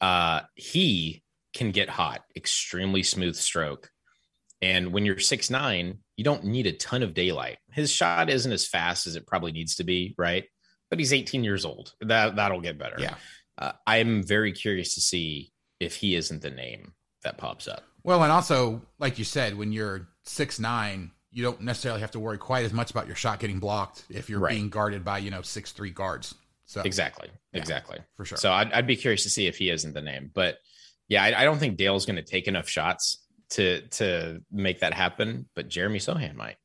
Uh, 0.00 0.40
he 0.54 1.22
can 1.54 1.70
get 1.70 1.88
hot, 1.88 2.22
extremely 2.34 3.02
smooth 3.02 3.36
stroke. 3.36 3.90
And 4.62 4.92
when 4.92 5.04
you're 5.04 5.18
six 5.18 5.50
nine, 5.50 5.98
you 6.16 6.24
don't 6.24 6.44
need 6.44 6.66
a 6.66 6.72
ton 6.72 7.02
of 7.02 7.14
daylight. 7.14 7.58
His 7.72 7.90
shot 7.90 8.30
isn't 8.30 8.52
as 8.52 8.66
fast 8.66 9.06
as 9.06 9.16
it 9.16 9.26
probably 9.26 9.52
needs 9.52 9.74
to 9.76 9.84
be, 9.84 10.14
right? 10.16 10.44
But 10.88 10.98
he's 11.00 11.12
18 11.12 11.42
years 11.42 11.64
old. 11.64 11.92
That 12.00 12.36
that'll 12.36 12.60
get 12.60 12.78
better. 12.78 12.96
Yeah. 12.98 13.14
Uh, 13.58 13.72
I'm 13.86 14.22
very 14.22 14.52
curious 14.52 14.94
to 14.94 15.00
see 15.00 15.52
if 15.80 15.96
he 15.96 16.14
isn't 16.14 16.42
the 16.42 16.50
name 16.50 16.92
that 17.24 17.38
pops 17.38 17.66
up. 17.68 17.82
Well, 18.04 18.22
and 18.22 18.32
also, 18.32 18.82
like 18.98 19.18
you 19.18 19.24
said, 19.24 19.56
when 19.58 19.72
you're 19.72 20.08
six 20.24 20.58
nine, 20.60 21.10
you 21.32 21.42
don't 21.42 21.60
necessarily 21.62 22.00
have 22.00 22.10
to 22.12 22.20
worry 22.20 22.38
quite 22.38 22.64
as 22.64 22.72
much 22.72 22.90
about 22.90 23.06
your 23.06 23.16
shot 23.16 23.40
getting 23.40 23.58
blocked 23.58 24.04
if 24.10 24.28
you're 24.30 24.40
Right. 24.40 24.54
being 24.54 24.68
guarded 24.68 25.04
by 25.04 25.18
you 25.18 25.30
know 25.30 25.42
six 25.42 25.72
three 25.72 25.90
guards. 25.90 26.34
So 26.66 26.82
Exactly. 26.82 27.28
Yeah, 27.52 27.60
exactly. 27.60 27.98
for 28.16 28.24
sure. 28.24 28.38
So 28.38 28.50
I'd, 28.52 28.72
I'd 28.72 28.86
be 28.86 28.96
curious 28.96 29.24
to 29.24 29.30
see 29.30 29.46
if 29.46 29.56
he 29.58 29.70
isn't 29.70 29.92
the 29.92 30.00
name. 30.02 30.30
But 30.32 30.58
yeah, 31.08 31.22
I, 31.22 31.42
I 31.42 31.44
don't 31.44 31.58
think 31.58 31.76
Dale's 31.76 32.06
going 32.06 32.16
to 32.16 32.22
take 32.22 32.48
enough 32.48 32.68
shots 32.68 33.21
to 33.52 33.80
to 33.82 34.42
make 34.50 34.80
that 34.80 34.92
happen. 34.94 35.46
But 35.54 35.68
Jeremy 35.68 35.98
Sochan 35.98 36.34
might. 36.34 36.56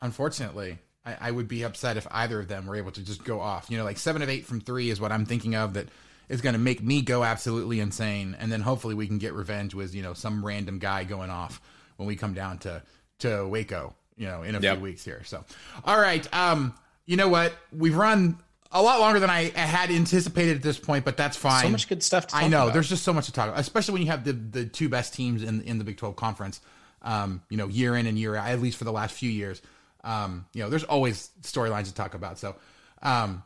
Unfortunately, 0.00 0.78
I, 1.04 1.16
I 1.20 1.30
would 1.30 1.48
be 1.48 1.62
upset 1.62 1.96
if 1.96 2.06
either 2.10 2.40
of 2.40 2.48
them 2.48 2.66
were 2.66 2.76
able 2.76 2.90
to 2.92 3.02
just 3.04 3.24
go 3.24 3.40
off. 3.40 3.70
You 3.70 3.78
know, 3.78 3.84
like 3.84 3.98
seven 3.98 4.22
of 4.22 4.28
eight 4.28 4.46
from 4.46 4.60
three 4.60 4.90
is 4.90 5.00
what 5.00 5.12
I'm 5.12 5.26
thinking 5.26 5.54
of 5.54 5.74
that 5.74 5.88
is 6.28 6.40
going 6.40 6.54
to 6.54 6.58
make 6.58 6.82
me 6.82 7.02
go 7.02 7.22
absolutely 7.24 7.80
insane. 7.80 8.36
And 8.40 8.50
then 8.50 8.60
hopefully 8.62 8.94
we 8.94 9.06
can 9.06 9.18
get 9.18 9.32
revenge 9.34 9.74
with, 9.74 9.94
you 9.94 10.02
know, 10.02 10.14
some 10.14 10.44
random 10.44 10.78
guy 10.78 11.04
going 11.04 11.30
off 11.30 11.60
when 11.96 12.06
we 12.06 12.16
come 12.16 12.32
down 12.34 12.58
to, 12.58 12.82
to 13.20 13.46
Waco, 13.46 13.94
you 14.16 14.26
know, 14.26 14.42
in 14.42 14.54
a 14.54 14.60
Yep. 14.60 14.76
few 14.76 14.82
weeks 14.82 15.04
here. 15.04 15.22
So, 15.24 15.44
all 15.84 16.00
right. 16.00 16.26
Um, 16.34 16.74
you 17.06 17.16
know 17.16 17.28
what? 17.28 17.52
We've 17.76 17.96
run 17.96 18.38
a 18.72 18.82
lot 18.82 19.00
longer 19.00 19.20
than 19.20 19.30
I 19.30 19.50
had 19.56 19.90
anticipated 19.90 20.56
at 20.56 20.62
this 20.62 20.78
point, 20.78 21.04
but 21.04 21.16
that's 21.16 21.36
fine. 21.36 21.62
So 21.64 21.68
much 21.70 21.88
good 21.88 22.02
stuff 22.02 22.26
to 22.28 22.32
talk 22.34 22.42
I 22.42 22.48
know 22.48 22.64
about. 22.64 22.74
there's 22.74 22.88
just 22.88 23.04
so 23.04 23.12
much 23.12 23.26
to 23.26 23.32
talk 23.32 23.48
about, 23.48 23.60
especially 23.60 23.92
when 23.94 24.02
you 24.02 24.08
have 24.10 24.24
the 24.24 24.32
the 24.32 24.64
two 24.66 24.88
best 24.88 25.14
teams 25.14 25.42
in 25.42 25.62
in 25.62 25.78
the 25.78 25.84
Big 25.84 25.96
12 25.96 26.16
conference. 26.16 26.60
Um, 27.02 27.42
you 27.50 27.56
know, 27.56 27.66
year 27.66 27.96
in 27.96 28.06
and 28.06 28.16
year 28.18 28.36
out, 28.36 28.48
at 28.48 28.60
least 28.62 28.76
for 28.78 28.84
the 28.84 28.92
last 28.92 29.12
few 29.14 29.28
years. 29.30 29.60
Um, 30.04 30.46
you 30.54 30.62
know, 30.62 30.70
there's 30.70 30.84
always 30.84 31.30
storylines 31.42 31.86
to 31.86 31.94
talk 31.94 32.14
about. 32.14 32.38
So, 32.38 32.54
um, 33.02 33.42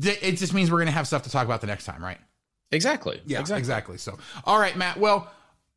th- 0.00 0.18
it 0.22 0.32
just 0.36 0.52
means 0.52 0.70
we're 0.70 0.78
gonna 0.80 0.90
have 0.90 1.06
stuff 1.06 1.22
to 1.22 1.30
talk 1.30 1.46
about 1.46 1.60
the 1.62 1.66
next 1.66 1.84
time, 1.86 2.02
right? 2.04 2.18
Exactly. 2.70 3.20
Yeah, 3.26 3.40
Exactly. 3.40 3.58
exactly. 3.60 3.96
So, 3.98 4.18
all 4.44 4.58
right, 4.58 4.76
Matt. 4.76 4.98
Well, 4.98 5.30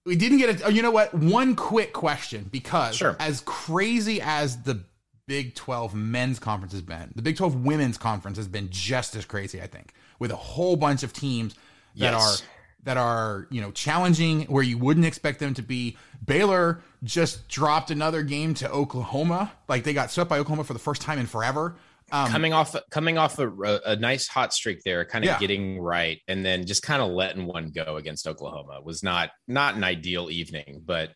we 0.06 0.16
didn't 0.16 0.38
get 0.40 0.50
it. 0.50 0.62
Oh, 0.66 0.70
you 0.70 0.82
know 0.82 0.92
what? 0.92 1.14
One 1.14 1.56
quick 1.56 1.94
question 1.94 2.48
because 2.52 2.96
Sure. 2.96 3.16
as 3.20 3.42
crazy 3.46 4.22
as 4.22 4.62
the 4.64 4.84
Big 5.28 5.56
12 5.56 5.96
men's 5.96 6.40
conference 6.40 6.72
has 6.74 6.82
been, 6.82 7.12
the 7.16 7.22
Big 7.22 7.36
12 7.38 7.64
women's 7.66 7.98
conference 7.98 8.38
has 8.38 8.48
been 8.48 8.70
just 8.70 9.16
as 9.16 9.26
crazy, 9.26 9.62
I 9.62 9.68
think, 9.68 9.94
with 10.20 10.32
a 10.32 10.36
whole 10.36 10.76
bunch 10.76 11.04
of 11.04 11.14
teams 11.14 11.54
that 11.96 12.14
Yes. 12.14 12.42
are 12.42 12.46
that 12.84 12.98
are, 12.98 13.48
you 13.50 13.62
know, 13.62 13.72
challenging 13.72 14.44
where 14.44 14.62
you 14.62 14.78
wouldn't 14.78 15.08
expect 15.08 15.40
them 15.40 15.56
to 15.56 15.64
be. 15.64 15.98
Baylor 16.24 16.84
just 17.04 17.48
dropped 17.48 17.90
another 17.90 18.22
game 18.22 18.54
to 18.54 18.70
Oklahoma. 18.70 19.52
Like 19.68 19.84
they 19.84 19.92
got 19.94 20.12
swept 20.12 20.30
by 20.30 20.38
Oklahoma 20.38 20.66
for 20.66 20.74
the 20.74 20.80
first 20.80 21.02
time 21.02 21.18
in 21.18 21.26
forever. 21.26 21.78
Um, 22.12 22.30
coming 22.30 22.54
off 22.54 22.76
coming 22.92 23.18
off 23.18 23.40
a, 23.40 23.50
a 23.88 23.96
nice 23.96 24.28
hot 24.28 24.54
streak 24.54 24.84
there, 24.86 25.04
kind 25.04 25.26
of 25.26 25.30
Yeah. 25.30 25.40
getting 25.40 25.80
right, 25.80 26.22
and 26.28 26.46
then 26.46 26.68
just 26.68 26.84
kind 26.84 27.02
of 27.02 27.10
letting 27.10 27.48
one 27.48 27.72
go 27.72 27.96
against 27.98 28.28
Oklahoma 28.28 28.80
was 28.84 29.02
not 29.02 29.32
not 29.48 29.74
an 29.74 29.84
ideal 29.84 30.30
evening, 30.30 30.84
but 30.86 31.10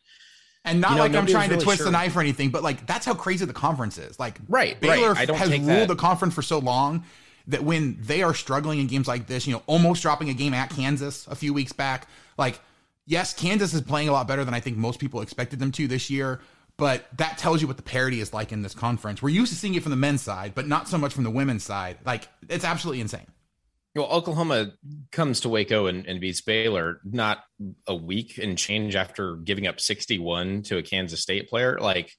And 0.66 0.82
not 0.82 0.92
You 0.92 0.98
know, 0.98 1.04
like 1.04 1.16
I'm 1.16 1.26
trying 1.26 1.50
to 1.50 1.56
really 1.56 1.64
twist 1.66 1.78
sure. 1.78 1.86
the 1.86 1.92
knife 1.92 2.16
or 2.16 2.20
anything, 2.20 2.50
but 2.50 2.64
like 2.64 2.86
that's 2.86 3.06
how 3.06 3.14
crazy 3.14 3.46
the 3.46 3.54
conference 3.54 3.98
is. 3.98 4.20
Like 4.20 4.40
Right, 4.48 4.80
Baylor 4.80 5.14
right. 5.14 5.20
I 5.20 5.26
don't 5.26 5.38
has 5.38 5.50
ruled 5.50 5.66
that- 5.68 5.88
the 5.88 5.96
conference 5.96 6.34
for 6.34 6.42
so 6.42 6.60
long 6.60 7.06
that 7.48 7.64
when 7.64 7.98
they 8.02 8.22
are 8.22 8.34
struggling 8.34 8.80
in 8.80 8.88
games 8.88 9.08
like 9.08 9.26
this, 9.26 9.48
you 9.48 9.54
know, 9.54 9.64
almost 9.66 10.02
dropping 10.02 10.30
a 10.30 10.34
game 10.34 10.54
at 10.54 10.70
Kansas 10.70 11.26
a 11.28 11.36
few 11.36 11.54
weeks 11.54 11.72
back, 11.72 12.08
like 12.38 12.60
yes, 13.06 13.34
Kansas 13.34 13.74
is 13.74 13.82
playing 13.82 14.10
a 14.10 14.12
lot 14.12 14.28
better 14.28 14.44
than 14.46 14.54
I 14.54 14.60
think 14.60 14.78
most 14.78 15.00
people 15.00 15.22
expected 15.22 15.60
them 15.60 15.72
to 15.74 15.88
this 15.88 16.10
year. 16.10 16.42
But 16.78 17.08
that 17.18 17.38
tells 17.38 17.62
you 17.62 17.68
what 17.68 17.76
the 17.76 17.84
parity 17.84 18.22
is 18.22 18.34
like 18.34 18.54
in 18.54 18.62
this 18.62 18.74
conference. 18.74 19.22
We're 19.22 19.30
used 19.30 19.52
to 19.52 19.58
seeing 19.58 19.74
it 19.74 19.84
from 19.84 19.90
the 19.90 19.98
men's 19.98 20.22
side, 20.22 20.54
but 20.56 20.66
not 20.66 20.88
so 20.88 20.98
much 20.98 21.14
from 21.14 21.26
the 21.26 21.30
women's 21.30 21.64
side. 21.64 21.98
Like 22.06 22.28
it's 22.48 22.64
absolutely 22.64 23.02
insane. 23.02 23.28
Well, 23.96 24.08
Oklahoma 24.08 24.72
comes 25.12 25.42
to 25.42 25.50
Waco 25.50 25.88
and, 25.88 26.06
and 26.06 26.22
beats 26.22 26.42
Baylor 26.42 27.02
not 27.04 27.40
a 27.88 27.96
week 27.96 28.38
and 28.38 28.58
change 28.58 28.96
after 28.96 29.36
giving 29.38 29.68
up 29.68 29.80
61 29.80 30.64
to 30.64 30.78
a 30.78 30.84
Kansas 30.84 31.22
State 31.22 31.50
player. 31.50 31.78
Like, 31.80 32.12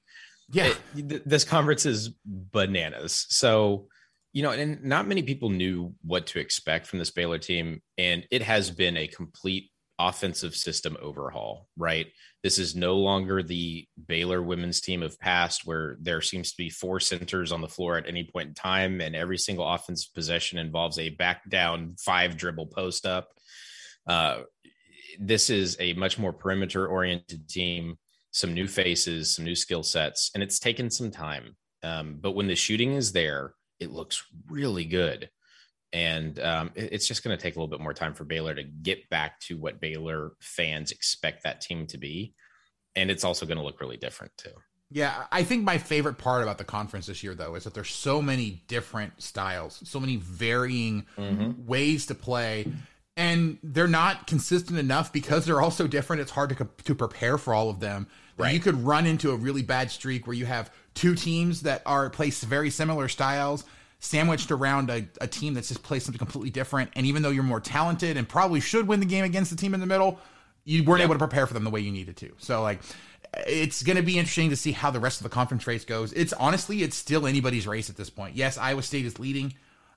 Yeah. 0.53 0.75
it- 0.97 1.09
th- 1.09 1.23
this 1.25 1.45
conference 1.45 1.87
is 1.87 2.11
bananas. 2.25 3.27
So, 3.29 3.89
you 4.33 4.43
know, 4.43 4.51
and 4.51 4.83
not 4.85 5.09
many 5.09 5.23
people 5.23 5.51
knew 5.51 5.95
what 6.03 6.27
to 6.29 6.39
expect 6.41 6.87
from 6.87 6.99
this 6.99 7.11
Baylor 7.11 7.39
team. 7.39 7.83
And 7.99 8.27
it 8.31 8.43
has 8.43 8.71
been 8.71 8.97
a 8.97 9.07
complete 9.09 9.70
offensive 10.09 10.55
system 10.55 10.97
overhaul, 11.03 11.69
right? 11.77 12.07
This 12.43 12.59
is 12.59 12.75
no 12.75 12.97
longer 12.97 13.43
the 13.43 13.87
Baylor 14.07 14.43
women's 14.43 14.81
team 14.81 15.03
of 15.03 15.19
past 15.21 15.63
where 15.67 15.97
there 16.01 16.21
seems 16.21 16.51
to 16.51 16.57
be 16.57 16.71
four 16.71 17.01
centers 17.01 17.53
on 17.53 17.61
the 17.61 17.69
floor 17.69 17.99
at 17.99 18.09
any 18.09 18.25
point 18.25 18.49
in 18.49 18.55
time, 18.55 19.01
and 19.01 19.15
every 19.15 19.39
single 19.39 19.69
offensive 19.69 20.13
possession 20.15 20.59
involves 20.59 20.99
a 20.99 21.11
back 21.11 21.49
down 21.49 21.97
five 21.99 22.37
dribble 22.37 22.67
post 22.69 23.05
up. 23.05 23.29
Uh, 24.07 24.41
this 25.19 25.51
is 25.51 25.77
a 25.81 25.93
much 25.95 26.19
more 26.19 26.33
perimeter 26.33 26.87
oriented 26.87 27.49
team, 27.49 27.99
some 28.31 28.55
new 28.55 28.67
faces, 28.67 29.35
some 29.35 29.45
new 29.45 29.55
skill 29.55 29.83
sets, 29.83 30.31
and 30.35 30.43
it's 30.43 30.59
taken 30.59 30.91
some 30.91 31.11
time. 31.11 31.57
Um, 31.83 32.19
but 32.21 32.33
when 32.33 32.47
the 32.47 32.57
shooting 32.57 32.95
is 32.95 33.13
there, 33.13 33.55
it 33.81 33.91
looks 33.91 34.25
really 34.49 34.85
good. 34.85 35.31
And 35.93 36.39
um, 36.39 36.71
it's 36.77 37.09
just 37.09 37.25
going 37.25 37.37
to 37.37 37.43
take 37.43 37.57
a 37.57 37.59
little 37.59 37.69
bit 37.71 37.81
more 37.81 37.95
time 37.95 38.15
for 38.15 38.25
Baylor 38.25 38.55
to 38.55 38.63
get 38.63 39.09
back 39.11 39.41
to 39.41 39.59
what 39.59 39.81
Baylor 39.81 40.33
fans 40.39 40.93
expect 40.93 41.43
that 41.43 41.61
team 41.61 41.87
to 41.89 41.99
be. 41.99 42.35
And 42.95 43.11
it's 43.11 43.25
also 43.25 43.47
going 43.47 43.59
to 43.59 43.65
look 43.65 43.81
really 43.81 43.97
different 43.97 44.33
too. 44.37 44.53
Yeah, 44.93 45.25
I 45.31 45.45
think 45.45 45.63
my 45.63 45.79
favorite 45.79 46.19
part 46.19 46.43
about 46.43 46.59
the 46.59 46.65
conference 46.65 47.07
this 47.07 47.23
year, 47.23 47.35
though, 47.35 47.55
is 47.55 47.63
that 47.63 47.75
there's 47.75 47.91
so 47.91 48.21
many 48.21 48.63
different 48.67 49.23
styles, 49.23 49.81
so 49.85 50.01
many 50.01 50.17
varying 50.17 51.07
mm-hmm. 51.17 51.65
ways 51.65 52.07
to 52.07 52.17
play, 52.17 52.67
and 53.17 53.59
they're 53.63 53.87
not 53.87 54.27
consistent 54.27 54.81
enough 54.81 55.13
because 55.13 55.47
they're 55.47 55.61
all 55.61 55.71
so 55.71 55.87
different. 55.87 56.23
It's 56.23 56.33
hard 56.33 56.51
to 56.51 56.69
to 56.85 56.95
prepare 56.97 57.39
for 57.39 57.55
all 57.55 57.71
of 57.71 57.79
them. 57.79 58.09
Right. 58.37 58.53
You 58.53 58.59
could 58.59 58.83
run 58.83 59.07
into 59.07 59.31
a 59.31 59.37
really 59.37 59.63
bad 59.63 59.93
streak 59.93 60.27
where 60.27 60.35
you 60.35 60.47
have 60.47 60.73
two 60.95 61.15
teams 61.15 61.63
that 61.63 61.83
are 61.87 62.11
play 62.11 62.31
very 62.31 62.71
similar 62.71 63.07
styles 63.07 63.65
sandwiched 64.01 64.51
around 64.51 64.91
a, 64.91 65.07
a 65.21 65.27
team 65.27 65.55
that's 65.55 65.69
just 65.69 65.83
plays 65.83 66.05
something 66.05 66.19
completely 66.19 66.51
different. 66.51 66.91
And 66.97 67.07
even 67.07 67.23
though 67.23 67.31
you're 67.31 67.43
more 67.43 67.61
talented 67.61 68.17
and 68.17 68.29
probably 68.29 68.61
should 68.61 68.89
win 68.89 69.01
the 69.01 69.07
game 69.07 69.25
against 69.25 69.51
the 69.51 69.57
team 69.57 69.75
in 69.75 69.81
the 69.81 69.87
middle, 69.87 70.19
you 70.65 70.83
weren't 70.85 71.01
yep. 71.01 71.07
able 71.07 71.15
to 71.15 71.19
prepare 71.19 71.47
for 71.47 71.55
them 71.55 71.65
the 71.65 71.71
way 71.71 71.81
you 71.81 71.93
needed 71.93 72.17
to. 72.19 72.33
So 72.39 72.63
like 72.63 72.81
it's 73.47 73.83
going 73.83 73.97
to 73.97 74.03
be 74.03 74.19
interesting 74.19 74.51
to 74.51 74.57
see 74.57 74.73
how 74.73 74.91
the 74.91 75.01
rest 75.01 75.21
of 75.21 75.25
the 75.25 75.31
conference 75.31 75.67
race 75.67 75.85
goes. 75.85 76.13
It's 76.13 76.33
honestly, 76.33 76.83
it's 76.83 76.97
still 76.97 77.27
anybody's 77.27 77.67
race 77.67 77.91
at 77.91 77.97
this 77.97 78.11
point. 78.11 78.37
Yes, 78.37 78.59
Iowa 78.59 78.83
State 78.83 79.05
is 79.05 79.19
leading. 79.19 79.55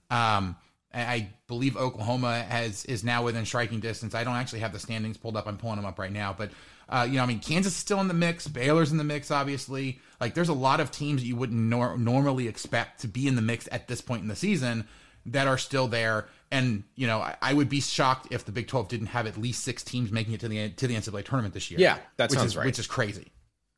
Um, 0.09 0.55
I 0.93 1.29
believe 1.47 1.75
Oklahoma 1.75 2.43
has 2.43 2.85
is 2.85 3.03
now 3.03 3.23
within 3.23 3.45
striking 3.45 3.79
distance. 3.79 4.13
I 4.13 4.23
don't 4.23 4.35
actually 4.35 4.59
have 4.59 4.73
the 4.73 4.79
standings 4.79 5.17
pulled 5.17 5.35
up. 5.35 5.47
I'm 5.47 5.57
pulling 5.57 5.77
them 5.77 5.85
up 5.85 5.97
right 5.97 6.11
now, 6.11 6.35
but 6.37 6.51
uh, 6.89 7.07
you 7.09 7.17
know, 7.17 7.23
I 7.23 7.25
mean, 7.25 7.39
Kansas 7.39 7.73
is 7.73 7.79
still 7.79 7.99
in 7.99 8.07
the 8.07 8.13
mix. 8.13 8.47
Baylor's 8.47 8.91
in 8.91 8.97
the 8.97 9.03
mix, 9.03 9.31
obviously. 9.31 9.99
Like, 10.19 10.33
there's 10.33 10.49
a 10.49 10.53
lot 10.53 10.79
of 10.79 10.91
teams 10.91 11.21
that 11.21 11.27
you 11.27 11.35
wouldn't 11.35 11.59
nor- 11.59 11.97
normally 11.97 12.47
expect 12.47 13.01
to 13.01 13.07
be 13.07 13.27
in 13.27 13.35
the 13.35 13.41
mix 13.41 13.67
at 13.71 13.87
this 13.87 14.01
point 14.01 14.21
in 14.21 14.27
the 14.27 14.35
season 14.35 14.87
that 15.25 15.47
are 15.47 15.57
still 15.57 15.87
there. 15.87 16.27
And 16.51 16.83
you 16.95 17.07
know, 17.07 17.19
I, 17.19 17.35
I, 17.41 17.53
would 17.53 17.69
be 17.69 17.81
shocked 17.81 18.27
if 18.31 18.45
the 18.45 18.51
Big 18.51 18.67
12 18.67 18.87
didn't 18.87 19.07
have 19.07 19.25
at 19.25 19.37
least 19.37 19.63
six 19.63 19.83
teams 19.83 20.11
making 20.11 20.33
it 20.33 20.39
to 20.41 20.47
the 20.47 20.69
to 20.69 20.87
the 20.87 20.95
NCAA 20.95 21.25
tournament 21.25 21.53
this 21.53 21.71
year. 21.71 21.79
Yeah, 21.79 21.97
that 22.17 22.31
sounds 22.31 22.51
is, 22.51 22.57
right. 22.57 22.65
Which 22.65 22.77
is 22.77 22.87
crazy. 22.87 23.31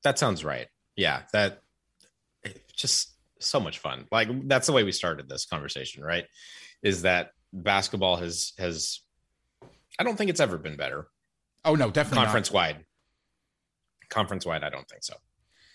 That 0.03 0.20
sounds 0.20 0.43
right. 0.43 0.68
Yeah, 0.95 1.22
that 1.32 1.62
just 2.76 3.12
so 3.39 3.60
much 3.60 3.80
fun. 3.80 4.08
Like 4.12 4.28
that's 4.47 4.68
the 4.68 4.74
way 4.74 4.84
we 4.84 4.91
started 4.91 5.30
this 5.30 5.45
conversation, 5.45 6.03
right? 6.03 6.26
Is 6.84 7.03
that 7.03 7.32
basketball 7.53 8.18
has 8.18 8.53
has 8.58 8.99
I 9.97 10.03
don't 10.03 10.18
think 10.18 10.30
it's 10.30 10.41
ever 10.41 10.58
been 10.58 10.76
better. 10.76 11.08
Oh 11.64 11.76
no, 11.76 11.89
definitely 11.91 12.26
conference 12.26 12.51
wide. 12.51 12.84
Conference 14.10 14.45
wide, 14.45 14.64
I 14.64 14.70
don't 14.70 14.88
think 14.88 15.03
so. 15.03 15.16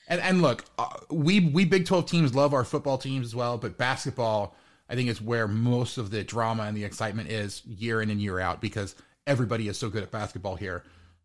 And 0.09 0.21
and 0.21 0.43
look, 0.43 0.65
uh, 0.79 0.89
we 1.11 1.41
we 1.41 1.65
Big 1.65 1.87
Twelve 1.87 2.07
teams 2.07 2.35
love 2.35 2.53
our 2.53 2.65
football 2.65 2.99
teams 2.99 3.27
as 3.27 3.35
well, 3.35 3.59
but 3.59 3.79
basketball 3.79 4.57
I 4.89 4.97
think 4.97 5.09
is 5.09 5.23
where 5.23 5.47
most 5.47 5.99
of 5.99 6.11
the 6.11 6.25
drama 6.25 6.65
and 6.65 6.77
the 6.77 6.85
excitement 6.85 7.31
is 7.31 7.65
year 7.65 8.03
in 8.03 8.11
and 8.11 8.21
year 8.21 8.41
out 8.41 8.61
because 8.61 8.97
everybody 9.27 9.69
is 9.69 9.79
so 9.79 9.89
good 9.89 10.03
at 10.03 10.11
basketball 10.11 10.57
here. 10.57 10.83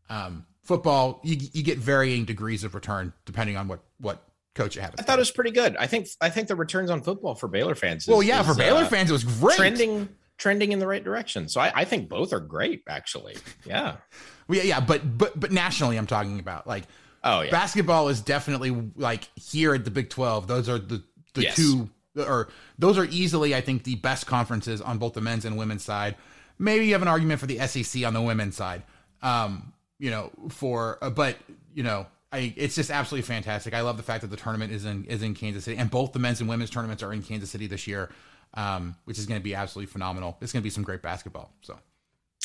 Um, 0.07 0.45
football, 0.61 1.19
you, 1.23 1.35
you 1.51 1.63
get 1.63 1.79
varying 1.79 2.25
degrees 2.25 2.63
of 2.63 2.75
return 2.75 3.11
depending 3.25 3.57
on 3.57 3.67
what 3.67 3.79
what 3.99 4.23
coach 4.53 4.75
you 4.75 4.81
have. 4.83 4.93
I 4.99 5.01
thought 5.01 5.17
it 5.17 5.21
was 5.21 5.31
pretty 5.31 5.51
good. 5.51 5.75
I 5.77 5.87
think 5.87 6.07
I 6.21 6.29
think 6.29 6.47
the 6.47 6.55
returns 6.55 6.91
on 6.91 7.01
football 7.01 7.33
for 7.33 7.47
Baylor 7.47 7.73
fans. 7.73 8.03
Is, 8.03 8.07
well, 8.07 8.21
yeah, 8.21 8.41
is, 8.41 8.47
for 8.47 8.55
Baylor 8.55 8.83
uh, 8.83 8.87
fans, 8.87 9.09
it 9.09 9.13
was 9.13 9.23
great. 9.23 9.57
Trending 9.57 10.09
trending 10.37 10.71
in 10.71 10.79
the 10.79 10.87
right 10.87 11.03
direction. 11.03 11.47
So 11.49 11.61
I, 11.61 11.71
I 11.75 11.85
think 11.85 12.09
both 12.09 12.33
are 12.33 12.39
great, 12.39 12.83
actually. 12.87 13.37
Yeah. 13.65 13.97
well, 14.47 14.57
yeah, 14.57 14.63
yeah, 14.63 14.79
but 14.79 15.17
but 15.17 15.39
but 15.39 15.51
nationally, 15.51 15.97
I'm 15.97 16.07
talking 16.07 16.39
about 16.39 16.67
like. 16.67 16.83
Oh 17.27 17.41
yeah. 17.41 17.49
Basketball 17.49 18.09
is 18.09 18.21
definitely 18.21 18.69
like 18.95 19.27
here 19.35 19.73
at 19.73 19.83
the 19.83 19.89
Big 19.89 20.11
12. 20.11 20.45
Those 20.45 20.69
are 20.69 20.77
the 20.77 21.03
the 21.33 21.41
yes. 21.41 21.55
two 21.55 21.89
or 22.15 22.49
those 22.77 22.97
are 22.97 23.05
easily, 23.05 23.55
I 23.55 23.61
think, 23.61 23.83
the 23.83 23.95
best 23.95 24.27
conferences 24.27 24.81
on 24.81 24.97
both 24.97 25.13
the 25.13 25.21
men's 25.21 25.45
and 25.45 25.57
women's 25.57 25.83
side. 25.83 26.15
Maybe 26.57 26.85
you 26.85 26.93
have 26.93 27.01
an 27.01 27.07
argument 27.07 27.39
for 27.39 27.47
the 27.47 27.59
SEC 27.67 28.03
on 28.05 28.13
the 28.13 28.21
women's 28.21 28.55
side. 28.55 28.83
Um, 29.21 29.73
you 29.99 30.11
know, 30.11 30.31
for 30.49 30.97
uh, 31.01 31.09
but 31.09 31.37
you 31.73 31.83
know, 31.83 32.05
I 32.31 32.53
it's 32.55 32.75
just 32.75 32.91
absolutely 32.91 33.25
fantastic. 33.25 33.73
I 33.73 33.81
love 33.81 33.97
the 33.97 34.03
fact 34.03 34.21
that 34.21 34.29
the 34.29 34.37
tournament 34.37 34.71
is 34.71 34.85
in 34.85 35.05
is 35.05 35.21
in 35.21 35.33
Kansas 35.33 35.65
City, 35.65 35.77
and 35.77 35.89
both 35.89 36.13
the 36.13 36.19
men's 36.19 36.39
and 36.39 36.49
women's 36.49 36.69
tournaments 36.69 37.03
are 37.03 37.13
in 37.13 37.21
Kansas 37.21 37.49
City 37.49 37.67
this 37.67 37.87
year, 37.87 38.09
um, 38.55 38.95
which 39.05 39.19
is 39.19 39.25
going 39.25 39.39
to 39.39 39.43
be 39.43 39.55
absolutely 39.55 39.91
phenomenal. 39.91 40.37
It's 40.41 40.51
going 40.51 40.61
to 40.61 40.63
be 40.63 40.69
some 40.69 40.83
great 40.83 41.01
basketball. 41.01 41.51
So. 41.61 41.77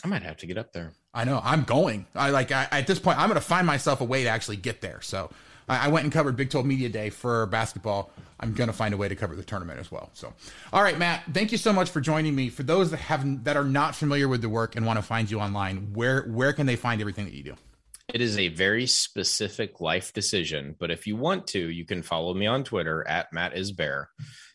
I 0.03 0.09
might 0.09 0.23
have 0.23 0.39
to 0.39 0.47
get 0.47 0.57
up 0.57 0.73
there. 0.73 0.93
I 1.13 1.25
know. 1.25 1.41
I'm 1.45 1.63
going. 1.65 2.07
I 2.15 2.31
like. 2.31 2.53
I, 2.53 2.67
at 2.71 2.87
this 2.87 2.99
point, 2.99 3.19
I'm 3.19 3.29
going 3.29 3.41
to 3.41 3.47
find 3.47 3.67
myself 3.67 4.01
a 4.01 4.05
way 4.05 4.23
to 4.23 4.29
actually 4.31 4.57
get 4.57 4.81
there. 4.81 5.01
So 5.03 5.31
I, 5.69 5.87
I 5.87 5.89
went 5.89 6.05
and 6.05 6.13
covered 6.13 6.37
Big 6.37 6.51
12 6.51 6.67
Media 6.67 6.89
Day 6.89 7.11
for 7.11 7.47
basketball. 7.47 8.11
I'm 8.39 8.55
going 8.55 8.69
to 8.69 8.73
find 8.73 8.95
a 8.95 8.97
way 8.97 9.09
to 9.09 9.15
cover 9.15 9.37
the 9.37 9.43
tournament 9.43 9.79
as 9.79 9.93
well. 9.93 10.11
So, 10.15 10.33
all 10.73 10.83
right, 10.83 10.99
Matt, 10.99 11.25
thank 11.33 11.53
you 11.53 11.59
so 11.59 11.73
much 11.73 11.91
for 11.91 12.01
joining 12.01 12.35
me. 12.35 12.49
For 12.49 12.63
those 12.63 12.91
that 12.91 12.99
have 12.99 13.45
that 13.45 13.57
are 13.57 13.65
not 13.65 13.95
familiar 13.95 14.29
with 14.29 14.41
the 14.41 14.49
work 14.49 14.77
and 14.77 14.87
want 14.87 14.99
to 14.99 15.03
find 15.03 15.31
you 15.31 15.41
online, 15.41 15.93
where 15.93 16.23
where 16.23 16.53
can 16.53 16.67
they 16.67 16.77
find 16.77 17.01
everything 17.01 17.27
that 17.27 17.35
you 17.35 17.43
do? 17.43 17.55
It 18.13 18.21
is 18.21 18.39
a 18.39 18.49
very 18.49 18.87
specific 18.87 19.81
life 19.81 20.13
decision, 20.13 20.75
but 20.79 20.91
if 20.91 21.07
you 21.07 21.17
want 21.17 21.47
to, 21.49 21.59
you 21.61 21.85
can 21.85 22.03
follow 22.03 22.35
me 22.35 22.47
on 22.47 22.65
Twitter 22.65 23.07
at 23.07 23.33
Matt 23.33 23.57
is 23.57 23.71
Bear. 23.71 24.11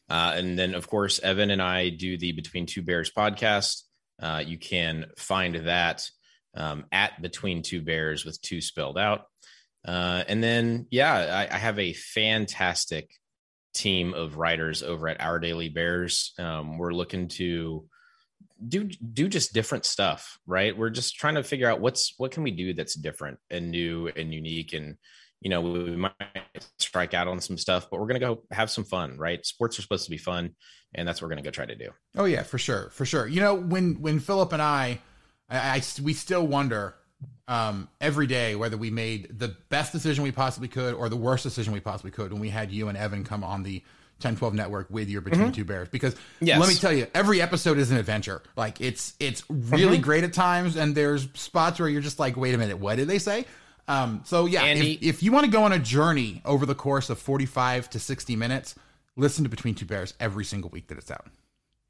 Uh, 0.10 0.34
and 0.36 0.60
then, 0.60 0.76
of 0.76 0.89
course, 0.89 1.20
Evan 1.20 1.51
and 1.51 1.62
I 1.62 1.89
do 1.89 2.18
the 2.18 2.34
Between 2.34 2.66
Two 2.66 2.82
Bears 2.82 3.12
podcast. 3.12 3.84
Uh, 4.22 4.43
you 4.45 4.58
can 4.58 5.06
find 5.18 5.56
that 5.68 6.10
um, 6.56 6.86
at 6.91 7.22
Between 7.22 7.62
Two 7.62 7.82
Bears 7.82 8.26
with 8.26 8.41
two 8.41 8.60
spelled 8.60 8.97
out. 8.97 9.26
Uh, 9.86 10.24
and 10.28 10.43
then, 10.43 10.88
yeah, 10.91 11.14
I, 11.14 11.56
I, 11.56 11.58
have 11.58 11.78
a 11.78 11.93
fantastic 11.93 13.12
team 13.74 14.16
of 14.16 14.36
writers 14.36 14.82
over 14.82 15.08
at 15.08 15.22
Our 15.22 15.39
Daily 15.39 15.70
Bears. 15.70 16.34
Um, 16.39 16.78
we're 16.80 16.91
looking 16.91 17.28
to 17.30 17.86
do 18.68 18.86
do 18.86 19.28
just 19.28 19.53
different 19.53 19.86
stuff, 19.86 20.38
right? 20.45 20.78
We're 20.78 20.89
just 20.89 21.16
trying 21.16 21.36
to 21.36 21.43
figure 21.43 21.70
out 21.70 21.82
what's 21.82 22.14
what 22.18 22.32
can 22.32 22.43
we 22.43 22.51
do 22.51 22.74
that's 22.74 22.95
different 22.95 23.39
and 23.49 23.72
new 23.72 24.08
and 24.16 24.34
unique 24.34 24.74
and 24.74 24.97
you 25.41 25.49
know 25.49 25.62
we 25.62 25.95
might 25.95 26.14
strike 26.80 27.14
out 27.14 27.28
on 27.28 27.39
some 27.41 27.58
stuff 27.58 27.88
but 27.91 27.99
we're 27.99 28.08
going 28.08 28.20
to 28.20 28.26
go 28.26 28.43
have 28.51 28.72
some 28.72 28.84
fun 28.84 29.18
right? 29.18 29.45
Sports 29.45 29.78
are 29.78 29.82
supposed 29.82 30.06
to 30.06 30.12
be 30.12 30.18
fun 30.18 30.56
and 30.93 31.08
that's 31.08 31.22
what 31.22 31.28
we're 31.28 31.36
going 31.36 31.43
to 31.43 31.47
go 31.47 31.51
try 31.51 31.66
to 31.66 31.76
do. 31.76 31.89
Oh 32.18 32.26
yeah 32.26 32.43
for 32.43 32.58
sure 32.58 32.89
for 32.91 33.06
sure. 33.06 33.28
You 33.28 33.41
know 33.41 33.53
when 33.56 34.01
when 34.01 34.20
philip 34.20 34.53
and 34.53 34.62
i 34.62 34.99
i, 35.49 35.78
I 35.78 35.82
we 36.01 36.14
still 36.14 36.47
wonder 36.47 36.95
um, 37.47 37.89
every 38.01 38.28
day 38.28 38.56
whether 38.56 38.78
we 38.78 38.89
made 38.89 39.38
the 39.38 39.56
best 39.70 39.91
decision 39.91 40.24
we 40.24 40.32
possibly 40.32 40.68
could 40.68 40.95
or 40.95 41.10
the 41.10 41.16
worst 41.16 41.43
decision 41.43 41.74
we 41.74 41.80
possibly 41.80 42.12
could 42.12 42.32
when 42.32 42.41
we 42.41 42.49
had 42.49 42.72
you 42.72 42.88
and 42.88 42.97
Evan 42.97 43.24
come 43.24 43.43
on 43.43 43.64
the 43.64 43.84
Ten12 44.22 44.53
network 44.53 44.89
with 44.89 45.09
your 45.09 45.22
between 45.22 45.43
mm-hmm. 45.43 45.51
two 45.51 45.66
bears 45.66 45.89
because 45.89 46.16
yes. 46.39 46.59
let 46.59 46.70
me 46.70 46.76
tell 46.76 46.93
you 46.93 47.07
every 47.13 47.41
episode 47.41 47.78
is 47.78 47.91
an 47.91 47.97
adventure 47.97 48.41
like 48.55 48.80
it's 48.80 49.13
it's 49.20 49.43
really 49.49 49.97
mm-hmm. 49.97 50.03
great 50.03 50.24
at 50.24 50.34
times 50.34 50.78
and 50.78 50.95
there's 50.95 51.28
spots 51.34 51.80
where 51.80 51.89
you're 51.89 52.01
just 52.01 52.18
like 52.18 52.38
wait 52.38 52.55
a 52.55 52.57
minute 52.57 52.80
what 52.80 52.95
did 52.95 53.09
they 53.09 53.20
say 53.20 53.45
um 53.89 54.22
so 54.24 54.45
yeah 54.45 54.63
if, 54.63 55.03
if 55.03 55.24
you 55.24 55.34
want 55.34 55.45
to 55.45 55.51
go 55.51 55.63
on 55.63 55.74
a 55.74 55.80
journey 55.80 56.41
over 56.45 56.66
the 56.66 56.74
course 56.74 57.09
of 57.09 57.20
45 57.20 57.89
to 57.89 57.99
60 57.99 58.36
minutes 58.38 58.76
listen 59.18 59.43
to 59.43 59.49
between 59.49 59.76
two 59.76 59.86
bears 59.86 60.13
every 60.20 60.45
single 60.45 60.70
week 60.70 60.88
that 60.88 60.97
it's 60.97 61.11
out 61.11 61.28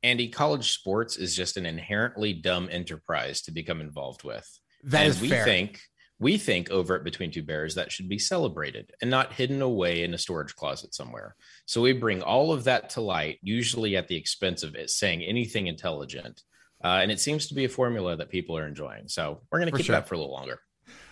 Andy, 0.06 0.28
college 0.28 0.72
sports 0.72 1.18
is 1.18 1.36
just 1.36 1.58
an 1.58 1.66
inherently 1.66 2.32
dumb 2.32 2.70
enterprise 2.72 3.42
to 3.42 3.52
become 3.52 3.82
involved 3.82 4.24
with. 4.24 4.48
That 4.84 5.02
and 5.02 5.10
is 5.10 5.20
we 5.20 5.30
fair. 5.30 5.44
think 5.44 5.82
we 6.20 6.38
think 6.38 6.72
over 6.72 6.96
at 6.96 7.04
Between 7.04 7.32
Two 7.32 7.44
Bears 7.44 7.76
that 7.76 7.92
should 7.92 8.08
be 8.08 8.20
celebrated 8.20 8.94
and 9.02 9.12
not 9.12 9.34
hidden 9.34 9.62
away 9.62 10.04
in 10.04 10.14
a 10.14 10.18
storage 10.18 10.56
closet 10.56 10.94
somewhere. 10.94 11.36
So 11.66 11.82
we 11.82 11.94
bring 11.94 12.22
all 12.22 12.54
of 12.54 12.64
that 12.66 12.90
to 12.92 13.02
light, 13.02 13.40
usually 13.42 13.98
at 13.98 14.08
the 14.08 14.16
expense 14.16 14.64
of 14.64 14.76
it 14.76 14.90
saying 14.90 15.24
anything 15.24 15.68
intelligent. 15.68 16.44
Uh, 16.84 17.00
and 17.02 17.12
it 17.12 17.20
seems 17.20 17.48
to 17.48 17.56
be 17.56 17.66
a 17.66 17.70
formula 17.70 18.16
that 18.16 18.30
people 18.30 18.58
are 18.58 18.68
enjoying. 18.68 19.08
So 19.08 19.42
we're 19.52 19.60
going 19.60 19.72
to 19.72 19.78
keep 19.78 19.88
sure. 19.88 19.96
that 19.96 20.08
for 20.08 20.16
a 20.16 20.18
little 20.18 20.34
longer. 20.34 20.60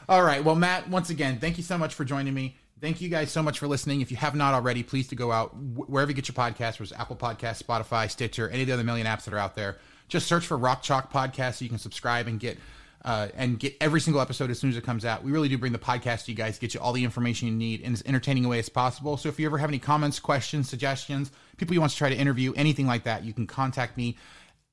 All 0.07 0.23
right. 0.23 0.43
Well, 0.43 0.55
Matt, 0.55 0.89
once 0.89 1.09
again, 1.09 1.39
thank 1.39 1.57
you 1.57 1.63
so 1.63 1.77
much 1.77 1.93
for 1.93 2.05
joining 2.05 2.33
me. 2.33 2.57
Thank 2.79 2.99
you 2.99 3.09
guys 3.09 3.31
so 3.31 3.41
much 3.41 3.59
for 3.59 3.67
listening. 3.67 4.01
If 4.01 4.11
you 4.11 4.17
have 4.17 4.35
not 4.35 4.53
already, 4.53 4.83
please 4.83 5.07
to 5.07 5.15
go 5.15 5.31
out 5.31 5.55
wherever 5.55 6.11
you 6.11 6.15
get 6.15 6.27
your 6.27 6.35
podcasts, 6.35 6.79
whether 6.79 6.83
it's 6.83 6.91
Apple 6.91 7.15
Podcasts, 7.15 7.63
Spotify, 7.63 8.11
Stitcher, 8.11 8.49
any 8.49 8.61
of 8.61 8.67
the 8.67 8.73
other 8.73 8.83
million 8.83 9.07
apps 9.07 9.23
that 9.23 9.33
are 9.33 9.37
out 9.37 9.55
there. 9.55 9.77
Just 10.09 10.27
search 10.27 10.45
for 10.45 10.57
Rock 10.57 10.83
Chalk 10.83 11.11
Podcast 11.11 11.55
so 11.55 11.63
you 11.63 11.69
can 11.69 11.79
subscribe 11.79 12.27
and 12.27 12.39
get 12.39 12.57
uh, 13.05 13.27
and 13.35 13.59
get 13.59 13.75
every 13.81 13.99
single 13.99 14.21
episode 14.21 14.49
as 14.49 14.59
soon 14.59 14.69
as 14.69 14.77
it 14.77 14.83
comes 14.83 15.05
out. 15.05 15.23
We 15.23 15.31
really 15.31 15.49
do 15.49 15.57
bring 15.57 15.73
the 15.73 15.79
podcast 15.79 16.25
to 16.25 16.31
you 16.31 16.37
guys, 16.37 16.57
get 16.57 16.73
you 16.73 16.79
all 16.79 16.93
the 16.93 17.03
information 17.03 17.47
you 17.47 17.53
need 17.53 17.81
in 17.81 17.93
as 17.93 18.03
entertaining 18.05 18.45
a 18.45 18.49
way 18.49 18.59
as 18.59 18.69
possible. 18.69 19.17
So 19.17 19.29
if 19.29 19.39
you 19.39 19.45
ever 19.45 19.57
have 19.57 19.69
any 19.69 19.79
comments, 19.79 20.19
questions, 20.19 20.69
suggestions, 20.69 21.31
people 21.57 21.73
you 21.73 21.81
want 21.81 21.91
to 21.91 21.97
try 21.97 22.09
to 22.09 22.15
interview, 22.15 22.53
anything 22.55 22.87
like 22.87 23.03
that, 23.03 23.23
you 23.23 23.33
can 23.33 23.47
contact 23.47 23.97
me 23.97 24.17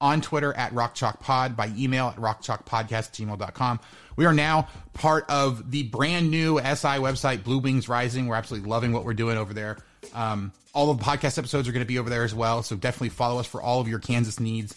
on 0.00 0.20
Twitter 0.20 0.54
at 0.54 0.72
RockChalkPod, 0.72 1.56
by 1.56 1.70
email 1.76 2.08
at 2.08 2.16
rockchalkpodcast@gmail.com. 2.16 3.80
We 4.16 4.24
are 4.24 4.32
now 4.32 4.68
part 4.94 5.28
of 5.28 5.70
the 5.70 5.82
brand 5.84 6.30
new 6.30 6.58
SI 6.58 6.98
website, 6.98 7.44
Blue 7.44 7.58
Wings 7.58 7.88
Rising. 7.88 8.26
We're 8.26 8.36
absolutely 8.36 8.70
loving 8.70 8.92
what 8.92 9.04
we're 9.04 9.14
doing 9.14 9.36
over 9.36 9.52
there. 9.52 9.78
Um, 10.14 10.52
all 10.72 10.90
of 10.90 10.98
the 10.98 11.04
podcast 11.04 11.36
episodes 11.36 11.68
are 11.68 11.72
going 11.72 11.84
to 11.84 11.88
be 11.88 11.98
over 11.98 12.08
there 12.08 12.24
as 12.24 12.34
well. 12.34 12.62
So 12.62 12.76
definitely 12.76 13.10
follow 13.10 13.40
us 13.40 13.46
for 13.46 13.60
all 13.60 13.80
of 13.80 13.88
your 13.88 13.98
Kansas 13.98 14.40
needs. 14.40 14.74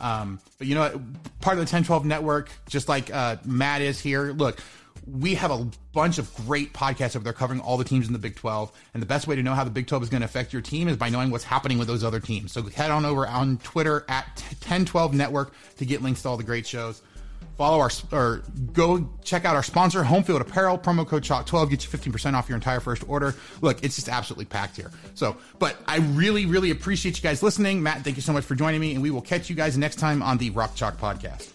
Um, 0.00 0.40
but 0.58 0.66
you 0.66 0.74
know, 0.74 1.00
part 1.40 1.58
of 1.58 1.68
the 1.68 1.76
Ten12 1.76 2.04
network, 2.04 2.50
just 2.68 2.88
like 2.88 3.12
uh, 3.12 3.36
Matt 3.44 3.82
is 3.82 4.00
here. 4.00 4.32
Look, 4.32 4.60
we 5.06 5.34
have 5.36 5.50
a 5.50 5.68
bunch 5.92 6.18
of 6.18 6.34
great 6.34 6.72
podcasts 6.72 7.14
over 7.14 7.22
there 7.22 7.32
covering 7.32 7.60
all 7.60 7.76
the 7.76 7.84
teams 7.84 8.06
in 8.06 8.12
the 8.12 8.18
Big 8.18 8.34
12. 8.34 8.72
And 8.92 9.02
the 9.02 9.06
best 9.06 9.26
way 9.26 9.36
to 9.36 9.42
know 9.42 9.54
how 9.54 9.64
the 9.64 9.70
Big 9.70 9.86
12 9.86 10.04
is 10.04 10.08
going 10.08 10.22
to 10.22 10.26
affect 10.26 10.52
your 10.52 10.62
team 10.62 10.88
is 10.88 10.96
by 10.96 11.08
knowing 11.08 11.30
what's 11.30 11.44
happening 11.44 11.78
with 11.78 11.86
those 11.86 12.02
other 12.02 12.20
teams. 12.20 12.52
So 12.52 12.62
head 12.62 12.90
on 12.90 13.04
over 13.04 13.26
on 13.26 13.58
Twitter 13.58 14.04
at 14.08 14.36
Ten12 14.60 15.12
Network 15.12 15.54
to 15.76 15.86
get 15.86 16.02
links 16.02 16.22
to 16.22 16.28
all 16.28 16.36
the 16.36 16.44
great 16.44 16.66
shows. 16.66 17.02
Follow 17.56 17.80
our 17.80 17.90
or 18.12 18.42
go 18.72 19.08
check 19.24 19.44
out 19.44 19.54
our 19.56 19.62
sponsor, 19.62 20.02
Homefield 20.02 20.40
Apparel. 20.40 20.78
Promo 20.78 21.06
code 21.06 21.22
Chalk12 21.22 21.70
gets 21.70 21.92
you 21.92 21.98
15% 21.98 22.34
off 22.34 22.48
your 22.48 22.56
entire 22.56 22.80
first 22.80 23.08
order. 23.08 23.34
Look, 23.62 23.82
it's 23.82 23.96
just 23.96 24.08
absolutely 24.08 24.44
packed 24.44 24.76
here. 24.76 24.90
So, 25.14 25.36
but 25.58 25.76
I 25.86 25.98
really, 25.98 26.44
really 26.44 26.70
appreciate 26.70 27.16
you 27.16 27.22
guys 27.22 27.42
listening. 27.42 27.82
Matt, 27.82 28.02
thank 28.02 28.16
you 28.16 28.22
so 28.22 28.32
much 28.32 28.44
for 28.44 28.54
joining 28.54 28.80
me, 28.80 28.92
and 28.92 29.02
we 29.02 29.10
will 29.10 29.22
catch 29.22 29.48
you 29.48 29.56
guys 29.56 29.78
next 29.78 29.96
time 29.96 30.22
on 30.22 30.36
the 30.36 30.50
Rock 30.50 30.74
Chalk 30.74 30.98
Podcast. 30.98 31.50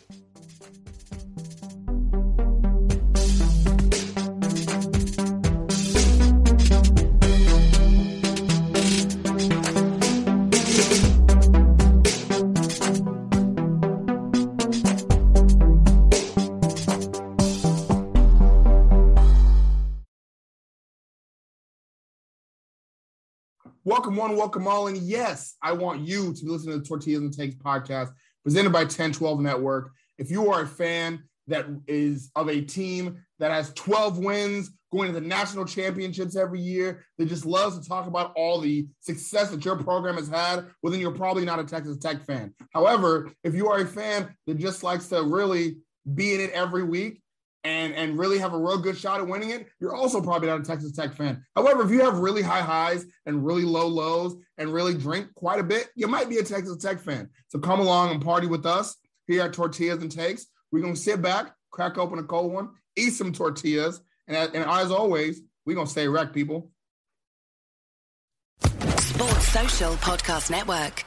Welcome 23.84 24.16
one, 24.16 24.36
welcome 24.36 24.68
all. 24.68 24.86
And 24.86 24.98
yes, 24.98 25.56
I 25.64 25.72
want 25.72 26.02
you 26.02 26.36
to 26.36 26.46
listen 26.46 26.72
to 26.72 26.78
the 26.78 26.86
Tortillas 26.86 27.24
and 27.24 27.36
Takes 27.36 27.56
podcast 27.56 28.12
presented 28.44 28.72
by 28.72 28.86
Ten12 28.86 29.40
Network. 29.40 29.92
If 30.20 30.30
you 30.30 30.52
are 30.52 30.62
a 30.62 30.68
fan 30.68 31.24
that 31.48 31.66
is 31.88 32.30
of 32.36 32.48
a 32.48 32.62
team 32.62 33.24
that 33.40 33.50
has 33.50 33.74
12 33.74 34.20
wins, 34.20 34.70
going 34.94 35.12
to 35.12 35.20
the 35.20 35.26
national 35.26 35.66
championships 35.66 36.36
every 36.36 36.60
year, 36.60 37.04
that 37.18 37.26
just 37.26 37.44
loves 37.44 37.80
to 37.80 37.90
talk 37.90 38.06
about 38.06 38.34
all 38.36 38.60
the 38.60 38.86
success 39.00 39.50
that 39.50 39.66
your 39.66 39.78
program 39.78 40.14
has 40.16 40.28
had, 40.28 40.68
well, 40.84 40.92
then 40.92 41.00
you're 41.00 41.10
probably 41.10 41.44
not 41.44 41.58
a 41.58 41.64
Texas 41.64 41.98
Tech 41.98 42.24
fan. 42.24 42.54
However, 42.76 43.32
if 43.44 43.56
you 43.56 43.68
are 43.68 43.80
a 43.80 43.88
fan 43.88 44.36
that 44.46 44.60
just 44.60 44.84
likes 44.84 45.08
to 45.08 45.24
really 45.24 45.78
be 46.14 46.36
in 46.36 46.40
it 46.40 46.52
every 46.52 46.84
week, 46.84 47.24
and 47.64 47.94
and 47.94 48.18
really 48.18 48.40
have 48.40 48.54
a 48.54 48.58
real 48.58 48.78
good 48.78 48.98
shot 48.98 49.20
at 49.20 49.28
winning 49.28 49.52
it, 49.52 49.68
you're 49.80 49.96
also 49.96 50.22
probably 50.22 50.48
not 50.48 50.60
a 50.60 50.64
Texas 50.64 50.92
Tech 50.92 51.14
fan. 51.14 51.44
However, 51.56 51.84
if 51.84 51.92
you 51.92 52.02
have 52.02 52.18
really 52.20 52.42
high 52.42 52.62
highs 52.62 53.06
and 53.26 53.46
really 53.46 53.64
low 53.64 53.88
lows 53.88 54.36
and 54.58 54.74
really 54.74 54.94
drink 54.94 55.34
quite 55.36 55.60
a 55.60 55.64
bit, 55.64 55.90
you 55.96 56.08
might 56.08 56.30
be 56.30 56.38
a 56.38 56.44
Texas 56.44 56.78
Tech 56.78 57.00
fan. 57.00 57.30
So 57.50 57.60
come 57.60 57.80
along 57.80 58.12
and 58.12 58.24
party 58.24 58.48
with 58.48 58.66
us 58.66 58.96
here 59.28 59.44
at 59.44 59.54
Tortillas 59.54 60.02
and 60.02 60.12
Takes. 60.12 60.48
We're 60.72 60.82
gonna 60.82 60.96
sit 60.96 61.22
back, 61.22 61.54
crack 61.70 61.98
open 61.98 62.20
a 62.20 62.24
cold 62.24 62.52
one, 62.52 62.70
eat 62.96 63.12
some 63.12 63.34
tortillas, 63.34 64.02
and, 64.28 64.38
and 64.38 64.70
as 64.70 64.92
always, 64.92 65.42
we're 65.66 65.76
gonna 65.76 65.88
stay 65.88 66.08
wrecked, 66.08 66.34
people. 66.34 66.72
Sports 68.64 69.48
Social 69.50 69.94
Podcast 69.96 70.50
Network. 70.50 71.06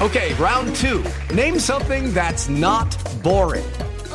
Okay, 0.00 0.34
round 0.34 0.74
two. 0.74 1.04
Name 1.32 1.60
something 1.60 2.12
that's 2.12 2.48
not 2.48 2.96
boring 3.22 3.64